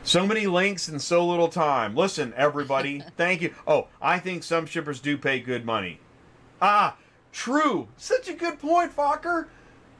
[0.05, 1.95] So many links in so little time.
[1.95, 3.55] Listen, everybody, thank you.
[3.65, 5.99] Oh, I think some shippers do pay good money.
[6.61, 6.95] Ah,
[7.31, 7.87] true.
[7.97, 9.47] Such a good point, Fokker.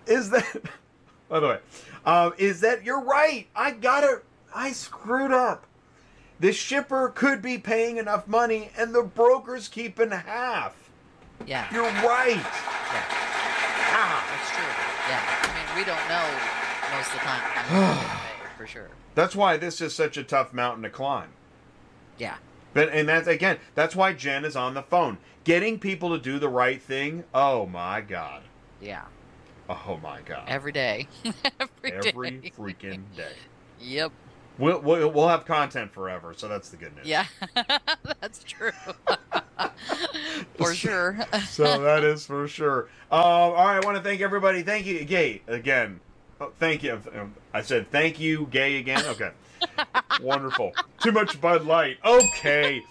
[0.06, 0.61] Is that.
[1.30, 1.60] By the way,
[2.06, 3.48] um, is that you're right.
[3.56, 4.23] I got it.
[4.53, 5.65] I screwed up.
[6.40, 10.76] The shipper could be paying enough money, and the broker's keeping half.
[11.48, 11.68] Yeah.
[11.73, 12.36] You're right.
[12.36, 13.06] Yeah.
[13.98, 14.23] Ah.
[14.30, 14.73] That's true.
[15.10, 15.23] Yeah.
[15.26, 18.68] I mean, we don't know most of the time how much they're gonna pay, for
[18.68, 18.90] sure.
[19.15, 21.29] That's why this is such a tough mountain to climb.
[22.17, 22.35] Yeah.
[22.73, 26.37] But and that's again, that's why Jen is on the phone, getting people to do
[26.39, 27.23] the right thing.
[27.33, 28.43] Oh my god.
[28.81, 29.03] Yeah.
[29.69, 30.43] Oh my god.
[30.47, 31.07] Every day.
[31.59, 32.09] Every day.
[32.09, 33.33] Every freaking day.
[33.79, 34.11] Yep.
[34.57, 37.05] We'll, we'll we'll have content forever, so that's the good news.
[37.05, 37.25] Yeah.
[38.21, 38.71] That's true.
[40.55, 41.19] for sure.
[41.47, 42.83] so that is for sure.
[43.11, 44.63] Um, all right, I want to thank everybody.
[44.63, 45.99] Thank you, Gay, again.
[46.40, 47.02] Oh, thank you.
[47.16, 49.06] Um, I said thank you, Gay, again.
[49.06, 49.32] Okay.
[50.22, 50.74] Wonderful.
[50.99, 51.98] Too much Bud Light.
[52.03, 52.84] Okay.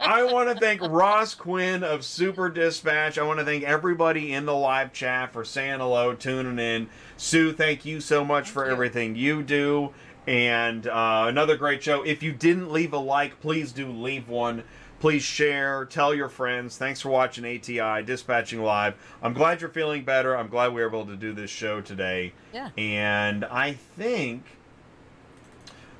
[0.00, 3.18] I want to thank Ross Quinn of Super Dispatch.
[3.18, 6.88] I want to thank everybody in the live chat for saying hello, tuning in.
[7.16, 8.72] Sue, thank you so much for you.
[8.72, 9.92] everything you do.
[10.26, 12.02] And uh, another great show.
[12.02, 14.64] If you didn't leave a like, please do leave one.
[15.00, 16.76] Please share, tell your friends.
[16.76, 18.94] Thanks for watching ATI Dispatching Live.
[19.22, 20.36] I'm glad you're feeling better.
[20.36, 22.32] I'm glad we were able to do this show today.
[22.52, 22.70] Yeah.
[22.76, 24.42] And I think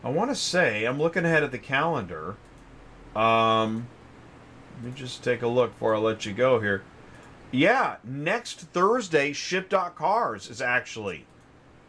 [0.03, 2.37] I want to say I'm looking ahead at the calendar.
[3.15, 3.87] Um,
[4.77, 6.83] let me just take a look before I let you go here.
[7.51, 11.25] Yeah, next Thursday, Ship.Cars is actually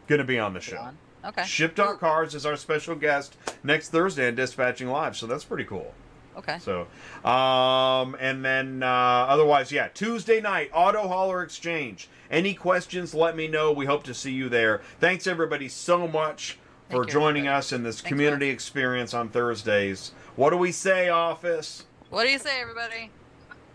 [0.06, 0.90] going to be on the show.
[1.24, 1.44] Okay.
[1.44, 5.92] Ship.Cars is our special guest next Thursday on Dispatching Live, so that's pretty cool.
[6.36, 6.58] Okay.
[6.60, 6.86] So,
[7.28, 12.08] um, and then uh, otherwise, yeah, Tuesday night, Auto Hauler Exchange.
[12.30, 13.72] Any questions, let me know.
[13.72, 14.80] We hope to see you there.
[15.00, 16.58] Thanks, everybody, so much
[16.88, 20.12] for Thank joining us in this Thanks, community experience on Thursdays.
[20.36, 21.84] What do we say, office?
[22.10, 23.10] What do you say, everybody?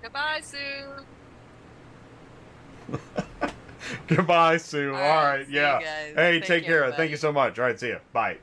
[0.02, 1.04] Goodbye, Sue.
[4.08, 4.94] Goodbye, Sue.
[4.94, 5.80] All All right, right, see you yeah.
[5.80, 6.94] Hey, Take take care, care.
[6.94, 7.60] Thank you so much.
[7.60, 8.00] All right, see you.
[8.14, 8.38] Bye.